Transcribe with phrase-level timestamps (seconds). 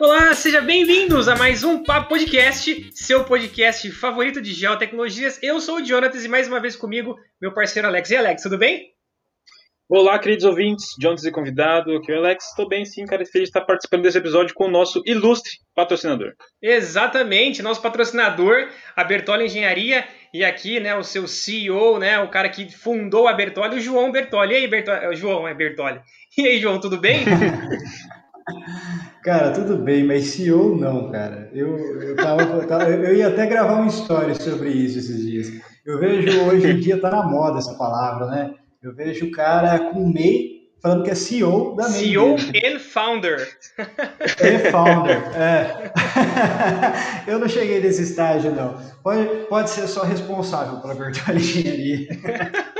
[0.00, 5.38] Olá, sejam bem-vindos a mais um Papo Podcast, seu podcast favorito de geotecnologias.
[5.42, 8.10] Eu sou o Jonatas e mais uma vez comigo, meu parceiro Alex.
[8.10, 8.93] E Alex, tudo bem?
[9.86, 12.46] Olá, queridos ouvintes, Jonas e convidado, aqui é o Alex.
[12.46, 16.32] Estou bem sim, cara, feliz de estar participando desse episódio com o nosso ilustre patrocinador.
[16.62, 22.48] Exatamente, nosso patrocinador, a Bertoli Engenharia, e aqui, né, o seu CEO, né, o cara
[22.48, 24.54] que fundou a Bertoli, o João Bertoli.
[24.54, 25.16] E aí, Bertoli?
[25.16, 26.00] João, é Bertoli.
[26.38, 27.22] E aí, João, tudo bem?
[29.22, 31.50] Cara, tudo bem, mas CEO não, cara.
[31.54, 35.50] Eu, eu, tava, eu, tava, eu ia até gravar uma história sobre isso esses dias.
[35.84, 38.54] Eu vejo hoje em dia tá na moda essa palavra, né?
[38.84, 42.00] Eu vejo o cara com MEI falando que é CEO da MEI.
[42.04, 43.56] CEO and founder.
[43.78, 45.90] And founder, é.
[47.26, 48.78] eu não cheguei nesse estágio, não.
[49.02, 52.08] Pode, pode ser só responsável pela virtual engenharia.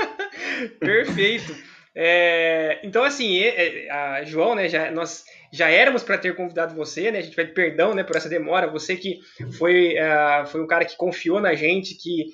[0.79, 1.57] Perfeito.
[1.95, 3.43] É, então, assim,
[3.89, 5.25] a João, né, já, nós
[5.55, 7.21] já éramos para ter convidado você, né?
[7.21, 8.67] A gente pede perdão, né, por essa demora.
[8.67, 9.21] Você que
[9.57, 12.27] foi, uh, foi um cara que confiou na gente, que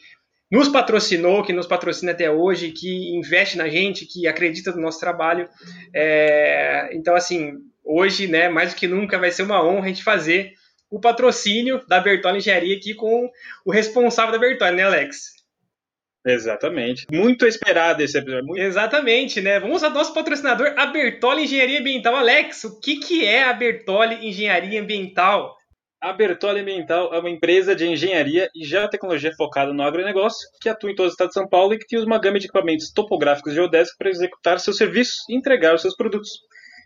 [0.51, 4.99] nos patrocinou, que nos patrocina até hoje, que investe na gente, que acredita no nosso
[4.99, 5.49] trabalho.
[5.95, 10.03] É, então, assim, hoje, né, mais do que nunca, vai ser uma honra a gente
[10.03, 10.55] fazer
[10.91, 13.31] o patrocínio da Bertoli Engenharia aqui com
[13.65, 15.41] o responsável da Bertoli, né, Alex?
[16.27, 17.07] Exatamente.
[17.11, 18.45] Muito esperado esse episódio.
[18.45, 18.61] Muito...
[18.61, 19.59] Exatamente, né?
[19.59, 22.15] Vamos ao nosso patrocinador, a Bertoli Engenharia Ambiental.
[22.17, 25.57] Alex, o que, que é a Bertoli Engenharia Ambiental?
[26.03, 30.91] A Bertoli Ambiental é uma empresa de engenharia e geotecnologia focada no agronegócio, que atua
[30.91, 33.53] em todo o estado de São Paulo e que tem uma gama de equipamentos topográficos
[33.53, 36.41] geodésicos para executar seus serviços e entregar os seus produtos.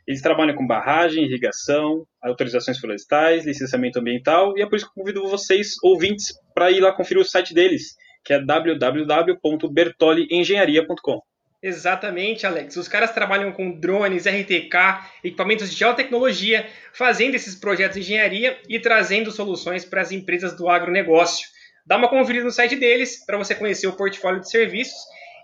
[0.04, 5.22] Eles trabalham com barragem, irrigação, autorizações florestais, licenciamento ambiental, e é por isso que convido
[5.28, 11.22] vocês, ouvintes, para ir lá conferir o site deles, que é www.bertoliengenharia.com.
[11.66, 12.76] Exatamente, Alex.
[12.76, 18.78] Os caras trabalham com drones, RTK, equipamentos de geotecnologia, fazendo esses projetos de engenharia e
[18.78, 21.48] trazendo soluções para as empresas do agronegócio.
[21.86, 24.98] Dá uma conferida no site deles para você conhecer o portfólio de serviços.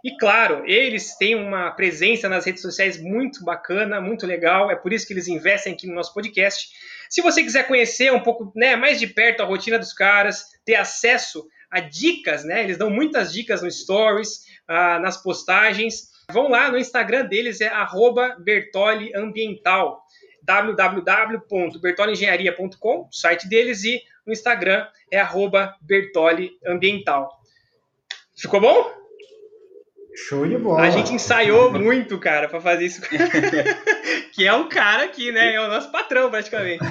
[0.05, 4.71] E claro, eles têm uma presença nas redes sociais muito bacana, muito legal.
[4.71, 6.69] É por isso que eles investem aqui no nosso podcast.
[7.09, 10.77] Se você quiser conhecer um pouco né, mais de perto a rotina dos caras, ter
[10.77, 12.65] acesso a dicas, né?
[12.65, 16.11] Eles dão muitas dicas no Stories, ah, nas postagens.
[16.33, 17.71] Vão lá no Instagram deles, é
[18.39, 20.03] bertoliambiental
[20.43, 25.21] www.bertoliengenharia.com, site deles, e no Instagram é
[25.83, 27.29] bertoliambiental.
[28.37, 29.00] Ficou bom?
[30.29, 30.83] Show de bola.
[30.83, 33.01] A gente ensaiou muito, cara, para fazer isso.
[34.33, 35.55] que é um cara aqui, né?
[35.55, 36.85] É o nosso patrão, praticamente.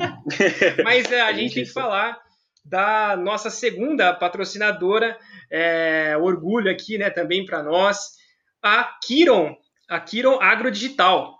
[0.84, 2.18] Mas é, a gente tem que falar
[2.64, 5.16] da nossa segunda patrocinadora,
[5.50, 8.10] é, orgulho aqui, né, também para nós,
[8.60, 9.54] a Kiron,
[9.88, 11.36] a Kiron Agrodigital.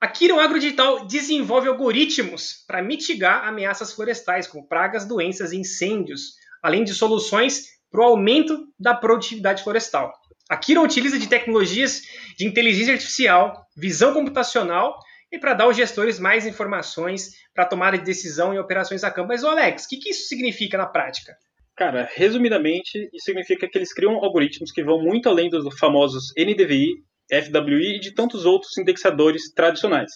[0.00, 6.82] A Kiron Agrodigital desenvolve algoritmos para mitigar ameaças florestais, como pragas, doenças e incêndios, além
[6.82, 10.12] de soluções para o aumento da produtividade florestal.
[10.50, 12.02] A Kiron utiliza de tecnologias
[12.36, 14.98] de inteligência artificial, visão computacional
[15.30, 19.28] e para dar aos gestores mais informações para tomada de decisão em operações a campo.
[19.28, 21.34] Mas, Alex, o que, que isso significa na prática?
[21.74, 27.02] Cara, resumidamente, isso significa que eles criam algoritmos que vão muito além dos famosos NDVI,
[27.30, 30.10] FWI e de tantos outros indexadores tradicionais.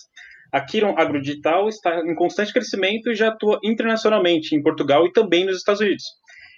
[0.52, 5.44] A Kiron Agrodigital está em constante crescimento e já atua internacionalmente em Portugal e também
[5.44, 6.04] nos Estados Unidos.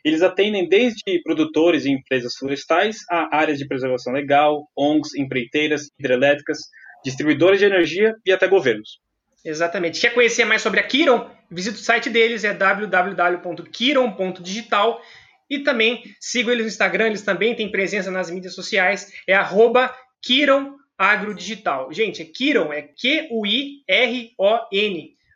[0.04, 6.59] Eles atendem desde produtores e empresas florestais a áreas de preservação legal, ONGs, empreiteiras, hidrelétricas,
[7.04, 9.00] distribuidores de energia e até governos.
[9.44, 10.00] Exatamente.
[10.00, 11.31] Quer conhecer mais sobre a Kiron?
[11.50, 15.00] Visite o site deles, é www.kiron.digital
[15.48, 19.91] e também sigam eles no Instagram, eles também têm presença nas mídias sociais, é arroba
[20.22, 21.91] Kiron Agrodigital.
[21.92, 23.86] Gente, é Kiron, é Q-U-I-R-O-N,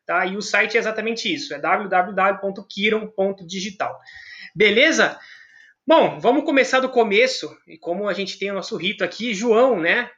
[0.04, 0.26] tá?
[0.26, 3.96] E o site é exatamente isso, é www.kiron.digital.
[4.54, 5.18] Beleza?
[5.86, 9.80] Bom, vamos começar do começo, e como a gente tem o nosso rito aqui, João,
[9.80, 10.08] né?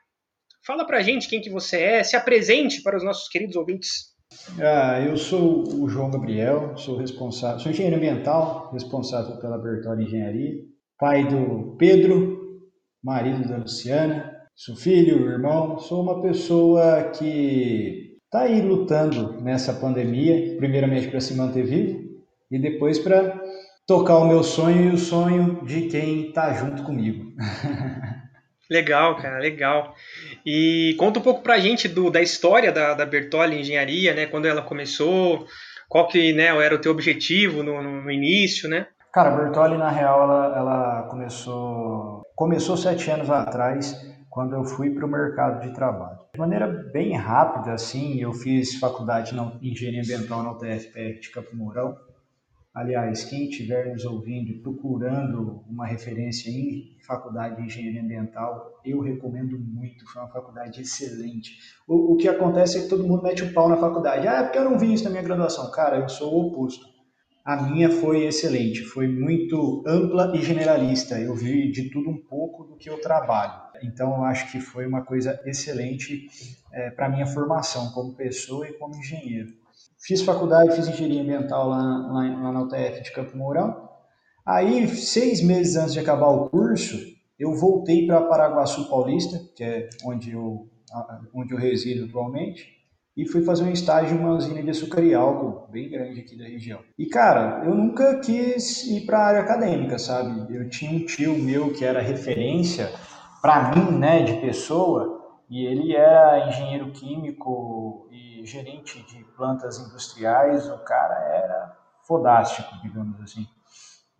[0.66, 4.14] Fala pra gente quem que você é, se apresente para os nossos queridos ouvintes.
[4.60, 10.54] Ah, eu sou o João Gabriel, sou responsável, sou engenheiro ambiental, responsável pela Bertoli Engenharia,
[10.98, 12.60] pai do Pedro,
[13.02, 20.56] marido da Luciana, sou filho, irmão, sou uma pessoa que está aí lutando nessa pandemia,
[20.56, 22.04] primeiramente para se manter vivo
[22.50, 23.40] e depois para
[23.86, 27.32] tocar o meu sonho e o sonho de quem está junto comigo.
[28.70, 29.94] Legal, cara, legal.
[30.44, 34.24] E conta um pouco pra gente do, da história da, da Bertoli Engenharia, né?
[34.24, 35.46] Quando ela começou,
[35.86, 38.86] qual que né, era o teu objetivo no, no, início, né?
[39.12, 43.94] Cara, a Bertoli, na real, ela, ela começou, começou sete anos atrás,
[44.30, 46.18] quando eu fui para o mercado de trabalho.
[46.32, 51.54] De maneira bem rápida, assim, eu fiz faculdade de Engenharia Ambiental na UTFPR de Campo
[51.54, 51.96] Mourão,
[52.74, 59.00] Aliás, quem estiver nos ouvindo e procurando uma referência em faculdade de engenharia ambiental, eu
[59.00, 60.04] recomendo muito.
[60.12, 61.56] Foi uma faculdade excelente.
[61.86, 64.26] O, o, que acontece é que todo mundo mete o pau na faculdade.
[64.26, 65.70] Ah, é porque eu não vi isso na minha graduação.
[65.70, 66.84] Cara, eu sou o oposto.
[67.44, 71.20] A minha foi excelente, foi muito ampla e generalista.
[71.20, 73.52] Eu vi de tudo um pouco do que eu trabalho.
[73.84, 76.26] Então, eu acho que foi uma coisa excelente
[76.72, 79.63] é, para minha formação como pessoa e como engenheiro.
[80.06, 83.88] Fiz faculdade, fiz engenharia ambiental lá, lá, lá na UTF de Campo Mourão.
[84.46, 86.98] Aí, seis meses antes de acabar o curso,
[87.38, 90.68] eu voltei para Paraguaçu Paulista, que é onde eu,
[91.34, 92.68] onde eu resido atualmente,
[93.16, 96.36] e fui fazer um estágio em uma usina de açúcar e álcool, bem grande aqui
[96.36, 96.80] da região.
[96.98, 100.54] E, cara, eu nunca quis ir para a área acadêmica, sabe?
[100.54, 102.92] Eu tinha um tio meu que era referência
[103.40, 110.68] para mim, né, de pessoa, e ele era engenheiro químico e gerente de plantas industriais,
[110.68, 111.76] o cara era
[112.06, 113.46] fodástico, digamos assim.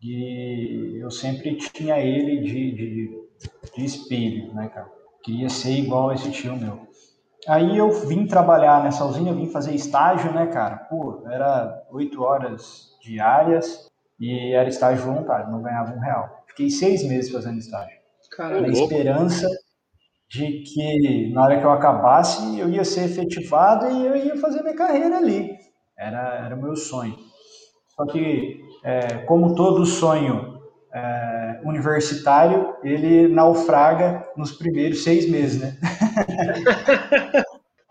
[0.03, 3.29] E eu sempre tinha ele de, de,
[3.75, 4.91] de espelho, né, cara?
[5.23, 6.87] Queria ser igual a esse tio meu.
[7.49, 10.77] Aí eu vim trabalhar nessa usina, eu vim fazer estágio, né, cara?
[10.77, 16.44] Pô, era oito horas diárias e era estágio voluntário, não ganhava um real.
[16.47, 17.99] Fiquei seis meses fazendo estágio.
[18.31, 18.62] Caramba.
[18.62, 19.49] Na esperança
[20.35, 24.63] de que na hora que eu acabasse eu ia ser efetivado e eu ia fazer
[24.63, 25.51] minha carreira ali.
[25.97, 27.17] Era era meu sonho.
[27.95, 30.59] Só que é, como todo sonho
[30.93, 35.77] é, universitário, ele naufraga nos primeiros seis meses, né?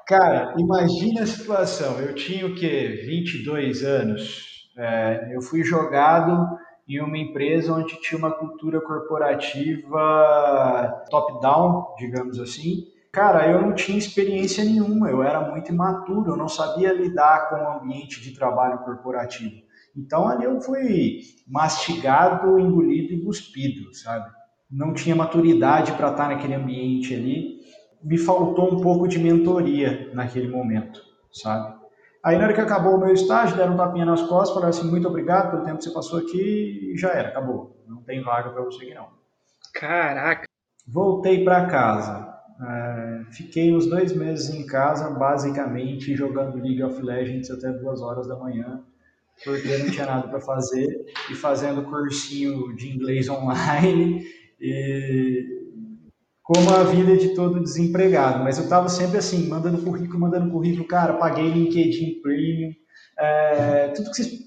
[0.06, 1.98] Cara, imagina a situação.
[2.02, 3.04] Eu tinha o quê?
[3.06, 4.44] 22 anos.
[4.78, 6.46] É, eu fui jogado
[6.88, 12.88] em uma empresa onde tinha uma cultura corporativa top-down, digamos assim.
[13.12, 17.56] Cara, eu não tinha experiência nenhuma, eu era muito imaturo, eu não sabia lidar com
[17.56, 19.62] o ambiente de trabalho corporativo.
[19.96, 24.28] Então ali eu fui mastigado, engolido e cuspido, sabe?
[24.70, 27.60] Não tinha maturidade para estar naquele ambiente ali.
[28.04, 31.00] Me faltou um pouco de mentoria naquele momento,
[31.32, 31.83] sabe?
[32.24, 34.90] Aí na hora que acabou o meu estágio, deram um tapinha nas costas, falaram assim,
[34.90, 37.84] muito obrigado pelo tempo que você passou aqui e já era, acabou.
[37.86, 39.10] Não tem vaga para você aqui não.
[39.74, 40.46] Caraca!
[40.88, 42.34] Voltei para casa.
[42.62, 48.26] É, fiquei uns dois meses em casa, basicamente jogando League of Legends até duas horas
[48.26, 48.82] da manhã,
[49.44, 54.26] porque não tinha nada para fazer, e fazendo cursinho de inglês online,
[54.62, 55.63] e
[56.44, 60.86] como a vida de todo desempregado, mas eu estava sempre assim, mandando currículo, mandando currículo,
[60.86, 62.72] cara, paguei LinkedIn Premium,
[63.18, 64.44] é, tudo que vocês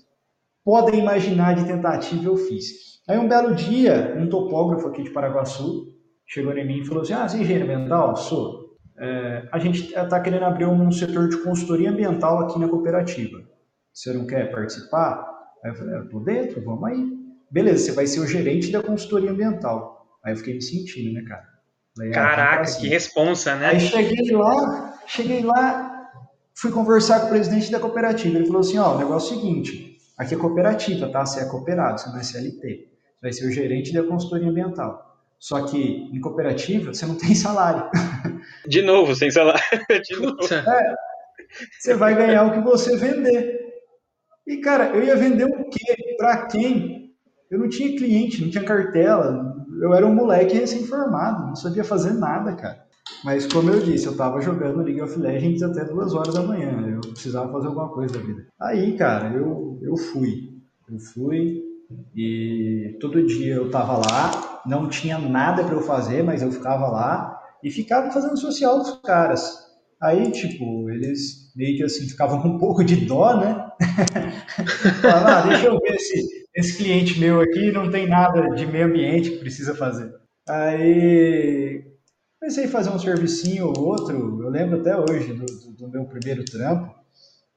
[0.63, 3.01] podem imaginar de tentativa eu fiz.
[3.09, 5.95] Aí um belo dia, um topógrafo aqui de Paraguaçu
[6.27, 8.17] chegou em mim e falou assim, ah, você é engenheiro ambiental?
[8.17, 8.77] Sou.
[8.99, 13.39] É, a gente está querendo abrir um setor de consultoria ambiental aqui na cooperativa.
[13.93, 15.25] Você não quer participar?
[15.65, 17.17] Aí eu falei, eu tô dentro, vamos aí.
[17.51, 20.19] Beleza, você vai ser o gerente da consultoria ambiental.
[20.25, 21.56] Aí eu fiquei me sentindo, né, cara?
[21.97, 22.81] Falei, ah, Caraca, assim.
[22.83, 23.69] que responsa, né?
[23.69, 26.11] Aí cheguei lá, cheguei lá,
[26.55, 28.37] fui conversar com o presidente da cooperativa.
[28.37, 31.25] Ele falou assim: ó, o negócio é o seguinte, aqui é cooperativa, tá?
[31.25, 32.89] Você é cooperado, você não é CLT.
[33.15, 35.07] Você vai ser o gerente da consultoria ambiental.
[35.39, 37.91] Só que em cooperativa você não tem salário.
[38.69, 39.63] De novo, sem salário.
[40.05, 40.55] De novo.
[40.55, 40.95] É,
[41.79, 43.57] você vai ganhar o que você vender.
[44.47, 46.17] E, cara, eu ia vender o quê?
[46.17, 47.15] Para quem?
[47.51, 52.13] Eu não tinha cliente, não tinha cartela, eu era um moleque recém-formado, não sabia fazer
[52.13, 52.87] nada, cara.
[53.25, 56.87] Mas como eu disse, eu tava jogando League of Legends até duas horas da manhã.
[56.87, 58.47] Eu precisava fazer alguma coisa da vida.
[58.61, 60.57] Aí, cara, eu, eu fui.
[60.91, 61.63] Eu fui
[62.15, 66.89] e todo dia eu tava lá, não tinha nada para eu fazer, mas eu ficava
[66.89, 69.67] lá e ficava fazendo social dos caras.
[70.01, 73.66] Aí, tipo, eles meio que assim ficavam com um pouco de dó, né?
[75.01, 78.87] Falavam, ah, deixa eu ver esse, esse cliente meu aqui não tem nada de meio
[78.87, 80.13] ambiente que precisa fazer.
[80.49, 81.85] Aí
[82.39, 86.05] comecei a fazer um servicinho ou outro, eu lembro até hoje do, do, do meu
[86.05, 86.95] primeiro trampo,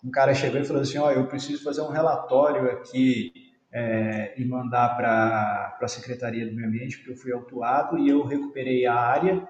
[0.03, 3.31] um cara chegou e falou assim, ó, oh, eu preciso fazer um relatório aqui
[3.71, 8.23] é, e mandar para a Secretaria do Meio Ambiente, porque eu fui autuado e eu
[8.23, 9.47] recuperei a área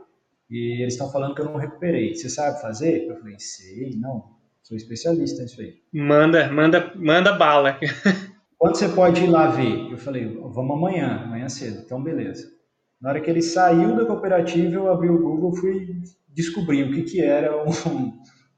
[0.50, 2.16] e eles estão falando que eu não recuperei.
[2.16, 3.08] Você sabe fazer?
[3.08, 4.38] Eu falei, sei, não,
[4.70, 5.74] sou especialista nisso aí.
[5.92, 7.80] Manda, manda, manda bala.
[8.56, 9.92] Quando você pode ir lá ver?
[9.92, 11.82] Eu falei, vamos amanhã, amanhã cedo.
[11.84, 12.52] Então, beleza.
[13.02, 17.02] Na hora que ele saiu da cooperativa, eu abri o Google fui descobrir o que,
[17.04, 17.52] que era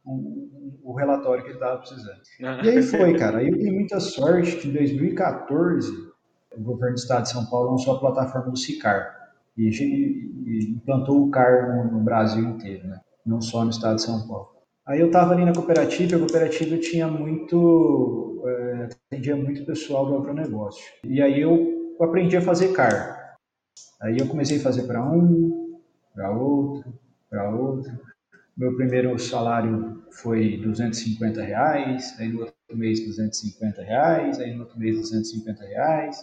[0.03, 2.19] o relatório que ele estava precisando.
[2.39, 3.37] E aí foi, cara.
[3.37, 6.11] Aí eu dei muita sorte que em 2014
[6.57, 9.15] o governo do estado de São Paulo lançou a plataforma do SICAR
[9.57, 9.69] e,
[10.75, 12.99] implantou o CAR no, no, Brasil inteiro, né?
[13.25, 14.50] não só no estado de São Paulo.
[14.85, 20.15] Aí eu estava ali na cooperativa, a cooperativa tinha muito, é, atendia muito pessoal do
[20.15, 20.83] agronegócio.
[21.03, 23.37] E aí eu aprendi a fazer CAR.
[24.01, 25.79] Aí eu comecei a fazer para um,
[26.13, 26.91] para outro,
[27.29, 27.91] para outro.
[28.57, 34.79] Meu primeiro salário foi 250 reais, aí no outro mês 250 reais, aí no outro
[34.79, 36.21] mês 250 reais.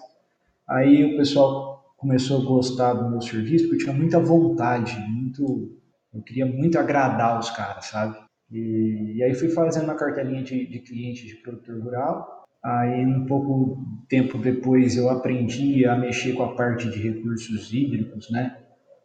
[0.68, 5.78] Aí o pessoal começou a gostar do meu serviço porque eu tinha muita vontade, muito,
[6.12, 8.27] eu queria muito agradar os caras, sabe?
[8.50, 12.46] E, e aí fui fazendo uma cartelinha de, de cliente de produtor rural.
[12.64, 13.78] Aí um pouco
[14.08, 18.56] tempo depois eu aprendi a mexer com a parte de recursos hídricos, né?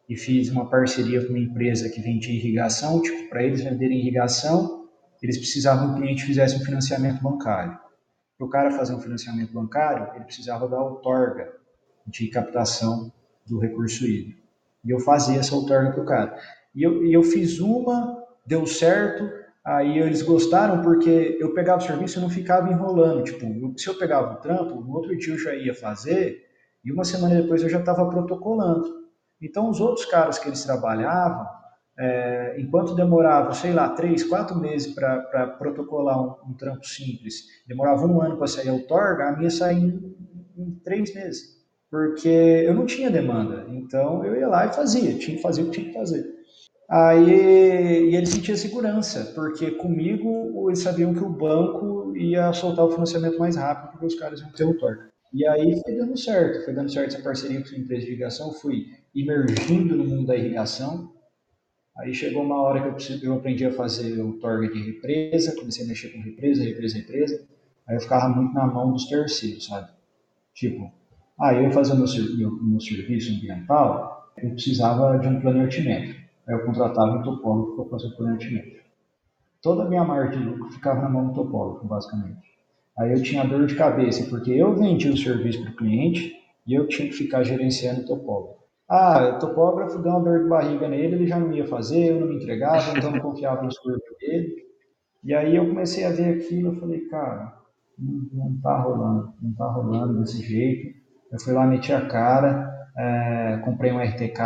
[0.08, 4.88] e fiz uma parceria com uma empresa que vendia irrigação, tipo, para eles venderem irrigação,
[5.22, 7.78] eles precisavam que o cliente fizesse um financiamento bancário.
[8.36, 11.50] Para o cara fazer um financiamento bancário, ele precisava da outorga
[12.06, 13.10] de captação
[13.46, 14.42] do recurso hídrico.
[14.84, 16.38] E eu fazia essa outorga para o cara.
[16.74, 19.30] E eu, e eu fiz uma, deu certo,
[19.64, 23.24] aí eles gostaram porque eu pegava o serviço e não ficava enrolando.
[23.24, 23.46] Tipo,
[23.78, 26.42] se eu pegava o trampo, no outro dia eu já ia fazer,
[26.84, 29.04] e uma semana depois eu já estava protocolando.
[29.40, 31.46] Então, os outros caras que eles trabalhavam,
[31.98, 38.06] é, enquanto demorava, sei lá, três, quatro meses para protocolar um, um, trampo simples, demorava
[38.06, 40.16] um ano para sair a outorga, a minha saía em,
[40.56, 43.66] em, três meses, porque eu não tinha demanda.
[43.68, 46.24] Então, eu ia lá e fazia, tinha que fazer o que tinha que fazer.
[46.90, 52.90] Aí e eles sentiam segurança, porque comigo eles sabiam que o banco ia soltar o
[52.90, 55.10] financiamento mais rápido, porque os caras iam ter outorga.
[55.32, 58.52] E aí foi dando certo, foi dando certo essa parceria com a empresa de irrigação,
[58.52, 61.12] fui imergindo no mundo da irrigação.
[61.98, 65.88] Aí chegou uma hora que eu, aprendi a fazer o torga de represa, comecei a
[65.88, 67.48] mexer com represa, represa, represa.
[67.88, 69.90] Aí eu ficava muito na mão dos terceiros, sabe?
[70.54, 70.92] Tipo,
[71.40, 76.23] ah, eu fazer o meu, meu, meu serviço ambiental, eu precisava de um planeamento.
[76.48, 78.84] Eu contratava um topógrafo para fazer o planeamento.
[79.62, 82.54] Toda a minha margem de lucro ficava na mão do topógrafo, basicamente.
[82.98, 86.32] Aí eu tinha dor de cabeça, porque eu vendia o serviço para o cliente
[86.66, 88.62] e eu tinha que ficar gerenciando o topógrafo.
[88.88, 92.20] Ah, o topógrafo deu uma dor de barriga nele, ele já não ia fazer, eu
[92.20, 94.64] não me entregava, então não confiava nos corpos dele.
[95.24, 97.56] E aí eu comecei a ver aquilo, eu falei, cara,
[97.98, 100.94] não, não tá rolando, não tá rolando desse jeito.
[101.32, 104.38] Eu fui lá, meti a cara, é, comprei um RTK,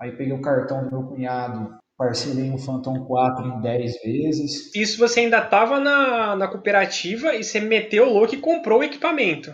[0.00, 4.74] aí peguei o cartão do meu cunhado, parcelei um Phantom 4 em 10 vezes.
[4.74, 8.84] Isso você ainda estava na, na cooperativa e você meteu o louco e comprou o
[8.84, 9.52] equipamento.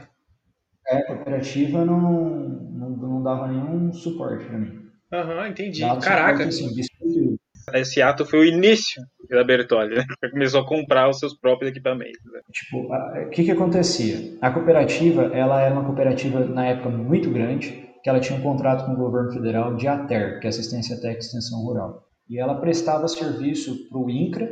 [0.89, 4.87] É, a cooperativa não, não, não dava nenhum suporte para mim.
[5.13, 5.81] Aham, uhum, entendi.
[5.81, 6.51] Dava Caraca.
[6.51, 7.37] Suporte, assim,
[7.75, 10.05] Esse ato foi o início da Bertolli, né?
[10.31, 12.21] Começou a comprar os seus próprios equipamentos.
[12.33, 12.41] Né?
[12.53, 14.39] Tipo, o que que acontecia?
[14.41, 18.87] A cooperativa, ela era uma cooperativa na época muito grande, que ela tinha um contrato
[18.87, 22.57] com o governo federal de ATER, que é Assistência Técnica e Extensão Rural e ela
[22.57, 24.49] prestava serviço para o INCRA,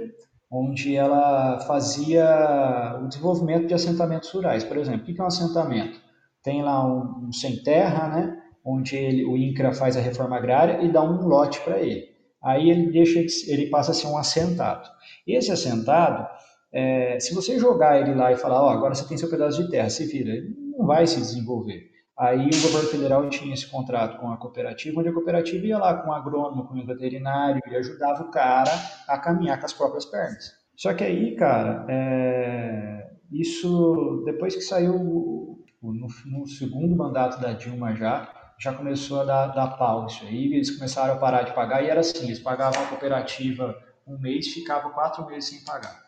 [0.50, 4.62] onde ela fazia o desenvolvimento de assentamentos rurais.
[4.62, 6.00] Por exemplo, o que é um assentamento?
[6.42, 10.82] Tem lá um, um sem terra, né, onde ele, o INCRA faz a reforma agrária
[10.82, 12.04] e dá um lote para ele.
[12.42, 13.20] Aí ele deixa
[13.50, 14.88] ele passa a ser um assentado.
[15.26, 16.28] Esse assentado,
[16.72, 19.70] é, se você jogar ele lá e falar, oh, agora você tem seu pedaço de
[19.70, 21.93] terra, se vira, ele não vai se desenvolver.
[22.16, 25.94] Aí o governo federal tinha esse contrato com a cooperativa, onde a cooperativa ia lá
[25.94, 28.70] com o agrônomo, com o veterinário e ajudava o cara
[29.08, 30.52] a caminhar com as próprias pernas.
[30.76, 33.10] Só que aí, cara, é...
[33.32, 39.46] isso depois que saiu no, no, segundo mandato da Dilma já, já começou a dar,
[39.48, 42.82] dar pau isso aí, eles começaram a parar de pagar e era assim, eles pagavam
[42.82, 46.04] a cooperativa um mês, ficava quatro meses sem pagar.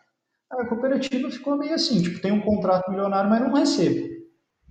[0.49, 4.16] A cooperativa ficou meio assim, tipo, tem um contrato milionário, mas não recebo.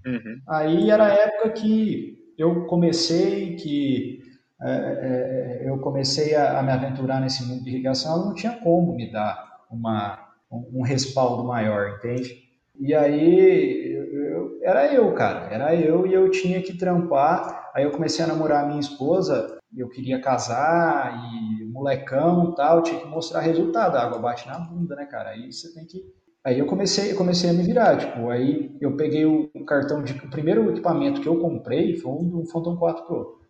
[0.06, 0.40] Uhum.
[0.48, 4.20] Aí era a época que eu comecei, que
[4.62, 8.52] é, é, é, eu comecei a, a, me aventurar nesse mundo de irrigação, não tinha
[8.52, 10.18] como me dar uma,
[10.50, 12.46] um, um respaldo maior, entende?
[12.78, 17.70] E aí eu, era eu, cara, era eu e eu tinha que trampar.
[17.74, 23.00] Aí eu comecei a namorar a minha esposa, eu queria casar e molecão tal, tinha
[23.00, 23.96] que mostrar resultado.
[23.96, 25.30] A água bate na bunda, né, cara?
[25.30, 26.00] Aí você tem que
[26.46, 30.12] Aí eu comecei, eu comecei a me virar, tipo, aí eu peguei o cartão de
[30.12, 33.40] o primeiro equipamento que eu comprei foi um, um Phantom 4 Pro.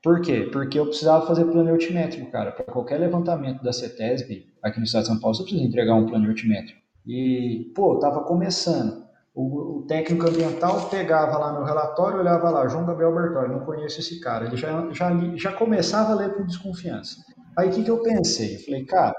[0.00, 0.48] Por quê?
[0.52, 2.52] Porque eu precisava fazer plano altimétrico, cara.
[2.52, 6.06] Para qualquer levantamento da CETESB aqui no estado de São Paulo, você precisa entregar um
[6.06, 6.78] plano altimétrico.
[7.04, 9.02] E, pô, tava começando.
[9.34, 13.98] O, o, técnico ambiental pegava lá no relatório, olhava lá, João Gabriel Bertoli, não conheço
[13.98, 14.46] esse cara.
[14.46, 17.16] Ele já, já, já começava a ler com desconfiança.
[17.58, 18.54] Aí o que, que eu pensei?
[18.54, 19.12] Eu falei, cara,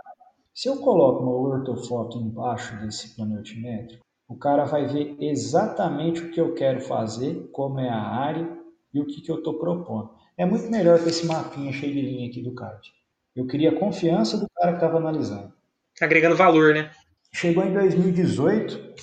[0.56, 6.32] se eu coloco uma ortofoto embaixo desse plano altimétrico, o cara vai ver exatamente o
[6.32, 8.48] que eu quero fazer, como é a área
[8.94, 10.12] e o que, que eu estou propondo.
[10.38, 12.90] É muito melhor que esse mapinha cheio de linha aqui do CAD.
[13.36, 15.54] Eu queria confiança do cara que estava analisando.
[16.02, 16.90] Agregando valor, né?
[17.34, 18.96] Chegou em 2018,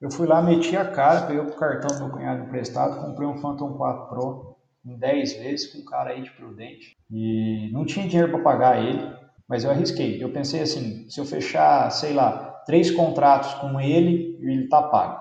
[0.00, 3.38] eu fui lá, meti a cara, peguei o cartão do meu cunhado emprestado, comprei um
[3.38, 6.96] Phantom 4 Pro em 10 vezes com um cara aí de prudente.
[7.10, 9.19] E não tinha dinheiro para pagar ele,
[9.50, 10.22] mas eu arrisquei.
[10.22, 15.20] Eu pensei assim, se eu fechar, sei lá, três contratos com ele, ele tá pago.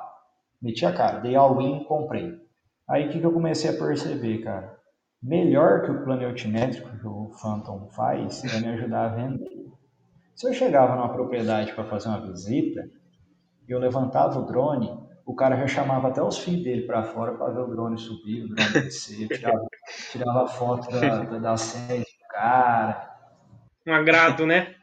[0.62, 2.38] Meti a cara, dei all-in, comprei.
[2.88, 4.78] Aí o que, que eu comecei a perceber, cara?
[5.22, 9.68] Melhor que o plano altimétrico que o Phantom faz é me ajudar a vender.
[10.36, 12.88] Se eu chegava numa propriedade para fazer uma visita,
[13.68, 14.96] eu levantava o drone,
[15.26, 18.44] o cara já chamava até os filhos dele para fora para ver o drone subir,
[18.44, 19.66] o drone descer, tirava,
[20.12, 23.09] tirava foto da, da, da sede do cara.
[23.88, 24.76] Um agrado, né?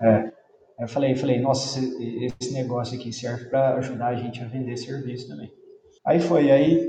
[0.00, 0.30] É.
[0.78, 4.76] Eu falei, falei, nossa, esse, esse negócio aqui serve para ajudar a gente a vender
[4.76, 5.52] serviço também.
[6.06, 6.88] Aí foi, aí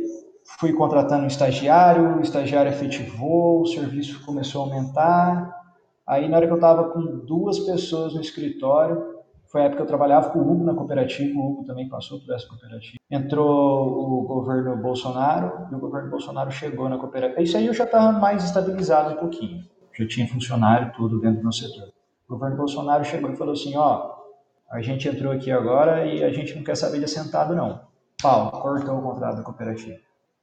[0.60, 5.60] fui contratando um estagiário, o estagiário efetivou, o serviço começou a aumentar,
[6.10, 9.84] Aí, na hora que eu estava com duas pessoas no escritório, foi a época que
[9.84, 12.98] eu trabalhava com o Hugo na cooperativa, o Hugo também passou por essa cooperativa.
[13.12, 17.44] Entrou o governo Bolsonaro e o governo Bolsonaro chegou na cooperativa.
[17.44, 19.64] Isso aí eu já estava mais estabilizado um pouquinho.
[20.00, 21.90] Já tinha funcionário tudo dentro do meu setor.
[22.26, 24.16] O governo Bolsonaro chegou e falou assim, ó,
[24.72, 27.82] a gente entrou aqui agora e a gente não quer saber de assentado não.
[28.22, 29.98] Pau, cortou o contrato da cooperativa.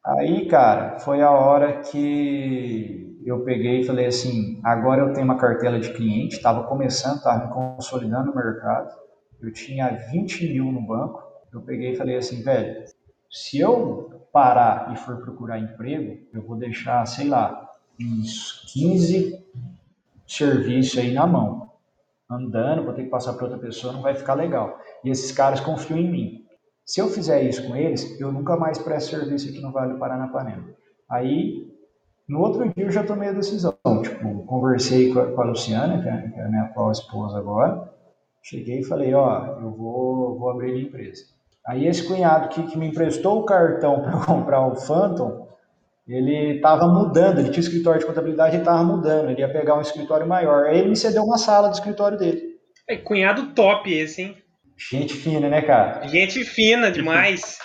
[0.04, 5.38] Aí, cara, foi a hora que eu peguei e falei assim: agora eu tenho uma
[5.38, 8.94] cartela de cliente, estava começando, estava me consolidando no mercado,
[9.40, 11.22] eu tinha 20 mil no banco.
[11.52, 12.84] Eu peguei e falei assim, velho,
[13.30, 19.45] se eu parar e for procurar emprego, eu vou deixar, sei lá, uns 15
[20.26, 21.70] serviços aí na mão,
[22.30, 24.78] andando, vou ter que passar para outra pessoa, não vai ficar legal.
[25.04, 26.46] E esses caras confiam em mim.
[26.84, 29.98] Se eu fizer isso com eles, eu nunca mais presto serviço aqui no Vale do
[29.98, 30.64] Paranapanema.
[31.10, 31.68] Aí,
[32.28, 33.74] no outro dia eu já tomei a decisão.
[34.02, 37.92] Tipo, conversei com a, com a Luciana, que é, é a minha atual esposa agora.
[38.42, 41.24] Cheguei e falei, ó, eu vou, vou abrir a empresa.
[41.66, 45.48] Aí esse cunhado que, que me emprestou o cartão para comprar o Phantom,
[46.08, 49.80] ele estava mudando, ele tinha escritório de contabilidade e estava mudando, ele ia pegar um
[49.80, 50.66] escritório maior.
[50.66, 52.40] Aí ele me cedeu uma sala do escritório dele.
[52.88, 54.36] É, cunhado top esse, hein?
[54.76, 56.06] Gente fina, né, cara?
[56.06, 57.58] Gente fina demais.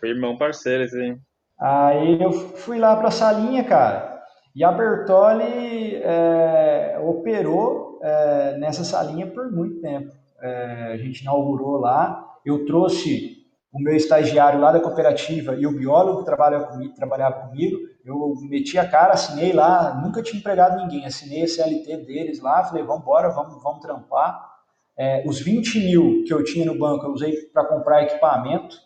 [0.00, 1.16] Foi irmão parceiro, assim.
[1.60, 4.22] Aí eu fui lá para a salinha, cara.
[4.56, 10.12] E a Bertoli é, operou é, nessa salinha por muito tempo.
[10.40, 12.24] É, a gente inaugurou lá.
[12.44, 13.33] Eu trouxe
[13.74, 17.76] o meu estagiário lá da cooperativa e o biólogo que trabalha comigo, trabalhava comigo.
[18.04, 20.00] Eu meti a cara, assinei lá.
[20.00, 21.04] Nunca tinha empregado ninguém.
[21.04, 22.62] Assinei a CLT deles lá.
[22.62, 24.48] Falei, vamos embora, vamos, vamos trampar.
[24.96, 28.76] É, os 20 mil que eu tinha no banco eu usei para comprar equipamento.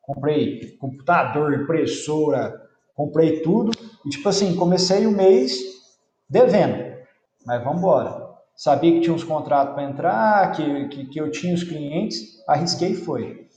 [0.00, 2.62] Comprei computador, impressora,
[2.94, 3.72] comprei tudo.
[4.06, 5.58] E tipo assim, comecei o mês
[6.30, 6.96] devendo.
[7.44, 8.28] Mas vamos embora.
[8.54, 12.92] Sabia que tinha uns contratos para entrar, que, que, que eu tinha os clientes, arrisquei
[12.92, 13.47] e foi.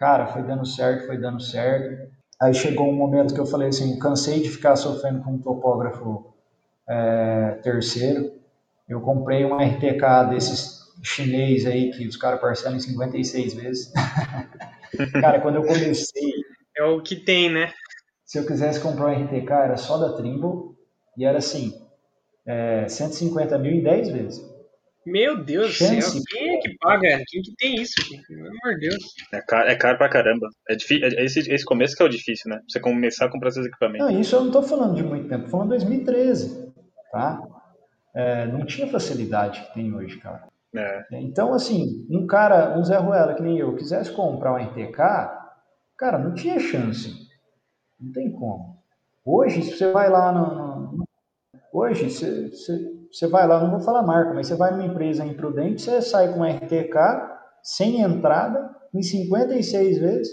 [0.00, 2.10] Cara, foi dando certo, foi dando certo.
[2.40, 6.32] Aí chegou um momento que eu falei assim, cansei de ficar sofrendo com um topógrafo
[6.88, 8.32] é, terceiro.
[8.88, 13.92] Eu comprei um RTK desses chinês aí que os caras parcelam em 56 vezes.
[15.20, 16.32] cara, quando eu comecei.
[16.74, 17.70] É o que tem, né?
[18.24, 20.74] Se eu quisesse comprar um RTK, era só da Trimble
[21.14, 21.78] e era assim:
[22.46, 24.49] é, 150 mil em 10 vezes.
[25.06, 27.22] Meu Deus do céu, quem é que paga?
[27.26, 27.94] Quem que tem isso?
[28.28, 29.14] Pelo amor de Deus.
[29.32, 30.48] É caro, é caro pra caramba.
[30.68, 32.60] É difícil, é esse, esse começo que é o difícil, né?
[32.68, 34.06] Você começar a comprar seus equipamentos.
[34.06, 36.70] Não, isso eu não tô falando de muito tempo, tô falando 2013,
[37.10, 37.42] tá?
[38.14, 40.48] É, não tinha facilidade que tem hoje, cara.
[40.74, 41.04] É.
[41.12, 44.96] Então, assim, um cara, um Zé Ruela que nem eu, quisesse comprar um RTK,
[45.96, 47.28] cara, não tinha chance.
[47.98, 48.78] Não tem como.
[49.24, 50.98] Hoje, se você vai lá no.
[50.98, 51.04] no
[51.72, 55.24] hoje, você, você, você, vai lá, não vou falar marca, mas você vai numa empresa
[55.24, 56.96] imprudente, você sai com RTK
[57.62, 60.28] sem entrada, em 56 vezes,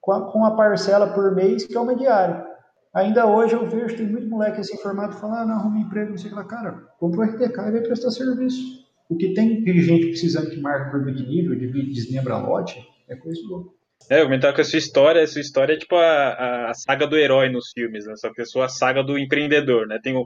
[0.00, 2.46] com a, com a parcela por mês, que é uma diária.
[2.94, 6.16] Ainda hoje eu vejo, tem muito moleque assim formado falando, ah, não, arruma emprego, não
[6.16, 6.44] sei o que lá.
[6.44, 8.86] Cara, compra o RTK e vai prestar serviço.
[9.08, 13.40] O que tem gente precisando de marca curva de nível, de desmembra lote, é coisa
[13.48, 13.76] louca.
[14.10, 17.06] É, eu comentava que a sua história, a sua história é tipo a, a saga
[17.06, 18.14] do herói nos filmes, né?
[18.16, 19.98] Só que a sua saga do empreendedor, né?
[20.02, 20.24] Tem o,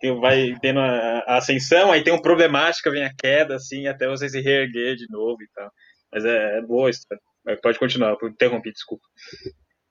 [0.00, 4.08] tem, vai tendo a, a, ascensão, aí tem um problemática, vem a queda, assim, até
[4.08, 5.70] você se reerguer de novo e tal.
[6.12, 7.22] Mas é, é boa história.
[7.62, 9.04] Pode continuar, interrompi, desculpa.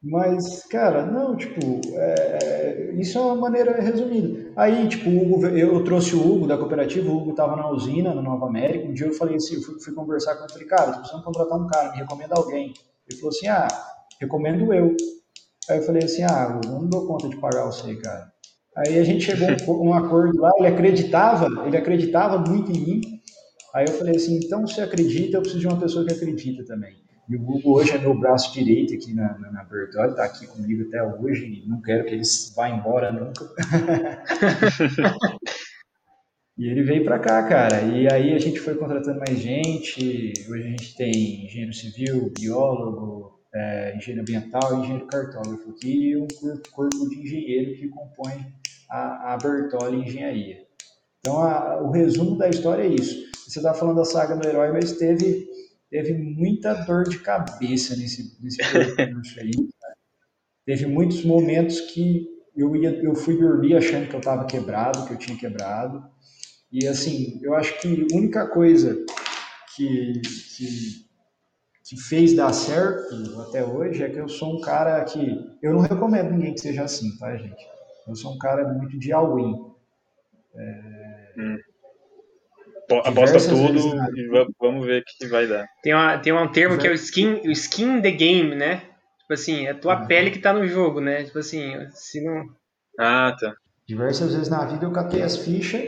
[0.01, 1.59] Mas, cara, não, tipo,
[1.95, 4.51] é, isso é uma maneira resumida.
[4.55, 8.21] Aí, tipo, Hugo, eu trouxe o Hugo da cooperativa, o Hugo tava na usina, na
[8.21, 8.87] Nova América.
[8.87, 11.23] Um dia eu falei assim, eu fui, fui conversar com ele, falei, cara, tô precisando
[11.23, 12.73] contratar um cara, me recomenda alguém.
[13.09, 13.67] Ele falou assim, ah,
[14.21, 14.95] recomendo eu.
[15.69, 18.31] Aí eu falei assim, ah, eu não dou conta de pagar você, cara.
[18.77, 23.01] Aí a gente chegou a um acordo lá, ele acreditava, ele acreditava muito em mim.
[23.73, 26.95] Aí eu falei assim, então você acredita, eu preciso de uma pessoa que acredita também.
[27.27, 29.67] E o Hugo hoje é meu braço direito aqui na, na, na
[30.05, 32.23] está aqui comigo até hoje e não quero que ele
[32.55, 33.45] vá embora nunca.
[36.57, 37.81] e ele veio para cá, cara.
[37.81, 40.33] E aí a gente foi contratando mais gente.
[40.49, 46.27] Hoje a gente tem engenheiro civil, biólogo, é, engenheiro ambiental engenheiro cartógrafo aqui e um
[46.71, 48.45] corpo de engenheiro que compõe
[48.89, 50.65] a, a Bertolli Engenharia.
[51.19, 53.27] Então a, o resumo da história é isso.
[53.47, 55.47] Você está falando da saga do herói, mas teve
[55.89, 59.51] teve muita dor de cabeça nesse, nesse percurso aí.
[60.65, 65.13] Teve muitos momentos que eu, ia, eu fui dormir achando que eu estava quebrado, que
[65.13, 66.03] eu tinha quebrado.
[66.71, 69.05] E assim, eu acho que a única coisa
[69.75, 70.21] que,
[70.57, 71.05] que,
[71.85, 75.57] que fez dar certo até hoje é que eu sou um cara que.
[75.61, 77.65] Eu não recomendo ninguém que seja assim, tá, gente?
[78.07, 79.65] Eu sou um cara muito de all-in.
[80.55, 81.57] É, hum
[82.95, 84.27] aposta tudo vezes, e
[84.59, 85.67] vamos ver o que vai dar.
[85.83, 88.83] Tem, uma, tem um termo que é o skin, o skin the game, né?
[89.19, 90.07] Tipo assim, é a tua uhum.
[90.07, 91.23] pele que tá no jogo, né?
[91.23, 92.45] Tipo assim, se não.
[92.97, 93.53] Ah, tá.
[93.85, 95.81] Diversas vezes na vida eu catei as fichas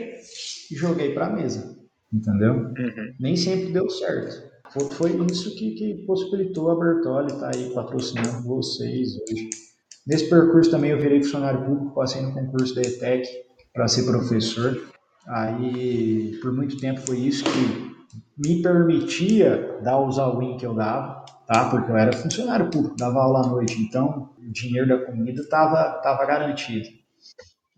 [0.70, 1.78] e joguei pra mesa.
[2.12, 2.54] Entendeu?
[2.54, 3.14] Uhum.
[3.18, 4.50] Nem sempre deu certo.
[4.92, 9.50] Foi isso que, que possibilitou a Bertoli estar tá aí patrocinando vocês hoje.
[10.06, 13.28] Nesse percurso também eu virei funcionário público, passei no concurso da ETEC
[13.72, 14.80] para ser professor.
[15.28, 17.90] Aí, por muito tempo foi isso que
[18.36, 21.68] me permitia dar os all-in que eu dava, tá?
[21.70, 26.00] Porque eu era funcionário público, dava aula à noite, então o dinheiro da comida estava
[26.02, 26.88] tava garantido.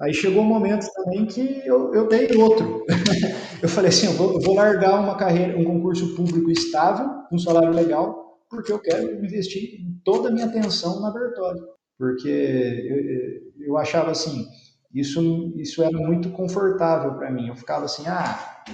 [0.00, 2.84] Aí chegou um momento também que eu, eu dei outro.
[3.62, 7.38] eu falei assim, eu vou, eu vou, largar uma carreira, um concurso público estável, um
[7.38, 11.60] salário legal, porque eu quero investir toda a minha atenção na Bertolli.
[12.02, 14.48] Porque eu, eu achava assim,
[14.92, 17.46] isso, isso era muito confortável para mim.
[17.46, 18.64] Eu ficava assim, ah,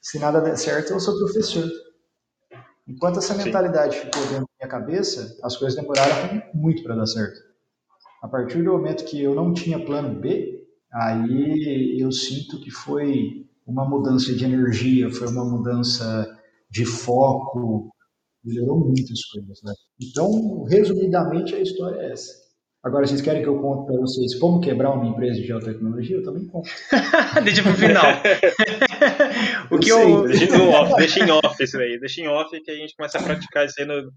[0.00, 1.70] se nada der certo, eu sou professor.
[2.88, 4.06] Enquanto essa mentalidade Sim.
[4.06, 7.38] ficou dentro da minha cabeça, as coisas demoraram muito para dar certo.
[8.22, 13.46] A partir do momento que eu não tinha plano B, aí eu sinto que foi
[13.66, 16.26] uma mudança de energia, foi uma mudança
[16.70, 17.94] de foco,
[18.42, 19.60] melhorou muitas coisas.
[19.62, 19.74] Né?
[20.00, 22.47] Então, resumidamente, a história é essa.
[22.88, 26.16] Agora, vocês querem que eu conte para vocês como quebrar uma empresa de geotecnologia?
[26.16, 26.70] Eu também conto.
[27.44, 28.02] deixa pro final.
[29.70, 30.26] o que eu...
[30.26, 32.00] Deixa, off, deixa em off isso aí.
[32.00, 34.10] Deixa em off que a gente começa a praticar isso aí no...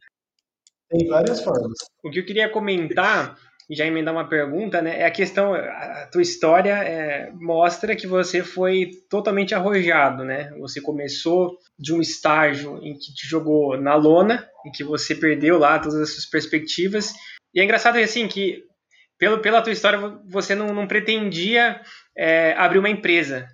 [0.89, 1.77] Tem várias formas.
[2.01, 3.37] O que eu queria comentar,
[3.69, 5.01] e já emendar uma pergunta, né?
[5.01, 10.49] É a questão, a tua história é, mostra que você foi totalmente arrojado, né?
[10.59, 15.57] Você começou de um estágio em que te jogou na lona, em que você perdeu
[15.57, 17.13] lá todas as suas perspectivas,
[17.53, 18.63] e é engraçado assim que,
[19.17, 21.81] pelo, pela tua história, você não, não pretendia
[22.17, 23.47] é, abrir uma empresa.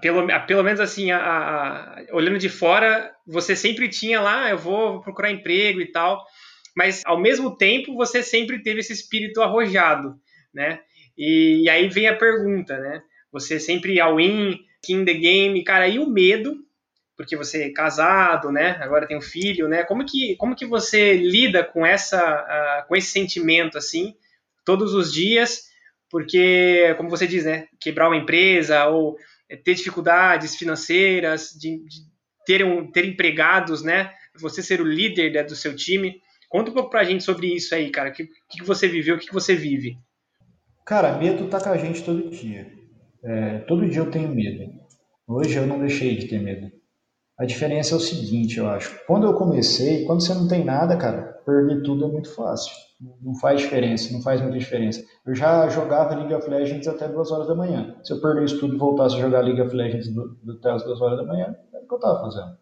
[0.00, 5.00] Pelo, pelo menos assim, a, a, olhando de fora, você sempre tinha lá, eu vou
[5.00, 6.24] procurar emprego e tal.
[6.76, 10.14] Mas ao mesmo tempo, você sempre teve esse espírito arrojado,
[10.52, 10.80] né?
[11.16, 13.00] E, e aí vem a pergunta, né?
[13.32, 16.65] Você sempre all in, in the game, cara, e o medo
[17.16, 18.78] porque você é casado, né?
[18.80, 19.82] Agora tem um filho, né?
[19.84, 24.14] Como que, como que você lida com essa, uh, com esse sentimento assim,
[24.64, 25.64] todos os dias?
[26.10, 27.66] Porque, como você diz, né?
[27.80, 29.16] Quebrar uma empresa ou
[29.64, 32.02] ter dificuldades financeiras, de, de
[32.44, 34.12] ter, um, ter empregados, né?
[34.38, 36.20] Você ser o líder né, do seu time.
[36.48, 38.10] Conta um pouco pra gente sobre isso aí, cara.
[38.10, 39.96] O que, que você viveu, o que, que você vive?
[40.84, 42.70] Cara, medo tá com a gente todo dia.
[43.24, 44.72] É, todo dia eu tenho medo.
[45.26, 46.70] Hoje eu não deixei de ter medo.
[47.38, 48.98] A diferença é o seguinte, eu acho.
[49.06, 52.72] Quando eu comecei, quando você não tem nada, cara, perder tudo é muito fácil.
[53.20, 55.04] Não faz diferença, não faz muita diferença.
[55.26, 57.94] Eu já jogava League of Legends até duas horas da manhã.
[58.02, 60.08] Se eu perder isso tudo e voltasse a jogar League of Legends
[60.48, 62.56] até as duas horas da manhã, era o que eu tava fazendo.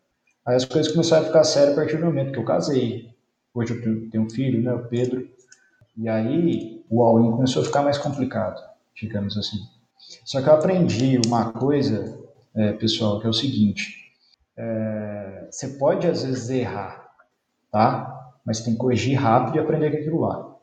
[0.44, 3.10] Aí as coisas começaram a ficar sérias a partir do momento que eu casei.
[3.54, 5.24] Hoje eu tenho um filho, né, o Pedro.
[5.96, 8.60] E aí o all-in começou a ficar mais complicado,
[8.96, 9.58] digamos assim.
[10.24, 12.18] Só que eu aprendi uma coisa,
[12.56, 14.03] é, pessoal, que é o seguinte
[14.56, 17.08] é, você pode às vezes errar,
[17.70, 18.32] tá?
[18.44, 20.54] Mas tem que corrigir rápido e aprender com aquilo lá.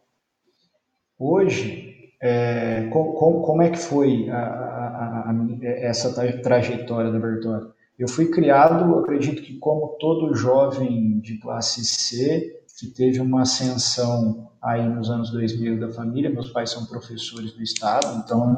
[1.17, 7.69] Hoje, é, com, com, como é que foi a, a, a, essa trajetória da Bertone?
[7.97, 14.49] Eu fui criado, acredito que como todo jovem de classe C, que teve uma ascensão
[14.61, 16.29] aí nos anos 2000 da família.
[16.29, 18.53] Meus pais são professores do estado, então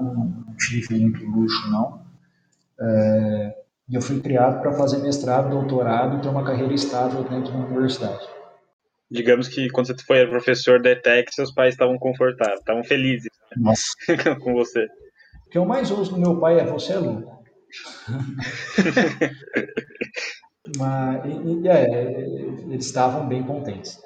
[0.48, 2.02] não tive muito luxo, não.
[2.80, 7.52] É, e eu fui criado para fazer mestrado, doutorado e ter uma carreira estável dentro
[7.52, 8.28] da universidade.
[9.12, 13.74] Digamos que quando você foi professor da ETEC, seus pais estavam confortáveis, estavam felizes né?
[14.42, 14.86] com você.
[15.46, 17.44] O que eu mais ouço do meu pai é: você é louco.
[20.78, 22.22] Mas, e, e, é,
[22.70, 24.00] eles estavam bem contentes.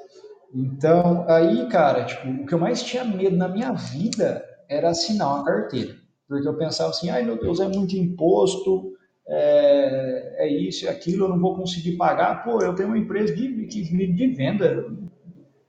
[0.54, 5.36] Então, aí, cara, tipo, o que eu mais tinha medo na minha vida era assinar
[5.36, 5.96] uma carteira.
[6.28, 8.97] Porque eu pensava assim, ai meu Deus, é muito imposto,
[9.30, 12.44] é, é isso, é aquilo, eu não vou conseguir pagar.
[12.44, 14.86] Pô, eu tenho uma empresa de, de, de venda,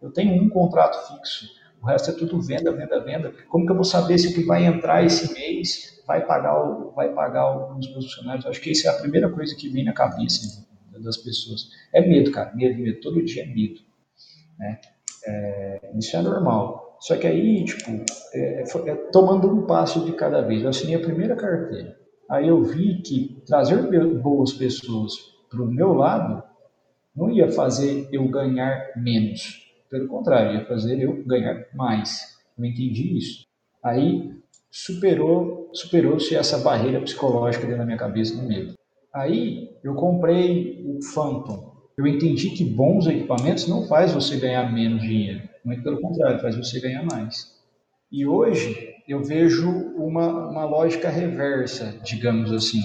[0.00, 1.46] eu tenho um contrato fixo,
[1.82, 3.32] o resto é tudo venda, venda, venda.
[3.48, 6.92] Como que eu vou saber se o que vai entrar esse mês vai pagar, o,
[6.92, 8.46] vai pagar os meus funcionários?
[8.46, 10.66] Acho que isso é a primeira coisa que vem na cabeça
[10.98, 11.68] das pessoas.
[11.92, 13.00] É medo, cara, medo, medo.
[13.00, 13.80] Todo dia é medo.
[14.58, 14.80] Né?
[15.26, 16.96] É, isso é normal.
[17.00, 20.62] Só que aí, tipo, é, é, tomando um passo de cada vez.
[20.62, 21.96] Eu assinei a primeira carteira.
[22.28, 23.76] Aí eu vi que trazer
[24.20, 25.14] boas pessoas
[25.50, 26.42] para o meu lado
[27.16, 29.66] não ia fazer eu ganhar menos.
[29.90, 32.38] Pelo contrário, ia fazer eu ganhar mais.
[32.56, 33.46] Eu entendi isso.
[33.82, 34.30] Aí
[34.70, 38.74] superou superou-se essa barreira psicológica dentro da minha cabeça do medo.
[39.14, 41.76] Aí eu comprei o Phantom.
[41.96, 46.56] Eu entendi que bons equipamentos não faz você ganhar menos dinheiro, muito pelo contrário, faz
[46.56, 47.58] você ganhar mais.
[48.10, 52.82] E hoje eu vejo uma, uma lógica reversa, digamos assim.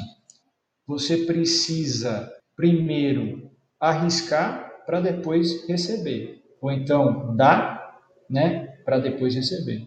[0.87, 9.85] Você precisa primeiro arriscar para depois receber, ou então dar, né, para depois receber.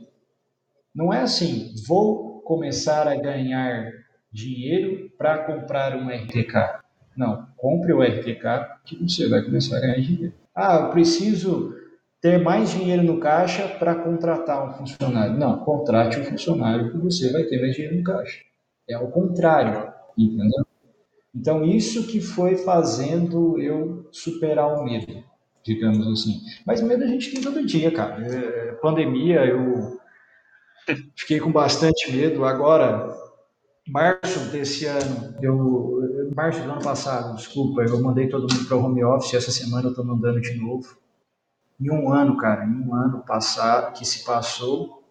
[0.94, 3.90] Não é assim, vou começar a ganhar
[4.30, 6.80] dinheiro para comprar um RTK.
[7.16, 10.34] Não, compre o RTK que você vai começar a ganhar dinheiro.
[10.54, 11.74] Ah, eu preciso
[12.20, 15.38] ter mais dinheiro no caixa para contratar um funcionário.
[15.38, 18.40] Não, contrate um funcionário que você vai ter mais dinheiro no caixa.
[18.88, 20.64] É o contrário, entendeu?
[21.34, 25.22] Então, isso que foi fazendo eu superar o medo,
[25.62, 26.40] digamos assim.
[26.66, 28.26] Mas medo a gente tem todo dia, cara.
[28.26, 29.98] É, pandemia, eu
[31.14, 32.44] fiquei com bastante medo.
[32.44, 33.14] Agora,
[33.86, 38.84] março desse ano, eu, março do ano passado, desculpa, eu mandei todo mundo para o
[38.84, 40.96] home office, essa semana eu estou mandando de novo.
[41.80, 45.02] Em um ano, cara, em um ano passado, que se passou,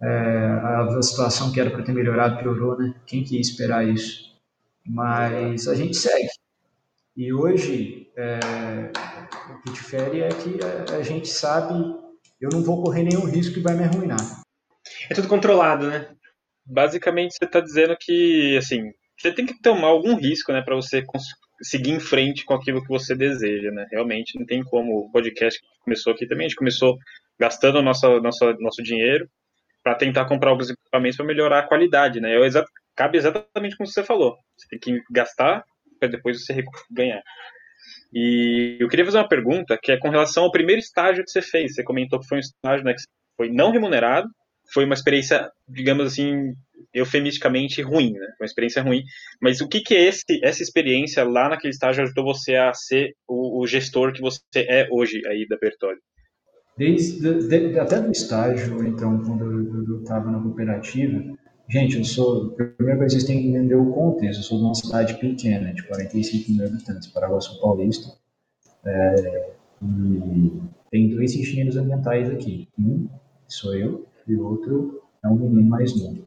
[0.00, 2.94] é, a situação que era para ter melhorado piorou, né?
[3.06, 4.32] Quem que ia esperar isso?
[4.84, 6.28] Mas a gente segue.
[7.16, 8.90] E hoje, é,
[9.50, 10.58] o que difere é que
[10.92, 11.74] a, gente sabe,
[12.40, 14.42] eu não vou correr nenhum risco que vai me arruinar.
[15.10, 16.08] É tudo controlado, né?
[16.64, 21.02] basicamente você está dizendo que, assim, você tem que tomar algum risco, né, para você
[21.62, 23.86] seguir em frente com aquilo que você deseja, né?
[23.90, 24.98] Realmente não tem como.
[24.98, 26.98] O podcast que começou aqui também, a gente começou
[27.38, 29.28] gastando nosso, nosso, nosso dinheiro
[29.82, 32.34] para tentar comprar alguns equipamentos para melhorar a qualidade, né?
[32.34, 34.36] É exa cabe exatamente como você falou.
[34.56, 35.64] Você tem que gastar
[35.98, 37.22] para depois você ganhar.
[38.12, 41.40] E eu queria fazer uma pergunta que é com relação ao primeiro estágio que você
[41.40, 41.74] fez.
[41.74, 43.02] Você comentou que foi um estágio né, que
[43.36, 44.28] foi não remunerado,
[44.72, 46.52] foi uma experiência, digamos assim,
[46.94, 48.26] eufemisticamente ruim, né?
[48.40, 49.02] Uma experiência ruim.
[49.40, 53.14] Mas o que que é esse, essa experiência lá naquele estágio ajudou você a ser
[53.26, 55.98] o, o gestor que você é hoje aí da Bertoli?
[56.76, 61.22] Desde de, até do estágio, então, quando eu estava na cooperativa,
[61.68, 64.64] gente, eu sou, a primeira coisa vocês têm que entender o contexto, eu sou de
[64.64, 68.16] uma cidade pequena, de 45 mil habitantes, Paraguaçu Paulista,
[68.86, 69.50] é,
[69.82, 70.52] e
[70.90, 73.06] tem dois engenheiros ambientais aqui, um
[73.46, 76.26] sou eu, e outro é um menino mais novo.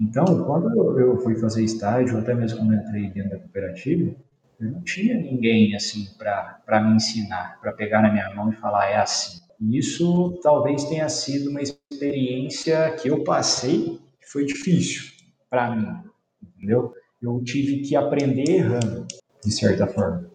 [0.00, 4.14] Então, quando eu fui fazer estágio, até mesmo quando entrei dentro da cooperativa,
[4.60, 8.86] eu não tinha ninguém assim para me ensinar, para pegar na minha mão e falar
[8.86, 9.40] é assim.
[9.60, 15.12] E isso talvez tenha sido uma experiência que eu passei que foi difícil
[15.50, 15.96] para mim,
[16.42, 16.92] entendeu?
[17.20, 19.06] Eu tive que aprender errando,
[19.44, 20.30] de certa forma.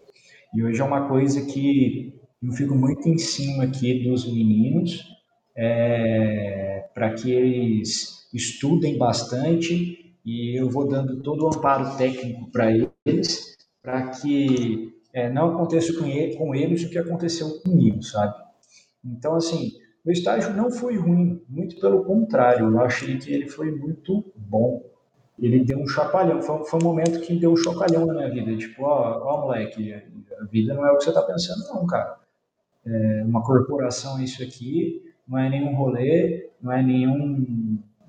[0.54, 5.06] E hoje é uma coisa que eu fico muito em cima aqui dos meninos,
[5.56, 12.72] é, para que eles estudem bastante e eu vou dando todo o amparo técnico para
[13.06, 18.34] eles, para que é, não aconteça com, ele, com eles o que aconteceu comigo, sabe?
[19.06, 19.74] Então, assim,
[20.06, 24.84] o estágio não foi ruim, muito pelo contrário, eu achei que ele foi muito bom.
[25.38, 28.56] Ele deu um chapalhão, foi, foi um momento que deu um chocalhão na minha vida,
[28.56, 32.18] tipo, ó, ó moleque, a vida não é o que você está pensando não, cara.
[32.86, 37.46] É, uma corporação é isso aqui, não é nenhum rolê, não é nenhum,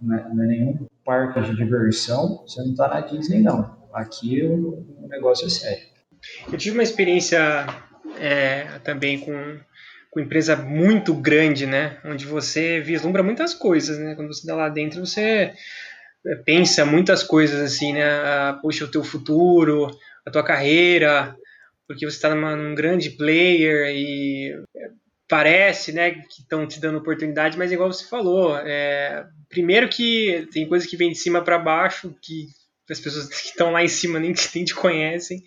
[0.04, 3.76] não é, não é nenhum parque de diversão, você não está na Disney, não.
[3.92, 5.84] Aqui o, o, negócio é sério.
[6.50, 7.66] Eu tive uma experiência
[8.18, 9.58] é, também com,
[10.10, 11.98] com empresa muito grande, né?
[12.04, 14.14] Onde você vislumbra muitas coisas, né?
[14.14, 15.52] Quando você está lá dentro, você
[16.26, 18.02] é, pensa muitas coisas assim, né?
[18.60, 19.90] Puxa, o teu futuro,
[20.26, 21.36] a tua carreira,
[21.86, 24.56] porque você está num grande player e
[25.34, 30.68] parece, né, que estão te dando oportunidade, mas igual você falou, é, primeiro que tem
[30.68, 32.46] coisa que vem de cima para baixo que
[32.88, 35.42] as pessoas que estão lá em cima nem, nem te conhecem.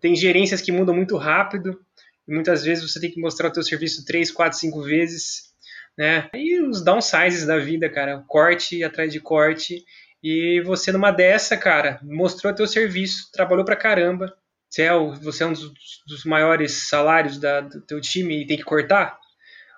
[0.00, 1.80] Tem gerências que mudam muito rápido.
[2.28, 5.52] E muitas vezes você tem que mostrar o teu serviço três, quatro, cinco vezes,
[5.98, 6.30] né?
[6.32, 9.84] E os downsizes da vida, cara, corte atrás de corte.
[10.22, 14.32] E você numa dessa, cara, mostrou teu serviço, trabalhou pra caramba.
[14.68, 15.72] Você é, o, você é um dos,
[16.06, 19.18] dos maiores salários da, do teu time e tem que cortar?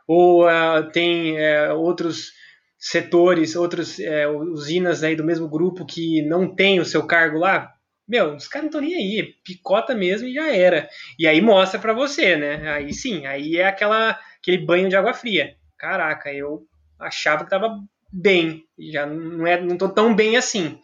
[0.06, 2.32] Ou uh, tem uh, outros
[2.78, 7.72] setores, outras é, usinas aí do mesmo grupo que não tem o seu cargo lá,
[8.10, 10.88] meu, os caras não estão nem aí, picota mesmo e já era.
[11.16, 12.68] E aí mostra para você, né?
[12.72, 15.54] Aí sim, aí é aquela aquele banho de água fria.
[15.78, 16.66] Caraca, eu
[16.98, 17.78] achava que tava
[18.12, 20.80] bem, já não é, não tô tão bem assim.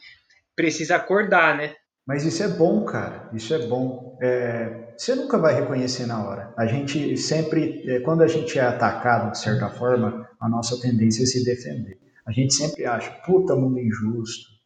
[0.54, 1.74] Precisa acordar, né?
[2.06, 3.28] Mas isso é bom, cara.
[3.32, 4.16] Isso é bom.
[4.22, 6.54] É, você nunca vai reconhecer na hora.
[6.56, 11.24] A gente sempre, é, quando a gente é atacado de certa forma, a nossa tendência
[11.24, 11.98] é se defender.
[12.24, 14.56] A gente sempre acha, puta mundo injusto.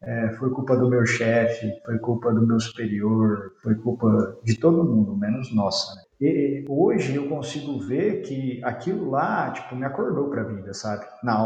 [0.00, 4.84] É, foi culpa do meu chefe, foi culpa do meu superior, foi culpa de todo
[4.84, 5.96] mundo, menos nossa.
[5.96, 6.02] Né?
[6.20, 11.04] E hoje eu consigo ver que aquilo lá, tipo, me acordou para a vida, sabe?
[11.22, 11.36] Na,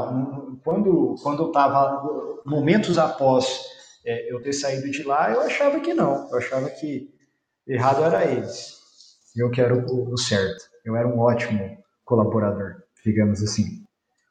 [0.62, 3.71] quando, quando eu estava momentos após
[4.04, 6.28] é, eu ter saído de lá, eu achava que não.
[6.30, 7.08] Eu achava que
[7.66, 8.76] errado era eles.
[9.36, 10.64] Eu quero o, o certo.
[10.84, 13.82] Eu era um ótimo colaborador, digamos assim.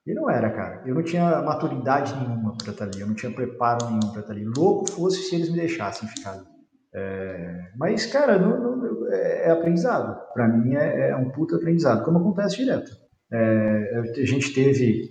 [0.06, 0.84] E não era, cara.
[0.86, 3.02] Eu não tinha maturidade nenhuma para estar ali.
[3.02, 4.46] Eu não tinha preparo nenhum para estar ali.
[4.46, 6.46] Louco fosse se eles me deixassem ficar ali.
[6.94, 10.20] É, mas, cara, não, não, é, é, aprendizado.
[10.34, 12.92] Para mim é, é, um puta aprendizado, como acontece direto.
[13.32, 15.10] É, a gente teve,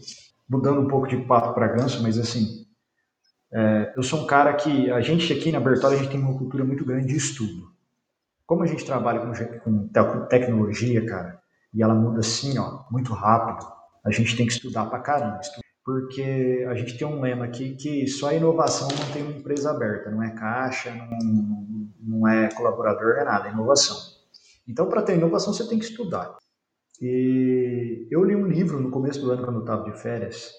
[0.49, 2.60] mudando um pouco de papo para ganso, mas assim,
[3.52, 6.36] é, eu sou um cara que a gente aqui na Bertola a gente tem uma
[6.36, 7.70] cultura muito grande de estudo.
[8.46, 9.88] Como a gente trabalha com, com
[10.26, 11.40] tecnologia, cara,
[11.72, 13.66] e ela muda assim, ó, muito rápido,
[14.04, 15.40] a gente tem que estudar pra caramba.
[15.84, 20.10] Porque a gente tem um lema aqui que só a inovação mantém uma empresa aberta,
[20.10, 23.96] não é caixa, não, não é colaborador, é nada, é inovação.
[24.68, 26.36] Então, para ter inovação, você tem que estudar.
[27.00, 30.52] E eu li um livro no começo do ano, quando eu estava de férias,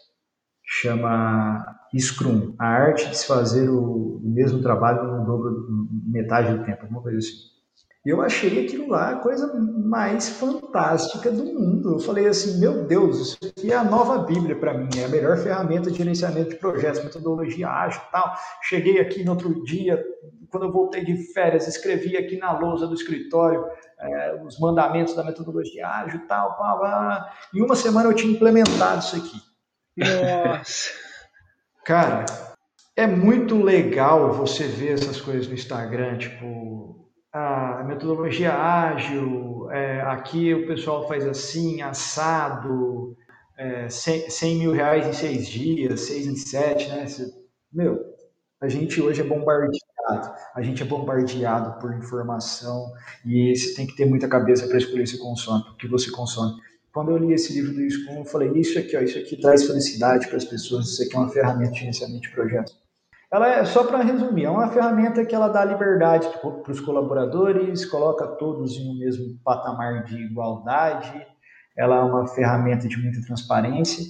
[0.73, 1.65] chama
[1.99, 5.67] Scrum, a arte de se fazer o mesmo trabalho no dobro,
[6.07, 7.51] metade do tempo, alguma coisa assim.
[8.05, 11.95] Eu achei aquilo lá a coisa mais fantástica do mundo.
[11.95, 15.10] Eu falei assim, meu Deus, isso aqui é a nova Bíblia para mim, é a
[15.10, 18.34] melhor ferramenta de gerenciamento de projetos, metodologia ágil tal.
[18.63, 20.01] Cheguei aqui no outro dia,
[20.49, 23.63] quando eu voltei de férias, escrevi aqui na lousa do escritório
[23.99, 26.57] é, os mandamentos da metodologia ágil tal.
[26.57, 27.29] Pá.
[27.53, 29.51] Em uma semana eu tinha implementado isso aqui.
[29.97, 30.89] Nossa.
[31.86, 32.25] Cara,
[32.95, 40.54] é muito legal você ver essas coisas no Instagram, tipo, a metodologia ágil, é, aqui
[40.54, 43.15] o pessoal faz assim, assado,
[43.58, 47.06] é, 100, 100, mil reais em seis dias, seis em sete, né?
[47.71, 47.99] Meu,
[48.62, 52.91] a gente hoje é bombardeado, a gente é bombardeado por informação
[53.25, 56.54] e você tem que ter muita cabeça para escolher o que você consome.
[56.93, 59.65] Quando eu li esse livro do Scrum, eu falei, isso aqui, ó, isso aqui traz
[59.65, 62.82] felicidade para as pessoas, isso aqui é uma ferramenta de gerenciamento de projetos.
[63.32, 67.86] Ela é, só para resumir, é uma ferramenta que ela dá liberdade para os colaboradores,
[67.86, 71.25] coloca todos em um mesmo patamar de igualdade,
[71.77, 74.06] ela é uma ferramenta de muita transparência,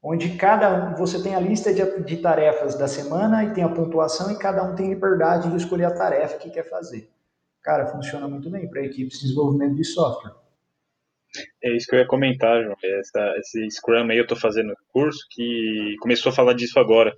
[0.00, 3.68] onde cada um, você tem a lista de, de tarefas da semana e tem a
[3.68, 7.10] pontuação e cada um tem liberdade de escolher a tarefa que quer fazer.
[7.60, 10.41] Cara, funciona muito bem para equipes de desenvolvimento de software.
[11.62, 12.76] É isso que eu ia comentar, João.
[12.82, 17.12] Essa, esse Scrum aí eu estou fazendo curso que começou a falar disso agora.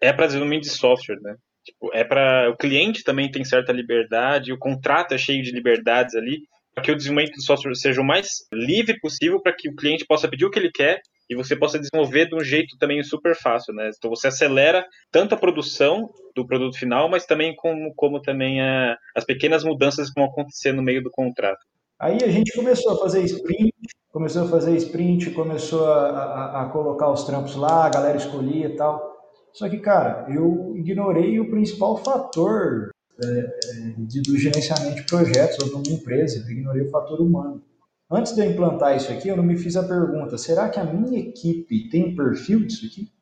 [0.00, 1.34] É para desenvolvimento de software, né?
[1.64, 6.16] Tipo, é para o cliente também tem certa liberdade, o contrato é cheio de liberdades
[6.16, 6.40] ali,
[6.74, 10.04] para que o desenvolvimento de software seja o mais livre possível para que o cliente
[10.04, 13.34] possa pedir o que ele quer e você possa desenvolver de um jeito também super
[13.36, 13.90] fácil, né?
[13.96, 18.96] Então você acelera tanto a produção do produto final, mas também como, como também a,
[19.16, 21.60] as pequenas mudanças que vão acontecer no meio do contrato.
[22.02, 23.72] Aí a gente começou a fazer sprint,
[24.12, 28.66] começou a fazer sprint, começou a, a, a colocar os trampos lá, a galera escolhia
[28.66, 29.22] e tal.
[29.52, 32.90] Só que, cara, eu ignorei o principal fator
[33.22, 37.20] é, é de, do gerenciamento de projetos ou de uma empresa, eu ignorei o fator
[37.20, 37.62] humano.
[38.10, 40.84] Antes de eu implantar isso aqui, eu não me fiz a pergunta: será que a
[40.84, 43.12] minha equipe tem perfil disso aqui?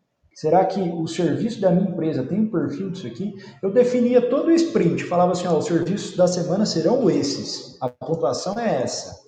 [0.41, 3.37] Será que o serviço da minha empresa tem um perfil disso aqui?
[3.63, 7.91] Eu definia todo o sprint, falava assim, ó, os serviços da semana serão esses, a
[7.91, 9.23] pontuação é essa.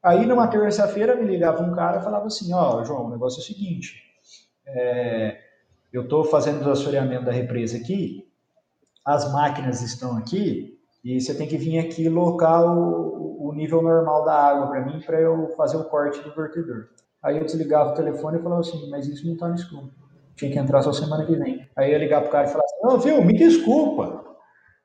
[0.00, 3.42] Aí numa terça-feira me ligava um cara e falava assim, ó, João, o negócio é
[3.42, 4.00] o seguinte,
[4.64, 5.40] é,
[5.92, 8.24] eu estou fazendo o assoreamento da represa aqui,
[9.04, 14.24] as máquinas estão aqui, e você tem que vir aqui locar o, o nível normal
[14.24, 16.90] da água para mim, para eu fazer o corte do vertedor.
[17.20, 19.90] Aí eu desligava o telefone e falava assim, mas isso não está no Scrum.
[20.36, 21.68] Tinha que entrar só semana que vem.
[21.76, 24.24] Aí eu ia ligar pro cara e falar assim, não, viu, me desculpa,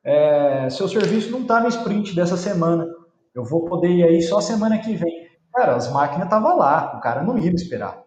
[0.03, 2.87] é, seu serviço não está no sprint dessa semana.
[3.35, 5.27] Eu vou poder ir aí só semana que vem.
[5.53, 8.03] Cara, as máquinas estavam lá, o cara não ia me esperar.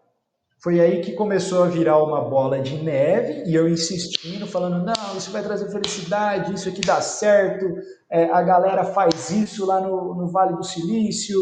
[0.63, 5.17] Foi aí que começou a virar uma bola de neve e eu insistindo, falando: não,
[5.17, 7.67] isso vai trazer felicidade, isso aqui dá certo,
[8.11, 11.39] é, a galera faz isso lá no, no Vale do Silício,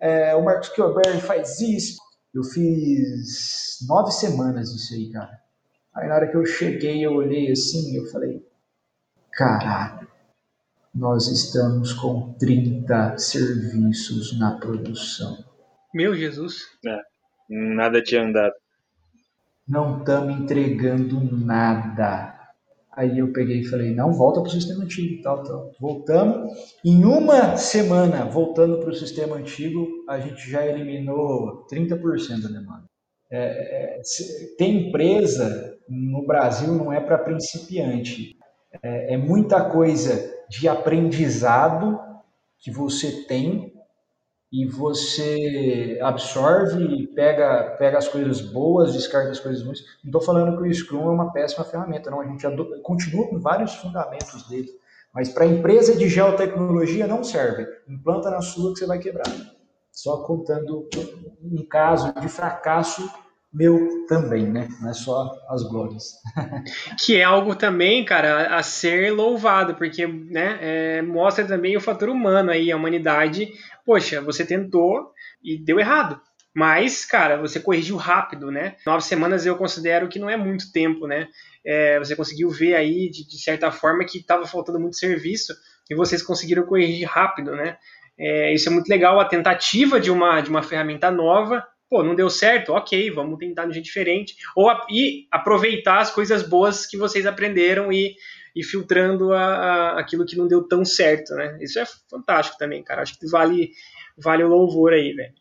[0.00, 1.98] é, o Marcos Kioberg faz isso.
[2.34, 5.41] Eu fiz nove semanas disso aí, cara.
[5.94, 8.44] Aí na hora que eu cheguei, eu olhei assim, eu falei:
[9.32, 10.08] caralho,
[10.94, 15.44] nós estamos com 30 serviços na produção.
[15.94, 16.62] Meu Jesus.
[16.86, 17.00] É,
[17.48, 18.54] nada tinha andado
[19.66, 22.38] não estamos entregando nada.
[22.94, 25.72] Aí eu peguei e falei, não, volta para o sistema antigo, tal, tal.
[25.80, 26.52] Voltamos.
[26.84, 32.84] Em uma semana, voltando para o sistema antigo, a gente já eliminou 30% da demanda.
[33.30, 34.02] É, é,
[34.58, 38.36] tem empresa no Brasil não é para principiante.
[38.82, 41.98] É, é muita coisa de aprendizado
[42.58, 43.72] que você tem
[44.52, 49.80] e você absorve, pega, pega as coisas boas, descarta as coisas ruins.
[50.04, 52.20] Não estou falando que o Scrum é uma péssima ferramenta, não.
[52.20, 52.46] A gente
[52.82, 54.68] continua com vários fundamentos dele.
[55.12, 57.66] Mas para empresa de geotecnologia não serve.
[57.88, 59.26] Implanta na sua que você vai quebrar.
[59.90, 60.88] Só contando
[61.42, 63.10] um caso de fracasso
[63.52, 64.68] meu também, né?
[64.80, 66.14] Não é só as glórias.
[66.98, 72.08] que é algo também, cara, a ser louvado, porque né, é, mostra também o fator
[72.08, 73.48] humano aí, a humanidade.
[73.84, 75.10] Poxa, você tentou
[75.44, 76.20] e deu errado.
[76.54, 78.76] Mas, cara, você corrigiu rápido, né?
[78.86, 81.28] Nove semanas eu considero que não é muito tempo, né?
[81.64, 85.54] É, você conseguiu ver aí, de, de certa forma, que estava faltando muito serviço
[85.90, 87.76] e vocês conseguiram corrigir rápido, né?
[88.18, 92.14] É, isso é muito legal, a tentativa de uma, de uma ferramenta nova pô, não
[92.14, 94.34] deu certo, ok, vamos tentar de jeito diferente.
[94.56, 98.16] Ou a, e aproveitar as coisas boas que vocês aprenderam e,
[98.56, 101.58] e filtrando a, a, aquilo que não deu tão certo, né?
[101.60, 103.02] Isso é fantástico também, cara.
[103.02, 103.72] Acho que vale,
[104.16, 105.34] vale o louvor aí, velho.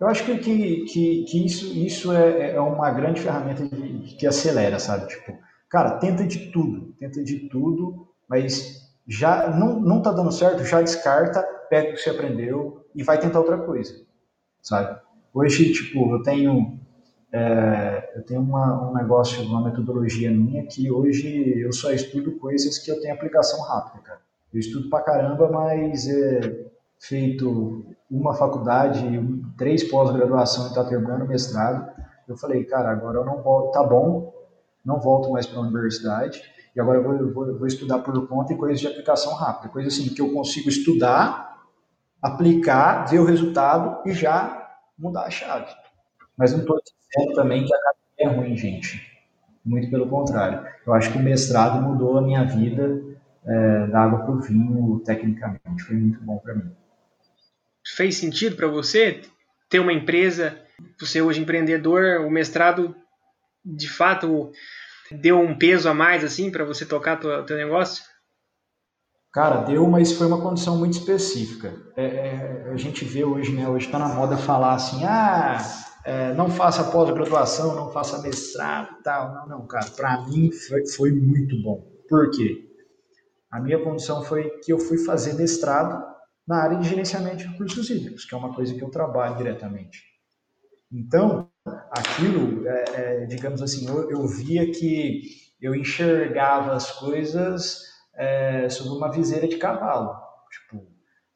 [0.00, 0.84] Eu acho que, que,
[1.24, 5.08] que, isso, isso é, é uma grande ferramenta de, que acelera, sabe?
[5.08, 5.36] Tipo,
[5.68, 10.80] cara, tenta de tudo, tenta de tudo, mas já não, não tá dando certo, já
[10.80, 13.92] descarta, pega o que você aprendeu e vai tentar outra coisa,
[14.62, 15.02] sabe?
[15.34, 16.78] Hoje, tipo, eu tenho,
[17.32, 22.78] é, eu tenho uma, um negócio, uma metodologia minha que hoje eu só estudo coisas
[22.78, 24.20] que eu tenho aplicação rápida, cara.
[24.52, 26.70] Eu estudo pra caramba, mas é
[27.00, 29.04] feito uma faculdade,
[29.58, 31.90] três pós-graduação e tá terminando mestrado.
[32.28, 34.32] Eu falei, cara, agora eu não volto, tá bom,
[34.84, 36.40] não volto mais para a universidade
[36.76, 39.88] e agora eu vou, vou, vou, estudar por conta e coisas de aplicação rápida, coisa
[39.88, 41.60] assim que eu consigo estudar,
[42.22, 44.63] aplicar, ver o resultado e já
[44.98, 45.72] mudar a chave.
[46.36, 49.12] Mas não estou dizendo também que a academia é ruim, gente.
[49.64, 50.66] Muito pelo contrário.
[50.86, 53.02] Eu acho que o mestrado mudou a minha vida
[53.46, 55.82] é, da água para o vinho tecnicamente.
[55.82, 56.70] Foi muito bom para mim.
[57.86, 59.22] Fez sentido para você
[59.68, 60.58] ter uma empresa,
[60.98, 62.94] você hoje empreendedor, o mestrado
[63.64, 64.52] de fato
[65.10, 68.04] deu um peso a mais assim para você tocar o teu negócio?
[69.34, 71.74] Cara, deu, mas foi uma condição muito específica.
[71.96, 73.68] É, é, a gente vê hoje, né?
[73.68, 75.58] Hoje está na moda falar assim, ah,
[76.04, 79.34] é, não faça pós-graduação, não faça mestrado, tal.
[79.34, 79.90] Não, não, cara.
[79.90, 81.84] Para mim foi, foi muito bom.
[82.08, 82.64] Por quê?
[83.50, 86.00] A minha condição foi que eu fui fazer mestrado
[86.46, 89.98] na área de gerenciamento de recursos hídricos, que é uma coisa que eu trabalho diretamente.
[90.92, 91.48] Então,
[91.90, 95.22] aquilo, é, é, digamos assim, eu, eu via que
[95.60, 100.14] eu enxergava as coisas é, sobre uma viseira de cavalo.
[100.50, 100.86] Tipo,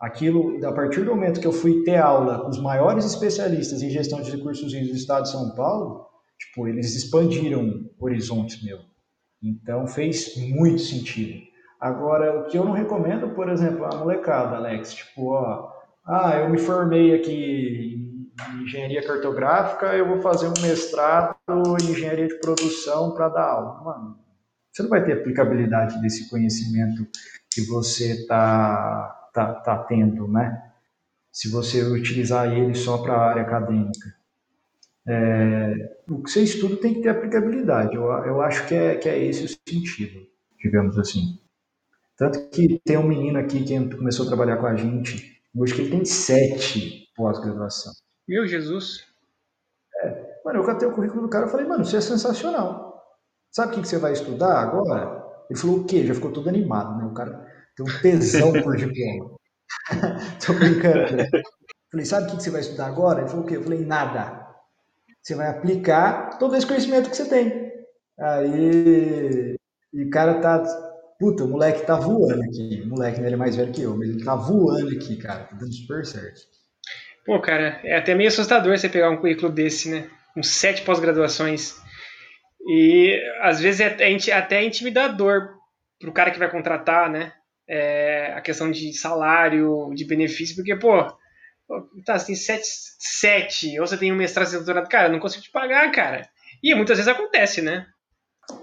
[0.00, 3.90] aquilo, a partir do momento que eu fui ter aula com os maiores especialistas em
[3.90, 6.06] gestão de recursos do estado de São Paulo,
[6.38, 8.78] tipo, eles expandiram horizontes meu.
[9.42, 11.40] Então fez muito sentido.
[11.80, 15.70] Agora, o que eu não recomendo, por exemplo, a molecada, Alex, tipo, ó,
[16.04, 17.94] ah, eu me formei aqui
[18.50, 21.36] em engenharia cartográfica, eu vou fazer um mestrado
[21.80, 23.84] em engenharia de produção para dar aula.
[23.84, 24.18] Mano,
[24.72, 27.06] você não vai ter aplicabilidade desse conhecimento
[27.50, 30.72] que você está tá, tá tendo, né?
[31.32, 34.16] Se você utilizar ele só para a área acadêmica.
[35.06, 37.94] É, o que você estuda tem que ter aplicabilidade.
[37.94, 40.26] Eu, eu acho que é, que é esse o sentido,
[40.62, 41.38] digamos assim.
[42.16, 45.82] Tanto que tem um menino aqui que começou a trabalhar com a gente, hoje que
[45.82, 47.92] ele tem sete pós-graduação.
[48.26, 49.06] Meu Jesus.
[50.02, 52.87] É, mano, eu catei o currículo do cara e falei, mano, você é sensacional.
[53.50, 55.24] Sabe o que, que você vai estudar agora?
[55.50, 56.06] Ele falou o quê?
[56.06, 57.04] Já ficou todo animado, né?
[57.04, 57.46] O cara
[57.76, 59.36] tem um tesão por diploma.
[60.44, 61.24] Tô brincando.
[61.90, 63.20] Falei, sabe o que, que você vai estudar agora?
[63.20, 63.56] Ele falou o quê?
[63.56, 64.46] Eu falei, nada.
[65.22, 67.72] Você vai aplicar todo esse conhecimento que você tem.
[68.18, 69.56] Aí,
[69.92, 70.62] e o cara tá
[71.18, 72.80] Puta, o moleque tá voando aqui.
[72.84, 75.44] O moleque, né, ele é mais velho que eu, mas ele tá voando aqui, cara.
[75.44, 76.42] Tá dando super certo.
[77.26, 80.08] Pô, cara, é até meio assustador você pegar um currículo desse, né?
[80.32, 81.74] Com sete pós-graduações.
[82.68, 85.54] E às vezes é, é até intimidador
[85.98, 87.32] pro cara que vai contratar, né?
[87.66, 91.02] É, a questão de salário, de benefício, porque, pô,
[92.04, 92.66] tá, você tem sete,
[92.98, 96.28] sete, ou você tem um mestrado doutorado, cara, eu não consigo te pagar, cara.
[96.62, 97.86] E muitas vezes acontece, né?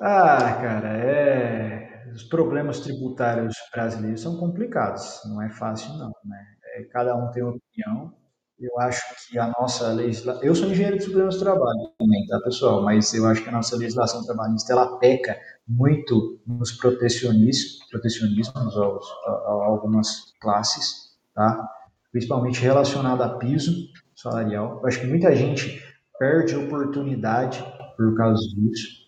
[0.02, 1.86] Ah, cara, é
[2.16, 6.46] os problemas tributários brasileiros são complicados, não é fácil não, né?
[6.76, 8.14] É, cada um tem opinião.
[8.58, 12.40] Eu acho que a nossa legislação, eu sou engenheiro de segurança do trabalho também, tá
[12.40, 12.82] pessoal?
[12.82, 15.38] Mas eu acho que a nossa legislação trabalhista ela peca
[15.68, 21.70] muito nos protecionismos, protecionismos aos, a, a algumas classes, tá?
[22.14, 23.72] Principalmente relacionado a piso
[24.16, 24.80] salarial.
[24.82, 25.84] Eu acho que muita gente
[26.18, 27.62] perde oportunidade
[27.98, 29.06] por causa disso.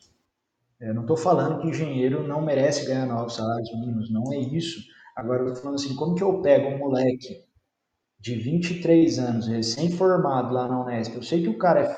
[0.80, 4.82] Eu não estou falando que engenheiro não merece ganhar novos salários mínimos, não é isso.
[5.16, 7.47] Agora eu estou falando assim, como que eu pego um moleque
[8.20, 11.96] de 23 anos, recém-formado lá na Unesp, eu sei que o cara é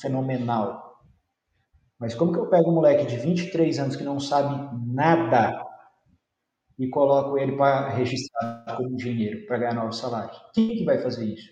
[0.00, 0.90] fenomenal,
[2.00, 5.62] mas como que eu pego um moleque de 23 anos que não sabe nada
[6.78, 10.40] e coloco ele para registrar como engenheiro, para ganhar novos salários?
[10.54, 11.50] Quem que vai fazer isso?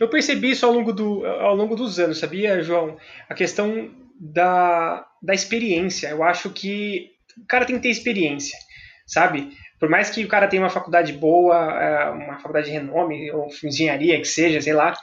[0.00, 2.96] Eu percebi isso ao longo, do, ao longo dos anos, sabia, João?
[3.28, 6.08] A questão da, da experiência.
[6.08, 8.58] Eu acho que o cara tem que ter experiência,
[9.06, 9.56] sabe?
[9.78, 13.48] Por mais que o cara tenha uma faculdade boa, é, uma faculdade de renome, ou
[13.64, 14.96] engenharia que seja, sei lá,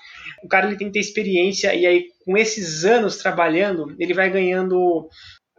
[0.43, 4.29] o cara ele tem que ter experiência e aí com esses anos trabalhando, ele vai
[4.29, 5.07] ganhando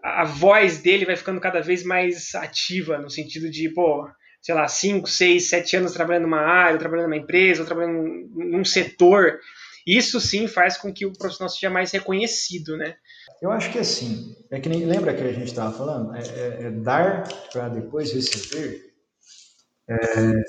[0.02, 4.08] a voz dele vai ficando cada vez mais ativa no sentido de, pô,
[4.40, 9.40] sei lá, 5, 6, 7 anos trabalhando numa área, trabalhando numa empresa, trabalhando num setor.
[9.84, 12.94] Isso sim faz com que o profissional seja mais reconhecido, né?
[13.42, 16.66] Eu acho que assim, é que nem lembra que a gente estava falando, é, é,
[16.66, 18.85] é dar para depois receber.
[19.88, 20.42] É,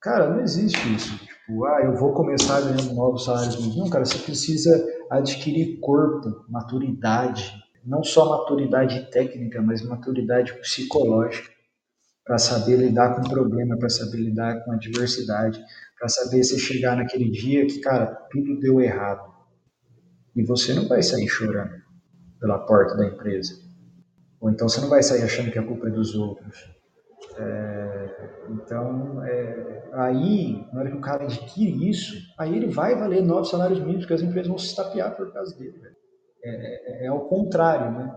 [0.00, 1.16] cara, não existe isso.
[1.18, 3.76] Tipo, ah, eu vou começar ganhando novos salários.
[3.76, 7.52] Não, cara, você precisa adquirir corpo, maturidade,
[7.84, 11.50] não só maturidade técnica, mas maturidade psicológica
[12.24, 15.64] para saber lidar com o problema, para saber lidar com a diversidade,
[15.96, 19.32] para saber se chegar naquele dia que, cara, tudo deu errado.
[20.34, 21.74] E você não vai sair chorando
[22.40, 23.54] pela porta da empresa.
[24.40, 26.75] Ou então você não vai sair achando que a culpa é dos outros.
[27.38, 28.08] É,
[28.48, 33.50] então, é, aí, na hora que o cara adquire isso, aí ele vai valer novos
[33.50, 35.74] salários mínimos, porque as empresas vão se estapear por causa dele.
[36.44, 38.16] É, é, é, o contrário, né?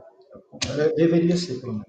[0.77, 1.87] É deveria ser, pelo menos.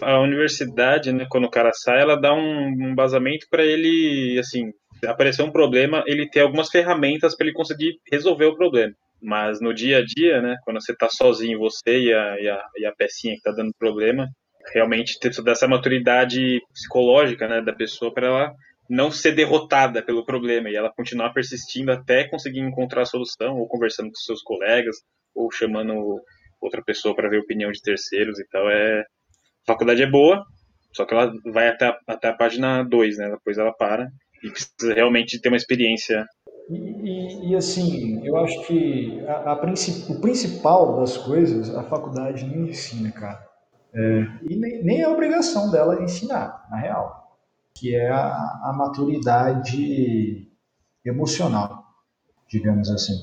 [0.00, 4.70] A universidade, né, quando o cara sai, ela dá um, um vazamento para ele, assim,
[5.04, 8.92] aparecer um problema, ele ter algumas ferramentas para ele conseguir resolver o problema.
[9.20, 12.64] Mas no dia a dia, né, quando você está sozinho, você e a, e a,
[12.76, 14.28] e a pecinha que está dando problema,
[14.72, 18.54] realmente ter toda essa maturidade psicológica né, da pessoa para ela
[18.88, 23.68] não ser derrotada pelo problema e ela continuar persistindo até conseguir encontrar a solução, ou
[23.68, 24.96] conversando com seus colegas,
[25.34, 26.20] ou chamando
[26.60, 28.68] outra pessoa para ver opinião de terceiros e tal.
[28.70, 29.00] É...
[29.00, 30.42] A faculdade é boa,
[30.94, 33.30] só que ela vai até a, até a página 2, né?
[33.30, 34.08] Depois ela para
[34.42, 36.24] e precisa realmente ter uma experiência
[36.70, 41.82] e, e, e, assim, eu acho que a, a princip, o principal das coisas a
[41.82, 43.47] faculdade não ensina, cara.
[43.94, 47.36] É, e nem, nem é obrigação dela ensinar, na real.
[47.74, 50.48] Que é a, a maturidade
[51.04, 51.84] emocional,
[52.48, 53.14] digamos assim.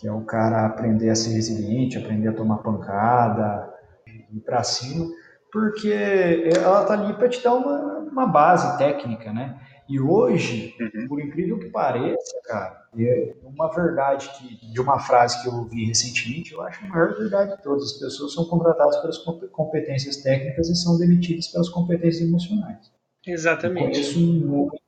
[0.00, 3.72] Que é o cara aprender a ser resiliente, aprender a tomar pancada,
[4.06, 5.06] ir para cima,
[5.52, 9.60] porque ela tá ali para te dar uma, uma base técnica, né?
[9.88, 11.06] E hoje, uhum.
[11.06, 15.84] por incrível que pareça, cara, é uma verdade que, de uma frase que eu ouvi
[15.84, 17.84] recentemente, eu acho a maior verdade de todas.
[17.84, 19.18] As pessoas são contratadas pelas
[19.48, 22.90] competências técnicas e são demitidas pelas competências emocionais.
[23.26, 23.92] Exatamente.
[23.92, 24.78] Conheço muita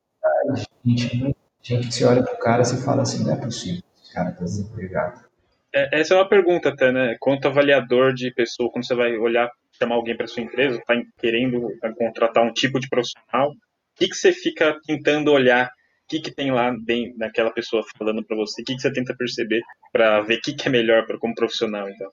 [0.84, 4.14] gente, gente que se olha pro cara e se fala assim, não é possível, esse
[4.14, 5.26] cara tá desempregado.
[5.74, 7.16] É, essa é uma pergunta até, né?
[7.20, 11.68] Quanto avaliador de pessoa, quando você vai olhar, chamar alguém para sua empresa, está querendo
[11.99, 13.53] contratar um tipo de profissional,
[13.97, 15.66] que, que você fica tentando olhar?
[15.66, 18.62] O que, que tem lá dentro daquela pessoa falando para você?
[18.62, 19.61] O que, que você tenta perceber
[19.92, 22.09] para ver o que, que é melhor para como profissional, então?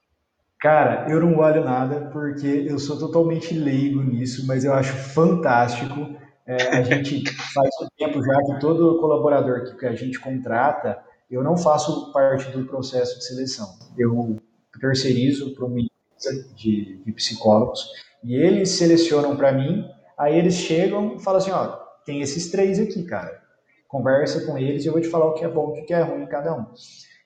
[0.59, 6.15] Cara, eu não olho nada porque eu sou totalmente leigo nisso, mas eu acho fantástico.
[6.47, 11.43] É, a gente faz um tempo já que todo colaborador que a gente contrata, Eu
[11.43, 13.67] não faço parte do processo de seleção.
[13.97, 14.37] Eu
[14.79, 17.89] terceirizo para uma empresa de, de psicólogos
[18.23, 19.85] e eles selecionam para mim,
[20.23, 23.41] aí eles chegam e falam assim, ó, tem esses três aqui, cara.
[23.87, 25.93] Conversa com eles e eu vou te falar o que é bom e o que
[25.93, 26.65] é ruim em cada um.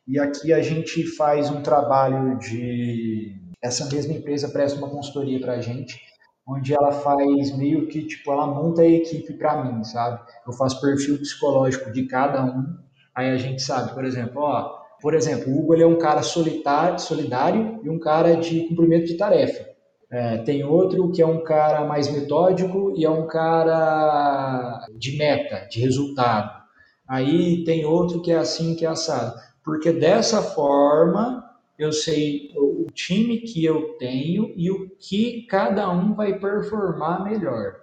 [0.07, 3.35] E aqui a gente faz um trabalho de...
[3.61, 5.99] Essa mesma empresa presta uma consultoria para a gente,
[6.47, 10.21] onde ela faz meio que, tipo, ela monta a equipe para mim, sabe?
[10.45, 12.77] Eu faço perfil psicológico de cada um,
[13.13, 16.21] aí a gente sabe, por exemplo, ó, por exemplo, o Hugo ele é um cara
[16.21, 19.76] solitário, solidário e um cara de cumprimento de tarefa.
[20.09, 25.67] É, tem outro que é um cara mais metódico e é um cara de meta,
[25.69, 26.63] de resultado.
[27.07, 29.37] Aí tem outro que é assim, que é assado.
[29.63, 31.43] Porque dessa forma
[31.77, 37.75] eu sei o time que eu tenho e o que cada um vai performar melhor.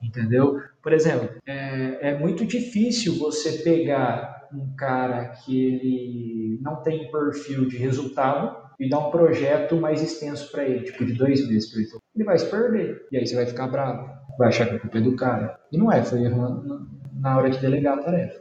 [0.00, 0.60] Entendeu?
[0.82, 7.66] Por exemplo, é, é muito difícil você pegar um cara que ele não tem perfil
[7.66, 11.80] de resultado e dar um projeto mais extenso para ele, tipo de dois meses para
[11.80, 11.90] ele.
[12.16, 13.06] Ele vai se perder.
[13.12, 14.10] E aí você vai ficar bravo.
[14.36, 15.56] Vai achar que a culpa é do cara.
[15.70, 18.40] E não é, foi erro na hora de delegar a tarefa.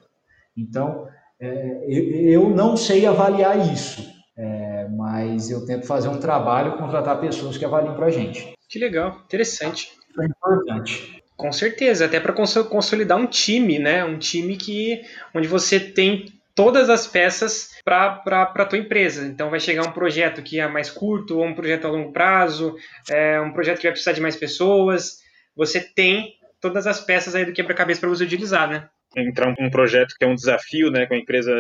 [0.58, 1.08] Então,
[1.40, 4.02] é, eu, eu não sei avaliar isso,
[4.36, 8.52] é, mas eu tento fazer um trabalho, contratar pessoas que avaliem para a gente.
[8.68, 9.92] Que legal, interessante.
[10.20, 11.24] É importante.
[11.38, 14.04] Com certeza, até para consolidar um time, né?
[14.04, 15.02] Um time que
[15.36, 16.26] onde você tem
[16.56, 19.26] todas as peças para a tua empresa.
[19.26, 22.76] Então vai chegar um projeto que é mais curto, ou um projeto a longo prazo,
[23.10, 25.20] é, um projeto que vai precisar de mais pessoas.
[25.56, 28.88] Você tem todas as peças aí do quebra-cabeça para você utilizar, né?
[29.18, 31.52] entrar um projeto que é um desafio, né, com a empresa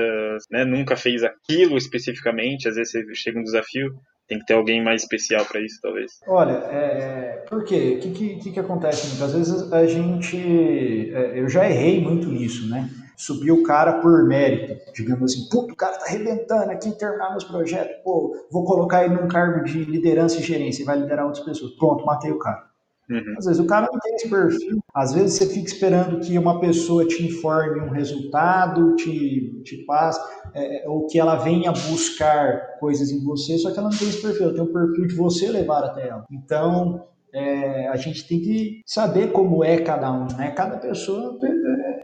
[0.49, 3.93] né, nunca fez aquilo especificamente, às vezes chega um desafio,
[4.27, 6.11] tem que ter alguém mais especial para isso, talvez.
[6.25, 7.97] Olha, é, por quê?
[7.97, 9.09] O que, que, que, acontece?
[9.09, 11.13] Muitas vezes a gente.
[11.13, 12.89] É, eu já errei muito nisso, né?
[13.21, 17.43] Subir o cara por mérito, digamos assim, puto, o cara tá arrebentando aqui, terminar meus
[17.43, 21.45] projetos, pô, vou colocar ele num cargo de liderança e gerência, e vai liderar outras
[21.45, 21.71] pessoas.
[21.73, 22.63] Pronto, matei o cara.
[23.11, 23.35] Uhum.
[23.37, 24.79] Às vezes o cara não tem esse perfil.
[24.91, 30.19] Às vezes você fica esperando que uma pessoa te informe um resultado, te, te passe,
[30.55, 34.21] é, ou que ela venha buscar coisas em você, só que ela não tem esse
[34.21, 36.25] perfil, ela tem um perfil de você levar até ela.
[36.31, 40.51] Então, é, a gente tem que saber como é cada um, né?
[40.51, 41.37] Cada pessoa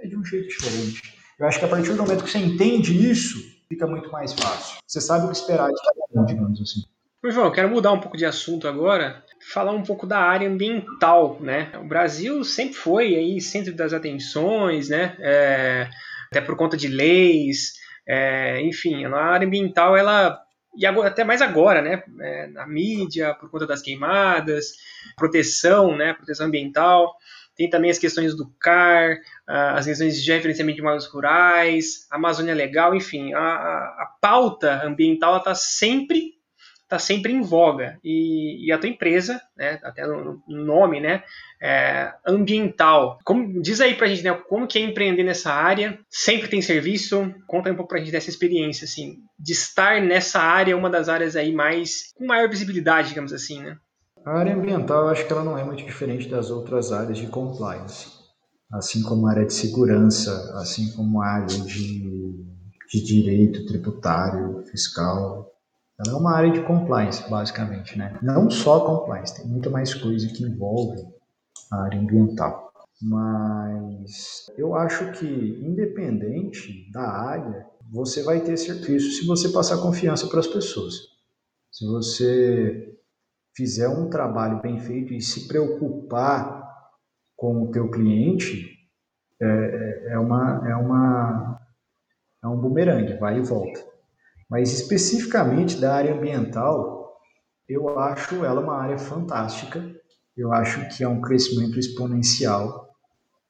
[0.01, 1.01] é de um jeito diferente.
[1.39, 3.38] Eu acho que a partir do momento que você entende isso,
[3.69, 4.78] fica muito mais fácil.
[4.88, 6.82] Você sabe o que esperar de cada um, digamos assim.
[7.30, 11.71] João, quero mudar um pouco de assunto agora, falar um pouco da área ambiental, né?
[11.82, 15.15] O Brasil sempre foi aí centro das atenções, né?
[15.19, 15.89] É,
[16.32, 17.73] até por conta de leis,
[18.07, 20.39] é, enfim, a área ambiental ela
[20.78, 22.03] e agora, até mais agora, né?
[22.19, 24.73] É, na mídia por conta das queimadas,
[25.15, 26.13] proteção, né?
[26.13, 27.15] Proteção ambiental.
[27.55, 29.17] Tem também as questões do CAR,
[29.47, 35.55] as questões de gerenciamento de mares rurais, Amazônia Legal, enfim, a, a pauta ambiental está
[35.55, 36.36] sempre
[36.88, 37.99] está sempre em voga.
[38.03, 41.21] E, e, a tua empresa, né, até no nome, né,
[41.61, 43.19] é, ambiental.
[43.25, 45.99] Como, diz aí pra gente, né, como que é empreender nessa área?
[46.09, 47.33] Sempre tem serviço?
[47.45, 51.35] Conta um pouco pra gente dessa experiência, assim, de estar nessa área, uma das áreas
[51.35, 53.77] aí mais, com maior visibilidade, digamos assim, né?
[54.25, 57.27] A área ambiental, eu acho que ela não é muito diferente das outras áreas de
[57.27, 58.07] compliance.
[58.71, 62.45] Assim como a área de segurança, assim como a área de,
[62.91, 65.49] de direito tributário, fiscal,
[65.99, 68.17] ela é uma área de compliance, basicamente, né?
[68.21, 71.03] Não só compliance, tem muita mais coisa que envolve
[71.71, 72.71] a área ambiental.
[73.01, 80.27] Mas eu acho que, independente da área, você vai ter serviço se você passar confiança
[80.27, 80.93] para as pessoas.
[81.71, 82.95] Se você
[83.55, 86.67] fizer um trabalho bem feito e se preocupar
[87.35, 88.77] com o teu cliente,
[89.41, 91.59] é, é, é uma, é, uma,
[92.43, 93.86] é um bumerangue, vai e volta.
[94.49, 97.17] Mas especificamente da área ambiental,
[97.67, 99.83] eu acho ela uma área fantástica.
[100.35, 102.89] Eu acho que é um crescimento exponencial,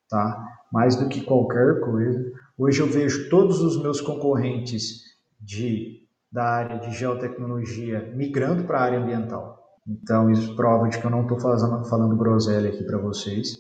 [0.10, 0.44] tá?
[0.72, 2.32] Mais do que qualquer coisa.
[2.58, 5.02] Hoje eu vejo todos os meus concorrentes
[5.40, 9.58] de da área de geotecnologia migrando para a área ambiental.
[9.88, 13.56] Então isso prova de que eu não estou falando, falando groselha aqui para vocês.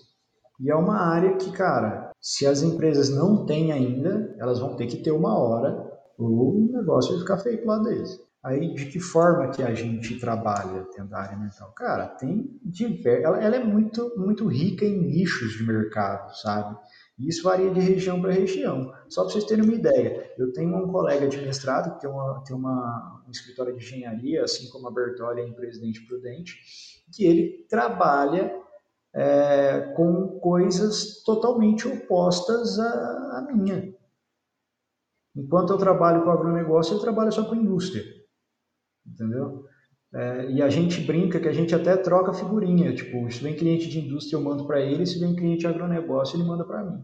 [0.59, 4.87] E é uma área que, cara, se as empresas não têm ainda, elas vão ter
[4.87, 5.86] que ter uma hora
[6.17, 8.27] o negócio vai ficar pro lado deles.
[8.43, 11.71] Aí, de que forma que a gente trabalha dentro da área mental?
[11.73, 13.21] Cara, tem diver...
[13.21, 16.77] ela, ela é muito, muito rica em nichos de mercado, sabe?
[17.19, 18.93] E isso varia de região para região.
[19.09, 22.43] Só para vocês terem uma ideia, eu tenho um colega de mestrado que tem, uma,
[22.45, 26.55] tem uma, um escritório de engenharia, assim como a Bertolli em Presidente Prudente,
[27.13, 28.55] que ele trabalha
[29.13, 33.96] é, com coisas totalmente opostas à, à minha.
[35.37, 38.03] Enquanto eu trabalho com agronegócio, ele trabalha só com indústria.
[39.05, 39.65] Entendeu?
[40.13, 42.93] É, e a gente brinca que a gente até troca figurinha.
[42.95, 45.05] Tipo, se vem cliente de indústria, eu mando para ele.
[45.05, 47.03] Se vem cliente de agronegócio, ele manda para mim.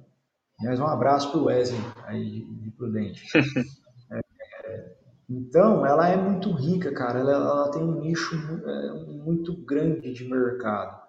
[0.63, 3.23] Mas um abraço para o Wesley, aí, de Prudente.
[4.11, 4.95] é, é,
[5.29, 7.19] então, ela é muito rica, cara.
[7.19, 11.03] Ela, ela tem um nicho é, muito grande de mercado.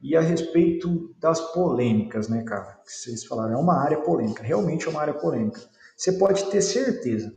[0.00, 2.80] E a respeito das polêmicas, né, cara?
[2.84, 4.42] Que vocês falaram, é uma área polêmica.
[4.42, 5.60] Realmente é uma área polêmica.
[6.00, 7.36] Você pode ter certeza.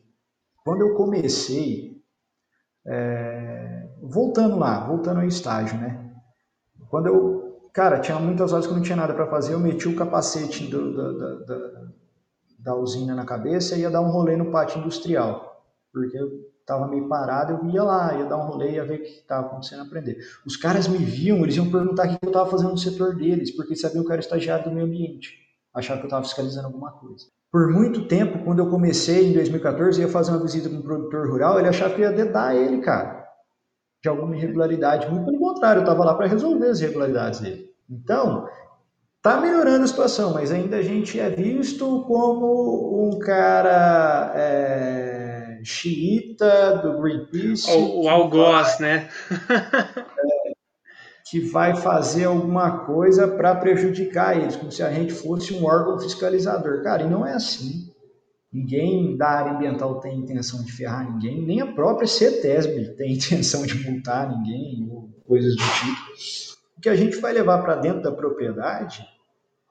[0.64, 2.02] Quando eu comecei,
[2.88, 6.14] é, voltando lá, voltando ao estágio, né?
[6.88, 9.90] Quando eu, cara, tinha muitas horas que eu não tinha nada para fazer, eu meti
[9.90, 11.82] o capacete do, da, da,
[12.60, 15.62] da, usina na cabeça e ia dar um rolê no pátio industrial,
[15.92, 19.04] porque eu estava meio parado, eu ia lá, ia dar um rolê, ia ver o
[19.04, 20.20] que estava acontecendo, aprender.
[20.46, 23.52] Os caras me viam, eles iam perguntar o que eu estava fazendo no setor deles,
[23.54, 25.38] porque sabiam que eu era estagiário do meio ambiente,
[25.74, 27.26] achavam que eu estava fiscalizando alguma coisa.
[27.54, 31.30] Por muito tempo, quando eu comecei em 2014, ia fazer uma visita com um produtor
[31.30, 33.28] rural, ele achava que ia dedar ele, cara,
[34.02, 35.08] de alguma irregularidade.
[35.08, 37.70] Muito pelo contrário, eu estava lá para resolver as irregularidades dele.
[37.88, 38.48] Então,
[39.22, 46.78] tá melhorando a situação, mas ainda a gente é visto como um cara é, xiita
[46.78, 47.70] do Greenpeace.
[47.70, 49.10] O, o algoz, né?
[51.34, 55.98] Que vai fazer alguma coisa para prejudicar eles, como se a gente fosse um órgão
[55.98, 56.84] fiscalizador.
[56.84, 57.92] Cara, e não é assim.
[58.52, 63.66] Ninguém da área ambiental tem intenção de ferrar ninguém, nem a própria CETESB tem intenção
[63.66, 66.02] de multar ninguém, ou coisas do tipo.
[66.78, 69.04] O que a gente vai levar para dentro da propriedade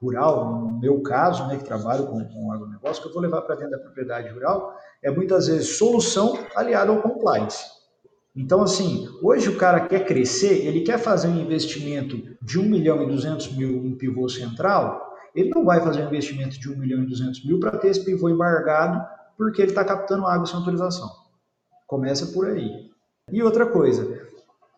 [0.00, 3.54] rural, no meu caso, né, que trabalho com, com agronegócio, que eu vou levar para
[3.54, 7.81] dentro da propriedade rural, é muitas vezes solução aliada ao compliance.
[8.34, 13.02] Então, assim, hoje o cara quer crescer, ele quer fazer um investimento de 1 milhão
[13.02, 17.02] e 200 mil em pivô central, ele não vai fazer um investimento de 1 milhão
[17.02, 19.02] e 200 mil para ter esse pivô embargado
[19.36, 21.10] porque ele está captando água sem autorização.
[21.86, 22.90] Começa por aí.
[23.30, 24.26] E outra coisa,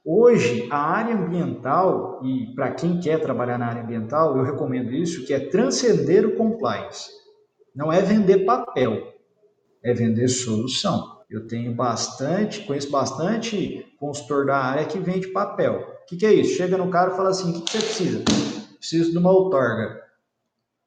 [0.04, 5.24] hoje a área ambiental, e para quem quer trabalhar na área ambiental, eu recomendo isso,
[5.26, 7.10] que é transcender o compliance.
[7.74, 9.14] Não é vender papel,
[9.82, 11.13] é vender solução.
[11.34, 15.80] Eu tenho bastante, conheço bastante consultor da área que vende papel.
[16.02, 16.56] O que, que, é isso?
[16.56, 18.24] Chega no cara e fala assim: o que, que você precisa?
[18.78, 20.00] Preciso de uma outorga.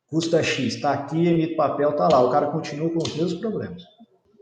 [0.08, 2.22] Custa X, está aqui, emite papel, está lá.
[2.22, 3.84] O cara continua com os mesmos problemas.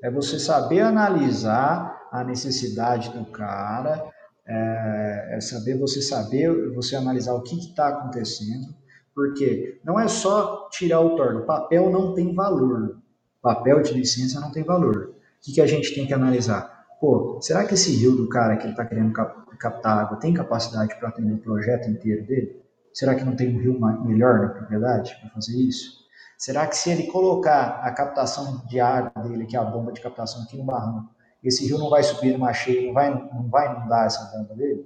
[0.03, 4.07] É você saber analisar a necessidade do cara,
[4.47, 8.75] é, é saber você saber, você analisar o que está acontecendo,
[9.15, 11.39] porque não é só tirar o outorga.
[11.39, 12.99] O papel não tem valor.
[13.41, 15.14] Papel de licença não tem valor
[15.45, 16.85] que, que a gente tem que analisar?
[16.99, 20.95] Pô, será que esse rio do cara que ele está querendo captar água tem capacidade
[20.97, 22.63] para atender o projeto inteiro dele?
[22.91, 26.03] Será que não tem um rio melhor na propriedade para fazer isso?
[26.37, 30.01] Será que se ele colocar a captação de água dele, que é a bomba de
[30.01, 33.75] captação aqui no barranco, esse rio não vai subir numa cheia, não vai, não vai
[33.75, 34.83] inundar essa bomba dele?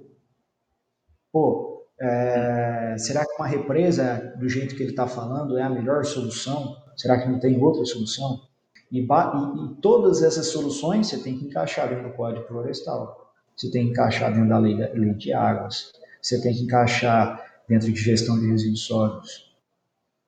[1.32, 6.04] Pô, é, será que uma represa, do jeito que ele está falando, é a melhor
[6.04, 6.76] solução?
[6.96, 8.49] Será que não tem outra solução?
[8.90, 13.86] E, e, todas essas soluções você tem que encaixar dentro do Código Florestal, você tem
[13.86, 18.00] que encaixar dentro da lei, da lei de águas, você tem que encaixar dentro de
[18.00, 19.54] gestão de resíduos sólidos.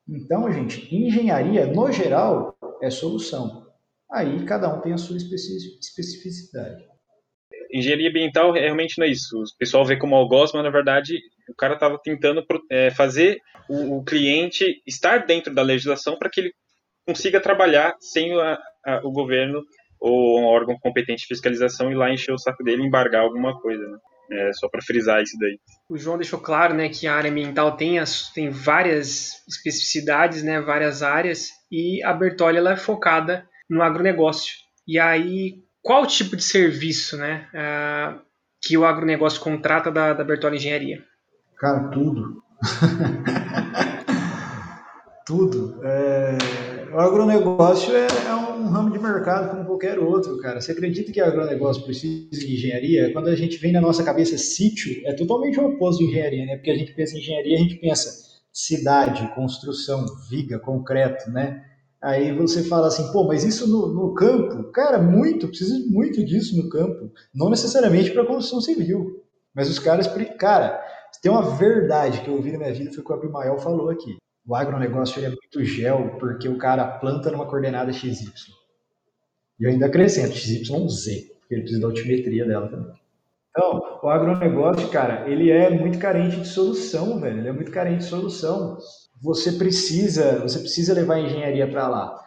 [0.09, 3.67] Então, gente, engenharia, no geral, é solução.
[4.11, 6.85] Aí cada um tem a sua especificidade.
[7.73, 9.39] Engenharia ambiental realmente não é isso.
[9.39, 13.97] O pessoal vê como algoz, mas na verdade o cara estava tentando é, fazer o,
[13.99, 16.53] o cliente estar dentro da legislação para que ele
[17.07, 19.63] consiga trabalhar sem a, a, o governo
[20.01, 23.61] ou um órgão competente de fiscalização ir lá encher o saco dele e embargar alguma
[23.61, 23.99] coisa, né?
[24.33, 25.59] É, só para frisar isso daí.
[25.91, 30.59] O João deixou claro, né, que a área ambiental tem, as, tem várias especificidades, né,
[30.59, 34.55] várias áreas, e a Bertolli ela é focada no agronegócio.
[34.89, 38.23] E aí, qual tipo de serviço, né, uh,
[38.63, 41.05] que o agronegócio contrata da, da Bertolli Engenharia?
[41.59, 42.43] Cara, tudo.
[45.27, 45.79] tudo.
[45.85, 50.61] É o agronegócio é, é, um ramo de mercado como qualquer outro, cara.
[50.61, 53.13] Você acredita que o agronegócio precisa de engenharia?
[53.13, 56.57] Quando a gente vem na nossa cabeça sítio, é totalmente o oposto de engenharia, né?
[56.57, 61.65] Porque a gente pensa em engenharia, a gente pensa cidade, construção, viga, concreto, né?
[62.01, 64.65] Aí você fala assim, pô, mas isso no, no campo?
[64.73, 67.11] Cara, muito, precisa muito disso no campo.
[67.35, 69.23] Não necessariamente para construção civil.
[69.55, 70.83] Mas os caras, cara,
[71.23, 73.89] tem uma verdade que eu ouvi na minha vida, foi o que o Abimael falou
[73.89, 74.17] aqui.
[74.47, 78.33] O agronegócio é muito gel porque o cara planta numa coordenada XY.
[79.61, 80.65] E eu ainda acrescento XYZ,
[81.39, 82.93] porque ele precisa da altimetria dela também.
[83.51, 87.39] Então, o agronegócio, cara, ele é muito carente de solução, velho.
[87.39, 88.79] Ele é muito carente de solução.
[89.21, 92.19] Você precisa, você precisa levar a engenharia para lá.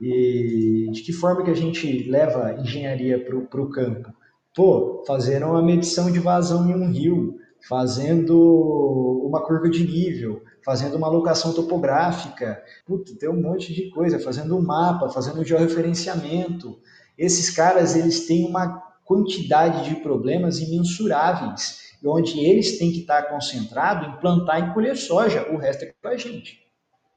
[0.00, 4.10] E de que forma que a gente leva engenharia para o campo?
[4.56, 7.36] Pô, fazendo uma medição de vazão em um rio,
[7.68, 12.62] fazendo uma curva de nível, fazendo uma alocação topográfica,
[13.18, 16.78] tem um monte de coisa, fazendo um mapa, fazendo um georreferenciamento.
[17.16, 24.08] Esses caras, eles têm uma quantidade de problemas imensuráveis, onde eles têm que estar concentrados
[24.08, 26.58] em plantar e colher soja, o resto é com a gente.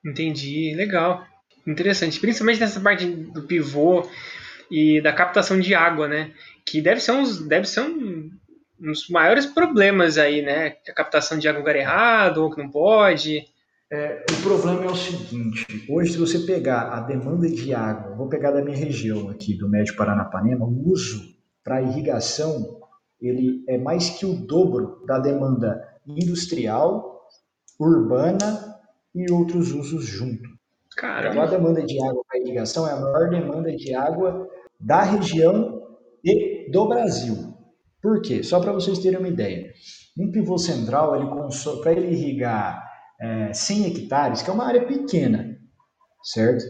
[0.05, 1.23] Entendi, legal.
[1.65, 4.05] Interessante, principalmente nessa parte do pivô
[4.69, 6.33] e da captação de água, né?
[6.65, 8.29] Que deve ser, uns, deve ser um,
[8.79, 10.75] um dos maiores problemas aí, né?
[10.87, 13.45] A captação de água lugar errado, ou que não pode.
[13.91, 18.27] É, o problema é o seguinte: hoje, se você pegar a demanda de água, vou
[18.27, 22.81] pegar da minha região aqui, do Médio Paranapanema, o uso para irrigação
[23.23, 27.25] ele é mais que o dobro da demanda industrial,
[27.79, 28.77] urbana
[29.15, 30.49] e outros usos junto.
[30.97, 31.29] Caramba.
[31.29, 35.87] Então, a demanda de água para irrigação é a maior demanda de água da região
[36.23, 37.52] e do Brasil.
[38.03, 38.43] Por quê?
[38.43, 39.71] Só para vocês terem uma ideia.
[40.19, 41.25] Um pivô central, ele
[41.81, 42.85] para ele irrigar
[43.19, 45.57] é, 100 hectares, que é uma área pequena,
[46.21, 46.65] certo?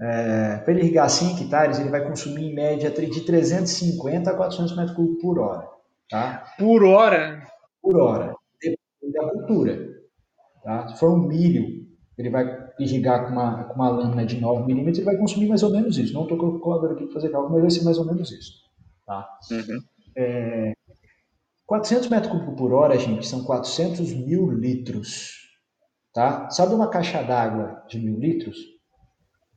[0.00, 4.76] É, para ele irrigar 100 hectares, ele vai consumir em média de 350 a 400
[4.76, 5.68] metros cúbicos por hora.
[6.08, 6.44] Tá?
[6.56, 7.42] Por hora?
[7.82, 8.32] Por hora.
[8.62, 8.78] Depende
[9.12, 9.78] da cultura.
[10.62, 10.88] Tá?
[10.88, 11.86] Se for um milho,
[12.16, 15.64] ele vai irrigar com uma, com uma lâmina de 9 milímetros, ele vai consumir mais
[15.64, 16.14] ou menos isso.
[16.14, 18.62] Não estou colocando aqui para fazer cálculo, mas vai ser mais ou menos isso.
[19.04, 19.28] Tá?
[19.50, 19.80] Uhum.
[20.16, 20.72] É,
[21.66, 25.40] 400 metros cúbicos por hora, gente, são 400 mil litros.
[26.12, 26.50] Tá?
[26.50, 28.58] Sabe uma caixa d'água de mil litros?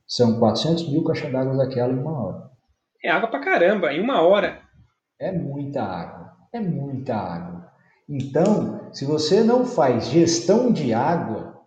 [0.06, 2.50] São 400 mil caixas d'água daquela em uma hora.
[3.04, 4.62] É água pra caramba, em uma hora.
[5.18, 6.32] É muita água.
[6.52, 7.70] É muita água.
[8.08, 11.60] Então, se você não faz gestão de água,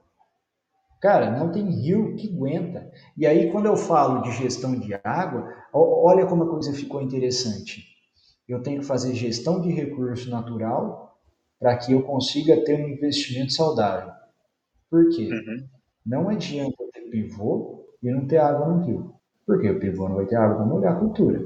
[0.99, 2.89] cara, não tem rio que aguenta.
[3.15, 7.98] E aí, quando eu falo de gestão de água, olha como a coisa ficou interessante.
[8.49, 11.19] Eu tenho que fazer gestão de recurso natural
[11.59, 14.11] para que eu consiga ter um investimento saudável.
[14.89, 15.29] Por quê?
[15.31, 15.67] Uhum.
[16.03, 19.13] Não adianta ter pivô e não ter água no rio.
[19.45, 21.39] Porque o pivô não vai ter água para molhar a cultura.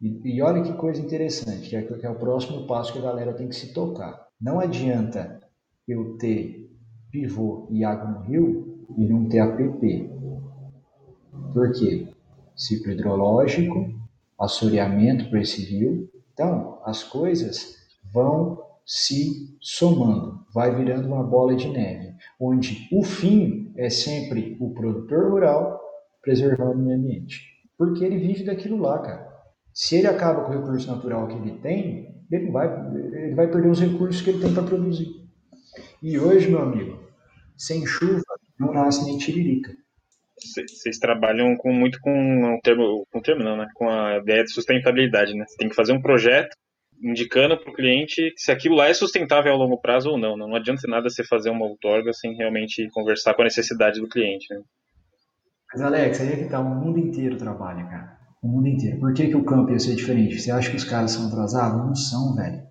[0.00, 3.02] E, e, olha que coisa interessante, que é, que é o próximo passo que a
[3.02, 4.26] galera tem que se tocar.
[4.40, 5.42] Não adianta
[5.86, 6.70] eu ter
[7.10, 10.10] pivô e água no rio e não ter APP.
[11.52, 12.08] Por quê?
[12.56, 13.92] Ciclo hidrológico,
[14.38, 16.10] assoreamento para esse rio.
[16.34, 17.76] Então, as coisas
[18.12, 24.74] vão se somando, vai virando uma bola de neve, onde o fim é sempre o
[24.74, 25.80] produtor rural
[26.20, 27.40] preservando o meio ambiente.
[27.78, 29.32] Porque ele vive daquilo lá, cara.
[29.72, 33.70] Se ele acaba com o recurso natural que ele tem, ele vai, ele vai perder
[33.70, 35.08] os recursos que ele tem para produzir.
[36.02, 36.98] E hoje, meu amigo,
[37.56, 38.22] sem chuva
[38.58, 39.74] não nasce nem tiririca.
[40.44, 43.66] Vocês trabalham com, muito com um termo, com um termo não, né?
[43.74, 45.44] Com a ideia de sustentabilidade, né?
[45.46, 46.54] Você tem que fazer um projeto
[47.02, 50.36] indicando para o cliente se aquilo lá é sustentável a longo prazo ou não.
[50.36, 54.46] Não adianta nada você fazer uma outorga sem realmente conversar com a necessidade do cliente.
[54.52, 54.60] Né?
[55.72, 58.18] Mas Alex, aí é que tá, o mundo inteiro trabalha, cara.
[58.42, 59.00] O mundo inteiro.
[59.00, 60.38] Por que, que o campo ia ser diferente?
[60.38, 61.84] Você acha que os caras são atrasados?
[61.84, 62.62] Não são, velho.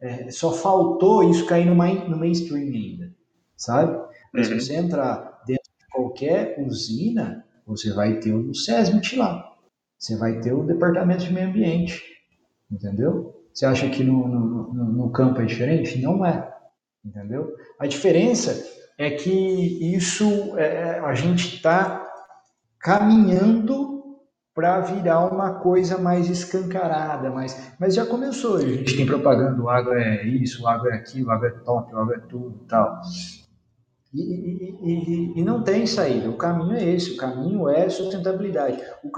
[0.00, 3.12] É, só faltou isso cair no, main, no mainstream ainda,
[3.56, 3.98] sabe?
[4.32, 4.58] Mas uhum.
[4.58, 5.29] se você entrar
[6.10, 9.48] qualquer usina, você vai ter o SESMIT lá.
[9.98, 12.02] Você vai ter o Departamento de Meio Ambiente,
[12.70, 13.44] entendeu?
[13.52, 16.00] Você acha que no, no, no campo é diferente?
[16.00, 16.52] Não é,
[17.04, 17.54] entendeu?
[17.78, 18.56] A diferença
[18.98, 22.06] é que isso é, é a gente está
[22.78, 24.18] caminhando
[24.54, 28.56] para virar uma coisa mais escancarada, mas, mas já começou.
[28.56, 31.50] A gente tem propaganda, o água é isso, o água é aquilo, o água é
[31.50, 33.00] top, o água é tudo tal.
[34.12, 36.28] E, e, e, e, não tem saída.
[36.28, 37.12] O caminho é esse.
[37.12, 38.82] O caminho é sustentabilidade.
[39.04, 39.10] O,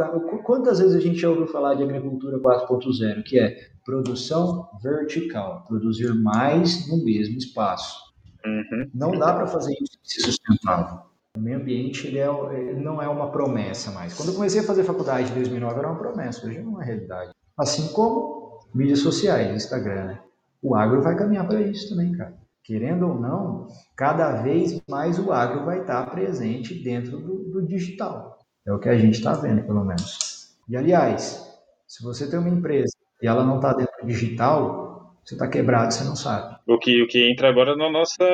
[0.42, 6.14] quantas vezes a gente já ouviu falar de agricultura 4.0, que é produção vertical, produzir
[6.14, 8.12] mais no mesmo espaço.
[8.44, 8.90] Uhum.
[8.94, 11.00] Não dá para fazer isso ser sustentável.
[11.36, 14.12] O meio ambiente ele, é, ele não é uma promessa mais.
[14.12, 17.30] Quando eu comecei a fazer faculdade em 2009 era uma promessa, hoje não é realidade.
[17.56, 20.20] Assim como mídias sociais, Instagram, né?
[20.60, 22.41] O agro vai caminhar para isso também, cara.
[22.64, 28.38] Querendo ou não, cada vez mais o agro vai estar presente dentro do, do digital.
[28.66, 30.56] É o que a gente está vendo, pelo menos.
[30.68, 31.44] E aliás,
[31.86, 34.82] se você tem uma empresa e ela não está dentro do digital,
[35.24, 36.56] você está quebrado, você não sabe.
[36.66, 38.24] O que, o que entra agora na nossa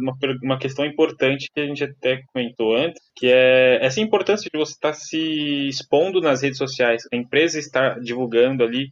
[0.00, 4.58] uma, uma questão importante que a gente até comentou antes, que é essa importância de
[4.58, 8.86] você estar tá se expondo nas redes sociais, a empresa está divulgando ali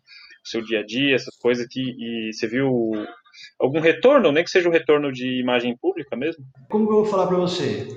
[0.45, 2.70] o seu dia a dia, essas coisas que e você viu
[3.59, 6.45] algum retorno, nem que seja um retorno de imagem pública mesmo?
[6.68, 7.89] Como que eu vou falar para você?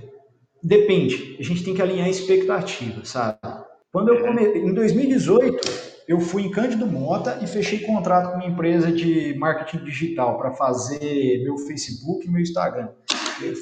[0.63, 1.37] depende.
[1.39, 3.39] A gente tem que alinhar expectativas, sabe?
[3.91, 4.43] Quando eu come...
[4.43, 5.57] Em 2018,
[6.07, 10.51] eu fui em Cândido Mota e fechei contrato com uma empresa de marketing digital para
[10.51, 12.89] fazer meu Facebook e meu Instagram.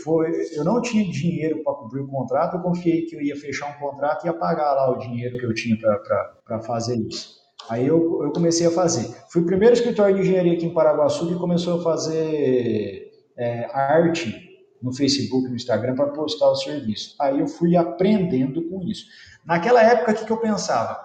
[0.03, 3.75] Foi, eu não tinha dinheiro para cobrir o contrato, eu confiei que eu ia fechar
[3.75, 7.44] um contrato e ia pagar lá o dinheiro que eu tinha para fazer isso.
[7.69, 9.15] Aí eu, eu comecei a fazer.
[9.29, 14.45] Fui o primeiro escritório de engenharia aqui em Paraguaçu que começou a fazer é, arte
[14.81, 17.15] no Facebook, no Instagram para postar o serviço.
[17.19, 19.05] Aí eu fui aprendendo com isso.
[19.45, 21.03] Naquela época, o que, que eu pensava?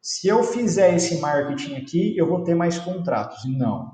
[0.00, 3.44] Se eu fizer esse marketing aqui, eu vou ter mais contratos.
[3.44, 3.90] Não,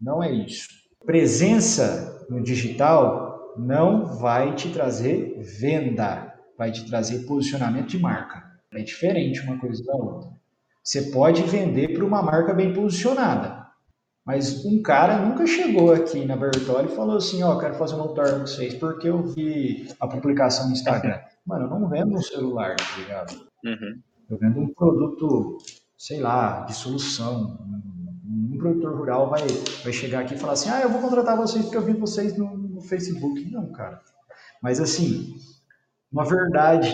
[0.00, 0.68] não é isso.
[1.04, 8.42] Presença no digital não vai te trazer venda, vai te trazer posicionamento de marca.
[8.72, 10.39] É diferente uma coisa da outra.
[10.82, 13.66] Você pode vender para uma marca bem posicionada,
[14.24, 17.94] mas um cara nunca chegou aqui na Bertoli e falou assim, ó, oh, quero fazer
[17.94, 21.18] uma outorga com vocês porque eu vi a publicação no Instagram.
[21.44, 23.32] Mano, eu não vendo um celular, tá ligado?
[23.64, 24.00] Uhum.
[24.28, 25.58] Eu vendo um produto,
[25.98, 27.58] sei lá, de solução.
[28.24, 29.42] Um, um produtor rural vai,
[29.82, 32.36] vai chegar aqui e falar assim, ah, eu vou contratar vocês porque eu vi vocês
[32.36, 33.50] no, no Facebook.
[33.50, 34.00] Não, cara.
[34.62, 35.34] Mas assim,
[36.12, 36.92] uma verdade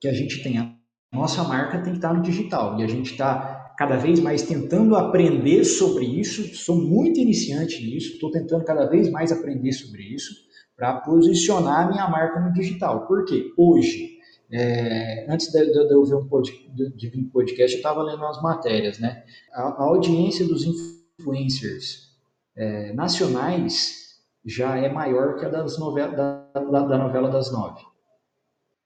[0.00, 0.77] que a gente tem,
[1.12, 2.78] nossa marca tem que estar no digital.
[2.78, 8.14] E a gente está cada vez mais tentando aprender sobre isso, sou muito iniciante nisso,
[8.14, 10.34] estou tentando cada vez mais aprender sobre isso
[10.76, 13.06] para posicionar a minha marca no digital.
[13.06, 13.52] Por quê?
[13.56, 14.18] Hoje,
[14.50, 18.02] é, antes de, de, de, eu ver um pod, de, de vir podcast, eu estava
[18.02, 19.24] lendo umas matérias, né?
[19.52, 22.16] A, a audiência dos influencers
[22.56, 27.82] é, nacionais já é maior que a das novela, da, da, da novela das nove.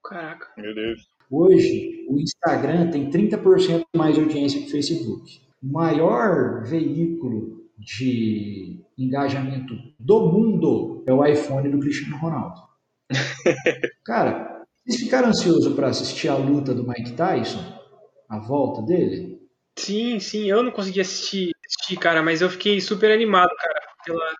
[0.03, 0.49] Caraca.
[0.57, 1.12] Meu Deus.
[1.35, 5.41] Hoje, o Instagram tem 30% mais de audiência que o Facebook.
[5.63, 12.61] O maior veículo de engajamento do mundo é o iPhone do Cristiano Ronaldo.
[14.05, 17.81] Cara, vocês ficaram ansiosos para assistir a luta do Mike Tyson?
[18.29, 19.41] A volta dele?
[19.75, 24.35] Sim, sim, eu não consegui assistir, assistir cara, mas eu fiquei super animado, cara, pela,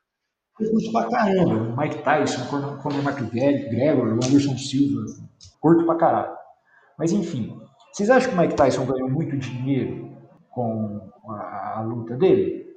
[0.60, 1.76] eu curto pra caramba.
[1.82, 5.04] Mike Tyson, Conor McGregor, Anderson Silva.
[5.60, 6.43] Curto pra caralho.
[6.98, 7.58] Mas enfim,
[7.92, 10.10] vocês acham que o Mike Tyson ganhou muito dinheiro
[10.50, 12.74] com a, a luta dele?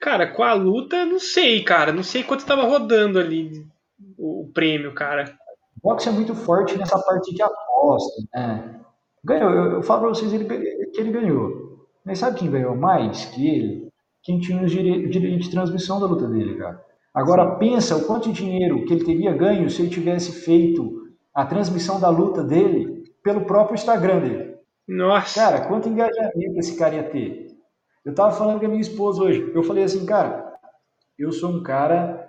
[0.00, 1.92] Cara, com a luta, não sei, cara.
[1.92, 3.66] Não sei quanto estava rodando ali
[4.18, 5.36] o, o, prêmio, cara.
[5.76, 8.80] O boxe é muito forte nessa parte de aposta, né?
[9.24, 11.86] Ganhou, eu, eu falo pra vocês ele, que ele ganhou.
[12.04, 13.92] Mas sabe quem ganhou mais que ele?
[14.22, 16.84] Quem tinha os direitos de transmissão da luta dele, cara.
[17.14, 21.02] Agora pensa o quanto de dinheiro que ele teria ganho se ele tivesse feito
[21.34, 22.91] a transmissão da luta dele
[23.22, 24.56] pelo próprio Instagram dele.
[24.86, 25.40] Nossa!
[25.40, 27.48] Cara, quanto engajamento esse cara ia ter?
[28.04, 29.50] Eu tava falando com a minha esposa hoje.
[29.54, 30.52] Eu falei assim, cara,
[31.18, 32.28] eu sou um cara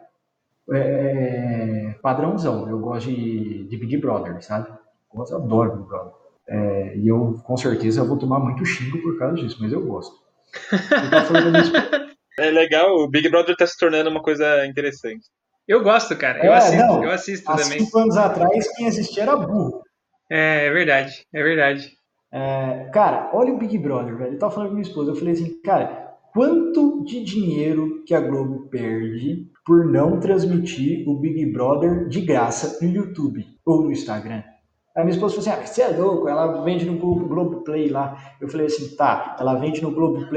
[0.71, 2.69] é, é padrãozão.
[2.69, 4.69] Eu gosto de, de, Big Brother, sabe?
[5.13, 6.13] Eu adoro Big Brother.
[6.47, 10.15] É, e eu, com certeza, vou tomar muito xingo por causa disso, mas eu gosto.
[12.37, 15.25] Eu é legal, o Big Brother tá se tornando uma coisa interessante.
[15.67, 16.45] Eu gosto, cara.
[16.45, 17.79] Eu é, assisto, não, eu assisto há também.
[17.79, 19.81] cinco anos atrás, quem assistia era burro.
[20.35, 21.91] É, é verdade, é verdade.
[22.31, 24.33] É, cara, olha o Big Brother, velho.
[24.33, 28.19] Eu tava falando com minha esposa, eu falei assim, cara, quanto de dinheiro que a
[28.19, 34.41] Globo perde por não transmitir o Big Brother de graça no YouTube ou no Instagram?
[34.97, 38.35] Aí minha esposa falou assim, ah, você é louco, ela vende no Globo, Play lá.
[38.41, 40.27] Eu falei assim, tá, ela vende no Globo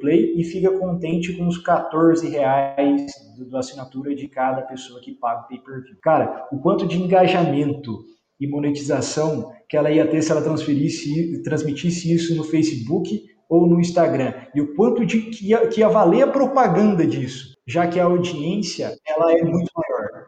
[0.00, 3.10] Play, e fica contente com os 14 reais
[3.50, 5.96] da assinatura de cada pessoa que paga o pay-per-view.
[6.02, 8.04] Cara, o quanto de engajamento
[8.40, 13.80] e monetização que ela ia ter se ela transferisse, transmitisse isso no Facebook ou no
[13.80, 14.34] Instagram.
[14.54, 18.04] E o quanto de, que, ia, que ia valer a propaganda disso, já que a
[18.04, 20.26] audiência ela é muito maior.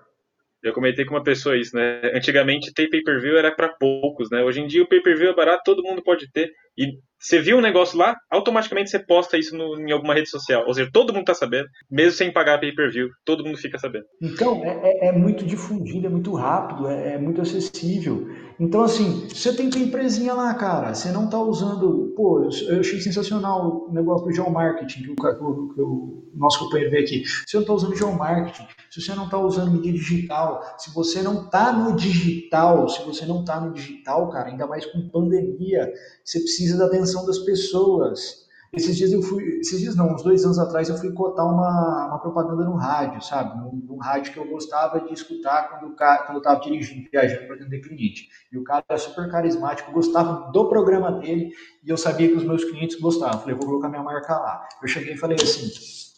[0.63, 2.01] Eu comentei com uma pessoa isso, né?
[2.15, 4.43] Antigamente ter pay-per-view era para poucos, né?
[4.43, 6.51] Hoje em dia o pay-per-view é barato, todo mundo pode ter.
[6.77, 10.65] E você viu um negócio lá, automaticamente você posta isso no, em alguma rede social.
[10.67, 14.05] Ou seja, todo mundo tá sabendo, mesmo sem pagar pay-per-view, todo mundo fica sabendo.
[14.21, 18.29] Então, é, é, é muito difundido, é muito rápido, é, é, muito acessível.
[18.59, 22.13] Então, assim, você tem tua empresinha lá, cara, você não tá usando.
[22.17, 26.91] Pô, eu achei sensacional o negócio do geomarketing que o, que, que o nosso companheiro
[26.91, 27.23] veio aqui.
[27.47, 31.51] Você não tá usando geomarketing, se você não tá usando mídia digital, se você não
[31.51, 35.93] tá no digital, se você não tá no digital, cara, ainda mais com pandemia,
[36.25, 38.46] você precisa da atenção das pessoas.
[38.77, 42.09] Esses dias eu fui, esses dias não, uns dois anos atrás eu fui cotar uma,
[42.09, 43.59] uma propaganda no rádio, sabe?
[43.59, 47.57] Num, num rádio que eu gostava de escutar quando, quando eu estava dirigindo, viajando para
[47.57, 48.29] atender cliente.
[48.53, 51.53] E o cara era super carismático, gostava do programa dele
[51.83, 53.41] e eu sabia que os meus clientes gostavam.
[53.41, 54.69] Falei, vou colocar minha marca lá.
[54.83, 55.71] Eu cheguei e falei assim,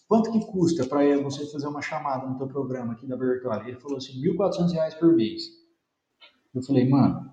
[0.09, 3.69] quanto que custa para você fazer uma chamada no teu programa aqui da Bertoli?
[3.69, 5.43] Ele falou assim, R$ 1.400 por mês.
[6.53, 7.31] Eu falei, mano,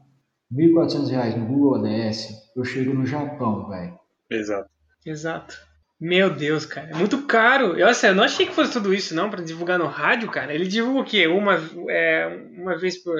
[0.52, 3.98] R$ 1.400 no Google ADS, eu chego no Japão, velho.
[4.30, 4.75] Exato.
[5.06, 5.56] Exato.
[6.00, 7.78] Meu Deus, cara, é muito caro.
[7.78, 10.54] Eu, assim, eu não achei que fosse tudo isso, não, para divulgar no rádio, cara.
[10.54, 11.28] Ele divulga o quê?
[11.28, 11.58] Uma,
[11.90, 13.16] é, uma vez por.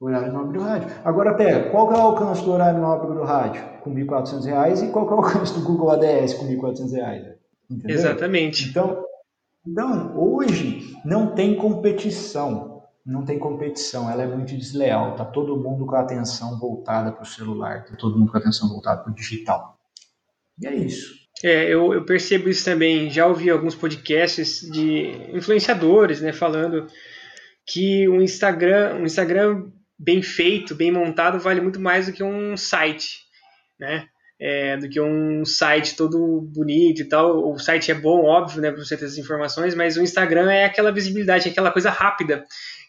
[0.00, 0.88] Horário nobre do rádio.
[1.04, 3.62] Agora pega, qual que é o alcance do horário nobre do rádio?
[3.80, 7.34] Com R$ 1.400 e qual que é o alcance do Google ADS com R$ 1.400?
[7.68, 7.96] Entendeu?
[7.96, 8.68] Exatamente.
[8.68, 9.04] Então,
[9.66, 12.82] então, hoje não tem competição.
[13.04, 15.16] Não tem competição, ela é muito desleal.
[15.16, 18.40] Tá todo mundo com a atenção voltada para o celular, tá todo mundo com a
[18.40, 19.78] atenção voltada para o digital.
[20.60, 21.17] E é isso.
[21.44, 23.10] É, eu, eu, percebo isso também.
[23.10, 26.86] Já ouvi alguns podcasts de influenciadores, né, falando
[27.66, 32.56] que um Instagram, um Instagram bem feito, bem montado, vale muito mais do que um
[32.56, 33.20] site,
[33.78, 34.06] né?
[34.40, 37.52] É, do que um site todo bonito e tal.
[37.52, 40.64] O site é bom, óbvio, né, para você ter as informações, mas o Instagram é
[40.64, 42.44] aquela visibilidade, aquela coisa rápida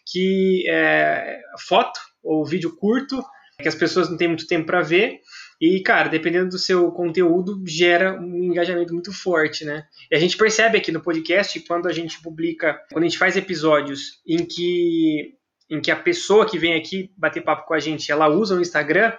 [0.06, 3.20] que é, foto ou vídeo curto
[3.60, 5.20] que as pessoas não têm muito tempo para ver
[5.60, 9.84] e, cara, dependendo do seu conteúdo, gera um engajamento muito forte, né?
[10.10, 13.36] E a gente percebe aqui no podcast, quando a gente publica, quando a gente faz
[13.36, 15.34] episódios em que,
[15.68, 18.60] em que a pessoa que vem aqui bater papo com a gente, ela usa o
[18.60, 19.12] Instagram,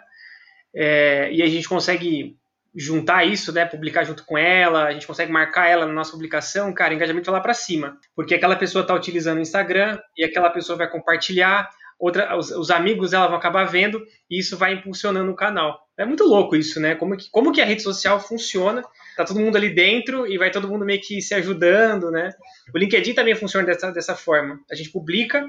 [0.74, 2.38] é, e a gente consegue
[2.74, 6.74] juntar isso, né, publicar junto com ela, a gente consegue marcar ela na nossa publicação,
[6.74, 10.50] cara, engajamento é lá para cima, porque aquela pessoa está utilizando o Instagram e aquela
[10.50, 11.70] pessoa vai compartilhar,
[12.02, 15.80] outra, os, os, amigos dela vão acabar vendo e isso vai impulsionando o canal.
[15.96, 16.96] É muito louco isso, né?
[16.96, 18.84] Como que, como que a rede social funciona?
[19.16, 22.32] Tá todo mundo ali dentro e vai todo mundo meio que se ajudando, né?
[22.74, 24.60] O LinkedIn também funciona dessa, dessa forma.
[24.72, 25.46] A gente publica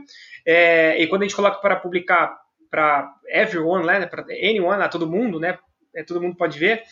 [0.46, 2.38] é, e quando a gente coloca para publicar
[2.70, 4.06] para everyone, né?
[4.06, 5.58] Para anyone, a todo mundo, né?
[5.94, 6.82] É, todo mundo pode ver.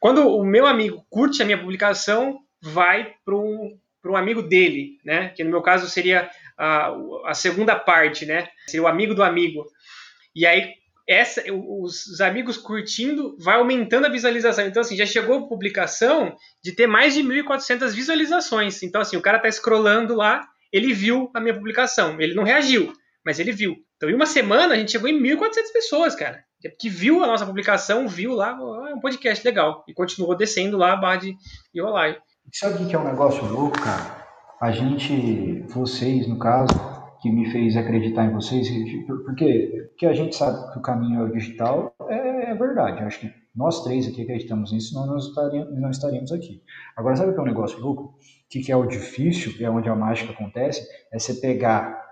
[0.00, 5.28] Quando o meu amigo curte a minha publicação, vai para um, um amigo dele, né?
[5.28, 6.28] Que no meu caso seria
[6.58, 6.92] a,
[7.26, 8.48] a segunda parte, né?
[8.66, 9.64] Seria o amigo do amigo.
[10.34, 10.72] E aí,
[11.08, 14.66] essa, os, os, amigos curtindo vai aumentando a visualização.
[14.66, 18.82] Então, assim, já chegou a publicação de ter mais de 1.400 visualizações.
[18.82, 22.20] Então, assim, o cara tá scrollando lá, ele viu a minha publicação.
[22.20, 22.92] Ele não reagiu,
[23.24, 23.76] mas ele viu.
[23.96, 26.44] Então, em uma semana, a gente chegou em 1.400 pessoas, cara.
[26.80, 28.50] Que viu a nossa publicação, viu lá,
[28.90, 29.84] é um podcast legal.
[29.86, 31.36] E continuou descendo lá a barra de
[31.80, 32.18] Rolai.
[32.52, 34.25] Sabe o que é um negócio louco, cara?
[34.60, 36.74] A gente, vocês no caso,
[37.20, 38.68] que me fez acreditar em vocês,
[39.06, 43.00] porque, porque a gente sabe que o caminho é o digital, é, é verdade.
[43.00, 45.32] Eu acho que nós três aqui acreditamos nisso, senão nós
[45.72, 46.62] não estaríamos aqui.
[46.96, 48.02] Agora, sabe o que é um negócio louco?
[48.02, 52.04] O que, que é o difícil, é onde a mágica acontece, é você pegar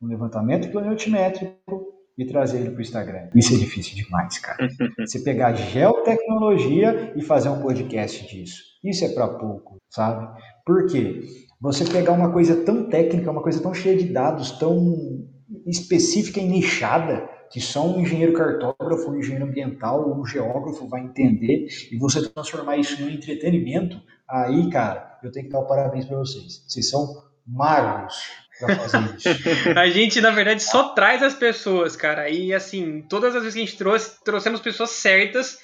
[0.00, 3.28] um levantamento planetimétrico e trazer ele para o Instagram.
[3.34, 4.68] Isso é difícil demais, cara.
[5.00, 8.62] Você pegar geotecnologia e fazer um podcast disso.
[8.84, 10.28] Isso é para pouco, sabe?
[10.66, 11.22] Por quê?
[11.62, 15.28] Você pegar uma coisa tão técnica, uma coisa tão cheia de dados, tão
[15.64, 21.68] específica e nichada, que só um engenheiro cartógrafo, um engenheiro ambiental, um geógrafo vai entender,
[21.92, 26.18] e você transformar isso em entretenimento, aí, cara, eu tenho que dar um parabéns para
[26.18, 26.64] vocês.
[26.66, 27.06] Vocês são
[27.46, 28.14] magos
[29.76, 32.28] a gente, na verdade, só traz as pessoas, cara.
[32.28, 35.58] E, assim, todas as vezes que a gente trouxe, trouxemos pessoas certas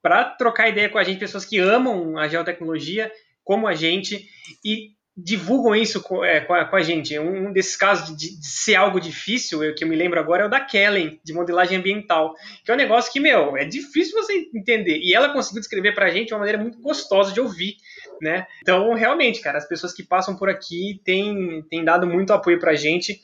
[0.00, 3.10] para trocar ideia com a gente, pessoas que amam a geotecnologia,
[3.42, 4.24] como a gente,
[4.64, 4.90] e
[5.20, 7.18] divulgam isso com, é, com, a, com, a, gente.
[7.18, 10.46] Um desses casos de, de, ser algo difícil, eu, que eu me lembro agora, é
[10.46, 14.48] o da Kellen, de modelagem ambiental, que é um negócio que, meu, é difícil você
[14.54, 14.98] entender.
[14.98, 17.76] E ela conseguiu descrever pra gente de uma maneira muito gostosa de ouvir,
[18.22, 18.46] né?
[18.62, 22.76] Então, realmente, cara, as pessoas que passam por aqui têm, têm dado muito apoio pra
[22.76, 23.20] gente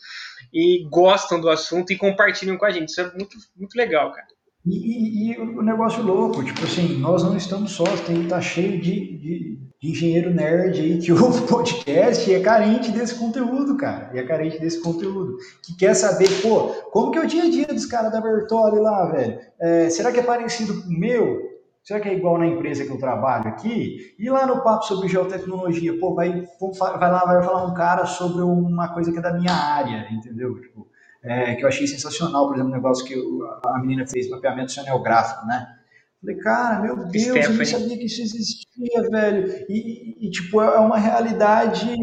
[0.52, 2.88] e gostam do assunto e compartilham com a gente.
[2.88, 4.26] Isso é muito, muito legal, cara.
[4.66, 8.80] E, e, e, o negócio louco, tipo assim, nós não estamos sós, tem tá cheio
[8.80, 14.10] de, de, de, engenheiro nerd aí que ouve podcast e é carente desse conteúdo, cara.
[14.14, 15.36] E é carente desse conteúdo.
[15.62, 18.80] Que quer saber, pô, como que é o dia a dia dos caras da Bertoli
[18.80, 19.38] lá, velho?
[19.60, 21.54] É, será que é parecido com o meu?
[21.82, 24.14] Será que é igual na empresa que eu trabalho aqui?
[24.18, 28.40] E lá no papo sobre geotecnologia, pô, vai, vai lá, vai falar um cara sobre
[28.40, 30.58] uma coisa que é da minha área, entendeu?
[30.58, 30.88] Tipo,
[31.24, 33.14] é, que eu achei sensacional, por exemplo, o negócio que
[33.66, 35.66] a menina fez, mapeamento sonográfico, né?
[36.20, 37.52] Falei, cara, meu Deus, Stephanie.
[37.52, 39.66] eu não sabia que isso existia, velho.
[39.68, 41.94] E, e, tipo, é uma realidade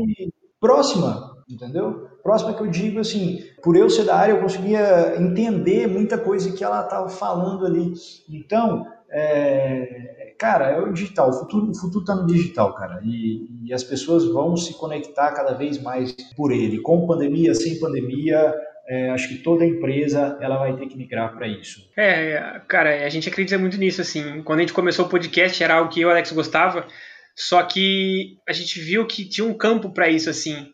[0.59, 2.07] próxima, entendeu?
[2.23, 6.51] Próxima que eu digo, assim, por eu ser da área, eu conseguia entender muita coisa
[6.51, 7.93] que ela estava falando ali.
[8.29, 13.47] Então, é, cara, é o digital, o futuro, o futuro tá no digital, cara, e,
[13.63, 18.53] e as pessoas vão se conectar cada vez mais por ele, com pandemia, sem pandemia,
[18.91, 21.89] é, acho que toda empresa ela vai ter que migrar para isso.
[21.95, 24.43] É, cara, a gente acredita muito nisso, assim.
[24.43, 26.85] Quando a gente começou o podcast era algo que eu e o Alex gostava,
[27.33, 30.73] só que a gente viu que tinha um campo para isso, assim,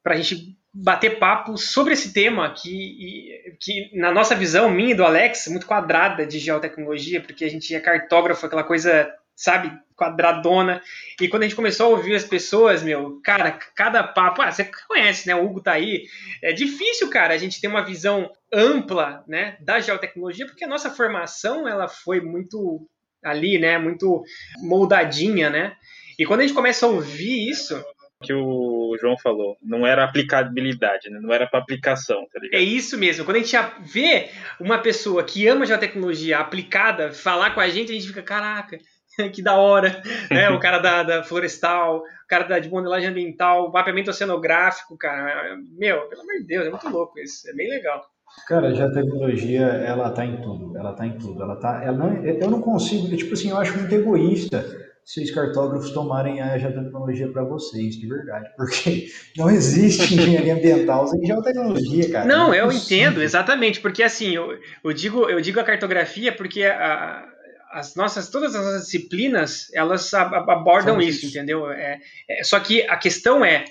[0.00, 4.94] para a gente bater papo sobre esse tema que, que na nossa visão, minha e
[4.94, 10.82] do Alex, muito quadrada de geotecnologia, porque a gente é cartógrafo, aquela coisa, sabe, quadradona.
[11.20, 14.68] E quando a gente começou a ouvir as pessoas, meu, cara, cada papo, ah, você
[14.88, 15.34] conhece, né?
[15.34, 16.06] O Hugo tá aí.
[16.42, 20.90] É difícil, cara, a gente ter uma visão ampla, né, da geotecnologia, porque a nossa
[20.90, 22.88] formação, ela foi muito
[23.22, 24.24] ali, né, muito
[24.58, 25.76] moldadinha, né?
[26.18, 27.84] E quando a gente começa a ouvir isso,
[28.22, 31.18] que o João falou, não era aplicabilidade, né?
[31.20, 32.58] não era para aplicação, tá ligado?
[32.58, 33.24] É isso mesmo.
[33.24, 37.94] Quando a gente vê uma pessoa que ama geotecnologia aplicada falar com a gente, a
[37.94, 38.78] gente fica, caraca,
[39.32, 40.50] que da hora, né?
[40.50, 45.56] O cara da, da florestal, o cara da, de modelagem ambiental, mapeamento oceanográfico, cara.
[45.78, 47.48] Meu, pelo amor de Deus, é muito louco isso.
[47.48, 48.04] É bem legal.
[48.48, 50.76] Cara, já a tecnologia, ela tá em tudo.
[50.76, 51.42] Ela tá em tudo.
[51.42, 54.64] Ela tá, ela não, eu não consigo, tipo assim, eu acho muito egoísta
[55.06, 58.50] se os cartógrafos tomarem a geotecnologia para vocês, de verdade.
[58.56, 59.06] Porque
[59.38, 62.24] não existe engenharia ambiental sem geotecnologia, cara.
[62.26, 63.80] Não, não é eu entendo, exatamente.
[63.80, 67.24] Porque assim, eu, eu, digo, eu digo a cartografia porque a,
[67.76, 71.70] as nossas todas as nossas disciplinas elas abordam isso, entendeu?
[71.70, 73.64] É, é, só que a questão é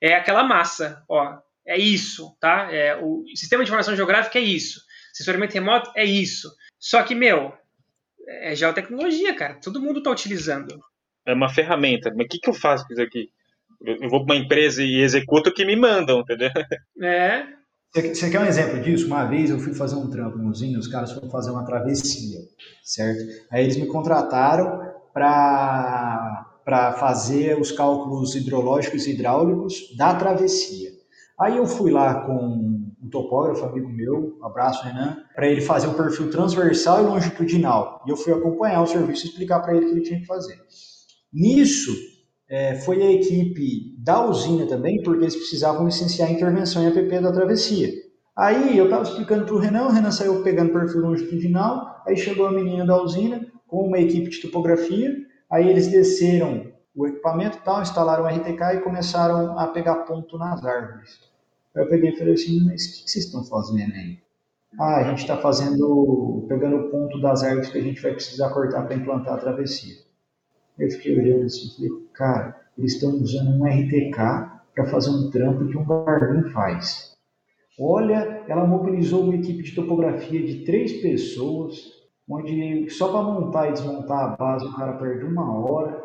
[0.00, 2.72] é aquela massa, ó, é isso, tá?
[2.72, 4.80] É, o sistema de informação geográfica é isso,
[5.12, 6.50] sensoramento remoto é isso.
[6.78, 7.52] Só que meu
[8.26, 9.54] é geotecnologia, cara.
[9.62, 10.80] Todo mundo está utilizando.
[11.26, 12.10] É uma ferramenta.
[12.16, 13.28] Mas o que, que eu faço com isso aqui?
[13.84, 16.50] Eu vou para uma empresa e executo o que me mandam, entendeu?
[17.02, 17.46] É.
[17.92, 19.08] Você quer um exemplo disso?
[19.08, 22.38] Uma vez eu fui fazer um trampo no Zinho, os caras foram fazer uma travessia,
[22.84, 23.24] certo?
[23.50, 24.80] Aí eles me contrataram
[25.12, 26.46] para
[27.00, 30.90] fazer os cálculos hidrológicos e hidráulicos da travessia.
[31.40, 35.88] Aí eu fui lá com um topógrafo, amigo meu, um abraço Renan, para ele fazer
[35.88, 38.04] um perfil transversal e longitudinal.
[38.06, 40.26] E eu fui acompanhar o serviço e explicar para ele o que ele tinha que
[40.26, 40.60] fazer.
[41.32, 41.92] Nisso,
[42.50, 47.20] é, foi a equipe da usina também, porque eles precisavam licenciar a intervenção em APP
[47.20, 47.92] da travessia.
[48.36, 52.46] Aí eu estava explicando para o Renan, o Renan saiu pegando perfil longitudinal, aí chegou
[52.46, 55.14] a menina da usina com uma equipe de topografia,
[55.48, 60.64] aí eles desceram o equipamento tal, instalaram o RTK e começaram a pegar ponto nas
[60.64, 61.20] árvores.
[61.76, 64.18] Aí eu peguei e falei assim, mas o que vocês estão fazendo aí?
[64.78, 68.50] Ah, a gente está fazendo, pegando o ponto das árvores que a gente vai precisar
[68.50, 70.09] cortar para implantar a travessia.
[70.80, 74.16] Eu fiquei olhando assim e falei, cara, eles estão usando um RTK
[74.74, 77.14] para fazer um trampo que um barulho faz.
[77.78, 81.76] Olha, ela mobilizou uma equipe de topografia de três pessoas,
[82.28, 86.02] onde só para montar e desmontar a base o cara perde uma hora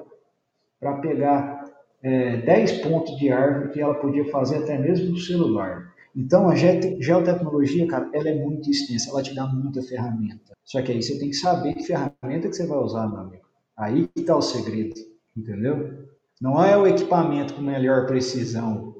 [0.79, 1.65] para pegar
[2.03, 5.93] é, 10 pontos de árvore que ela podia fazer até mesmo no celular.
[6.15, 10.53] Então, a geotecnologia, cara, ela é muito extensa, ela te dá muita ferramenta.
[10.63, 13.44] Só que aí você tem que saber que ferramenta que você vai usar, meu amigo.
[13.77, 14.95] Aí que está o segredo,
[15.35, 16.07] entendeu?
[16.41, 18.93] Não é o equipamento com melhor precisão,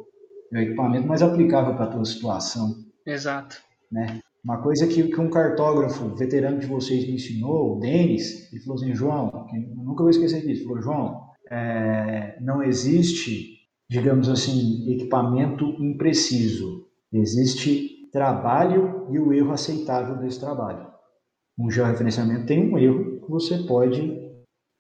[0.54, 2.76] é o equipamento mais aplicável para a tua situação.
[3.06, 3.58] Exato.
[3.92, 4.20] Né?
[4.44, 8.76] Uma coisa que, que um cartógrafo veterano de vocês me ensinou, o Denis, ele falou
[8.82, 16.86] assim, João, nunca vou esquecer disso, falou, João, é, não existe, digamos assim, equipamento impreciso.
[17.12, 20.88] Existe trabalho e o erro aceitável desse trabalho.
[21.58, 24.25] Um georreferenciamento tem um erro que você pode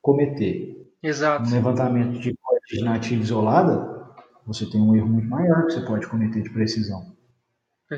[0.06, 0.88] cometer.
[1.02, 1.50] Exato.
[1.50, 4.06] Um levantamento de coordenativa isolada,
[4.46, 7.16] você tem um erro muito maior que você pode cometer de precisão.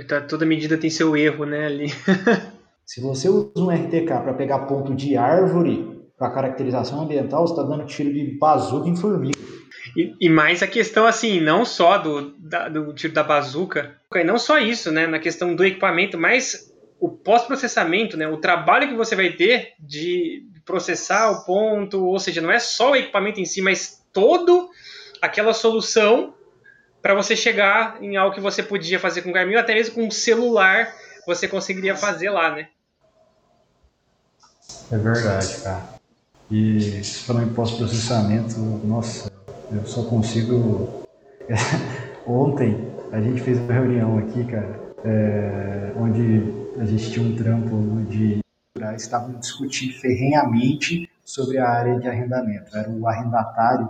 [0.08, 1.88] Tá, toda medida tem seu erro, né, ali.
[2.86, 7.64] Se você usa um RTK para pegar ponto de árvore, para caracterização ambiental, você está
[7.64, 9.38] dando tiro de bazuca em formiga.
[9.96, 14.24] E, e, mais a questão, assim, não só do, da, do tiro da bazuca, e
[14.24, 18.96] não só isso, né, na questão do equipamento, mas o pós-processamento, né, o trabalho que
[18.96, 23.45] você vai ter de processar o ponto, ou seja, não é só o equipamento em
[23.45, 24.69] si, mas todo
[25.22, 26.35] aquela solução
[27.02, 29.95] para você chegar em algo que você podia fazer com o Garmin, ou até mesmo
[29.95, 30.94] com um celular
[31.26, 32.68] você conseguiria fazer lá, né?
[34.91, 35.84] É verdade, cara.
[36.49, 39.31] E falando em pós-processamento, nossa,
[39.72, 41.06] eu só consigo.
[42.26, 46.44] Ontem a gente fez uma reunião aqui, cara, é, onde
[46.80, 48.39] a gente tinha um trampo de.
[48.95, 52.76] Estavam discutindo ferrenhamente sobre a área de arrendamento.
[52.76, 53.90] Era o arrendatário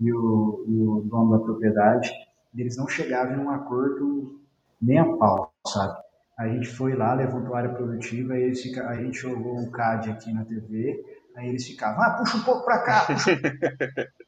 [0.00, 2.10] e o, o dono da propriedade.
[2.56, 4.40] Eles não chegavam em um acordo
[4.80, 5.98] nem a pau, sabe?
[6.38, 10.32] A gente foi lá, levantou a área produtiva, e a gente jogou o CAD aqui
[10.32, 11.02] na TV
[11.36, 13.58] Aí eles ficavam, ah, puxa um pouco para cá, puxa um pouco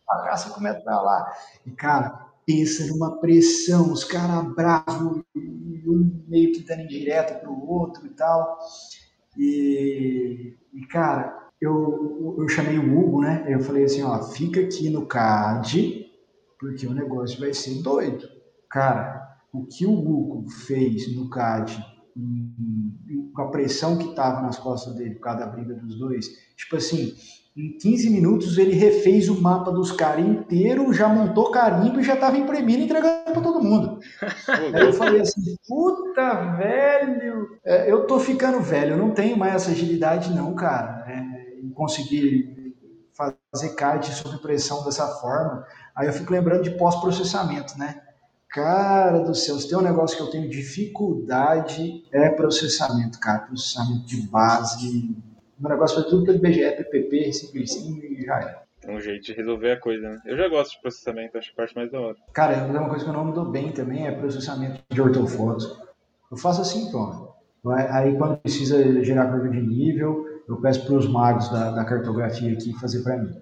[0.04, 1.32] pra cá, 5 metros para lá.
[1.64, 8.04] E, cara, pensa numa pressão, os caras bravos, um meio que dando indireta pro outro
[8.06, 8.58] e tal.
[9.36, 13.44] E, e cara, eu, eu chamei o Hugo, né?
[13.48, 16.06] Eu falei assim, ó, fica aqui no CAD,
[16.58, 18.28] porque o negócio vai ser doido.
[18.70, 21.76] Cara, o que o Luco fez no CAD,
[23.34, 26.26] com a pressão que estava nas costas dele por causa da briga dos dois,
[26.56, 27.14] tipo assim,
[27.56, 32.14] em 15 minutos ele refez o mapa dos caras inteiro, já montou carimbo e já
[32.14, 33.98] estava imprimindo e entregando para todo mundo.
[34.74, 39.54] Aí eu falei assim, puta velho, é, eu tô ficando velho, eu não tenho mais
[39.54, 42.74] essa agilidade não, cara, é, em conseguir
[43.16, 45.64] fazer CAD sob pressão dessa forma.
[45.94, 48.02] Aí eu fico lembrando de pós-processamento, né?
[48.50, 53.40] Cara do céu, se tem um negócio que eu tenho dificuldade é processamento, cara.
[53.40, 55.16] Processamento de base.
[55.62, 58.66] O negócio foi tudo pelo BGE, PPP, simplicinho e já era.
[58.84, 60.20] É um jeito de resolver a coisa, né?
[60.26, 62.16] Eu já gosto de processamento, acho a parte mais da hora.
[62.32, 65.78] Cara, é uma coisa que eu não me dou bem também é processamento de ortofoto.
[66.30, 67.34] Eu faço assim, pronto.
[67.90, 72.52] Aí quando precisa gerar curva de nível, eu peço para os magos da, da cartografia
[72.52, 73.34] aqui fazer para mim.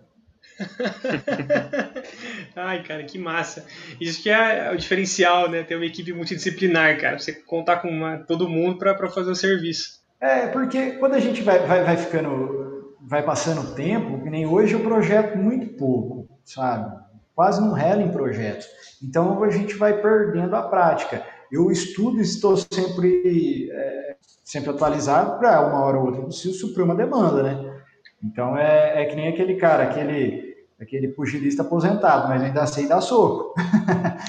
[2.57, 3.67] Ai, cara, que massa.
[4.01, 5.63] Isso que é o diferencial, né?
[5.63, 7.19] Ter uma equipe multidisciplinar, cara.
[7.19, 10.04] Você contar com uma, todo mundo para fazer o serviço.
[10.25, 14.47] É, porque quando a gente vai, vai, vai ficando, vai passando o tempo, que nem
[14.47, 16.91] hoje eu projeto muito pouco, sabe?
[17.35, 18.67] Quase não relo em projetos.
[19.03, 21.23] Então a gente vai perdendo a prática.
[21.53, 26.87] Eu estudo e estou sempre, é, sempre atualizado para uma hora ou outra possível suprir
[26.87, 27.83] uma demanda, né?
[28.23, 33.03] Então é, é que nem aquele cara, aquele, aquele pugilista aposentado, mas ainda sei dar
[33.03, 33.53] soco.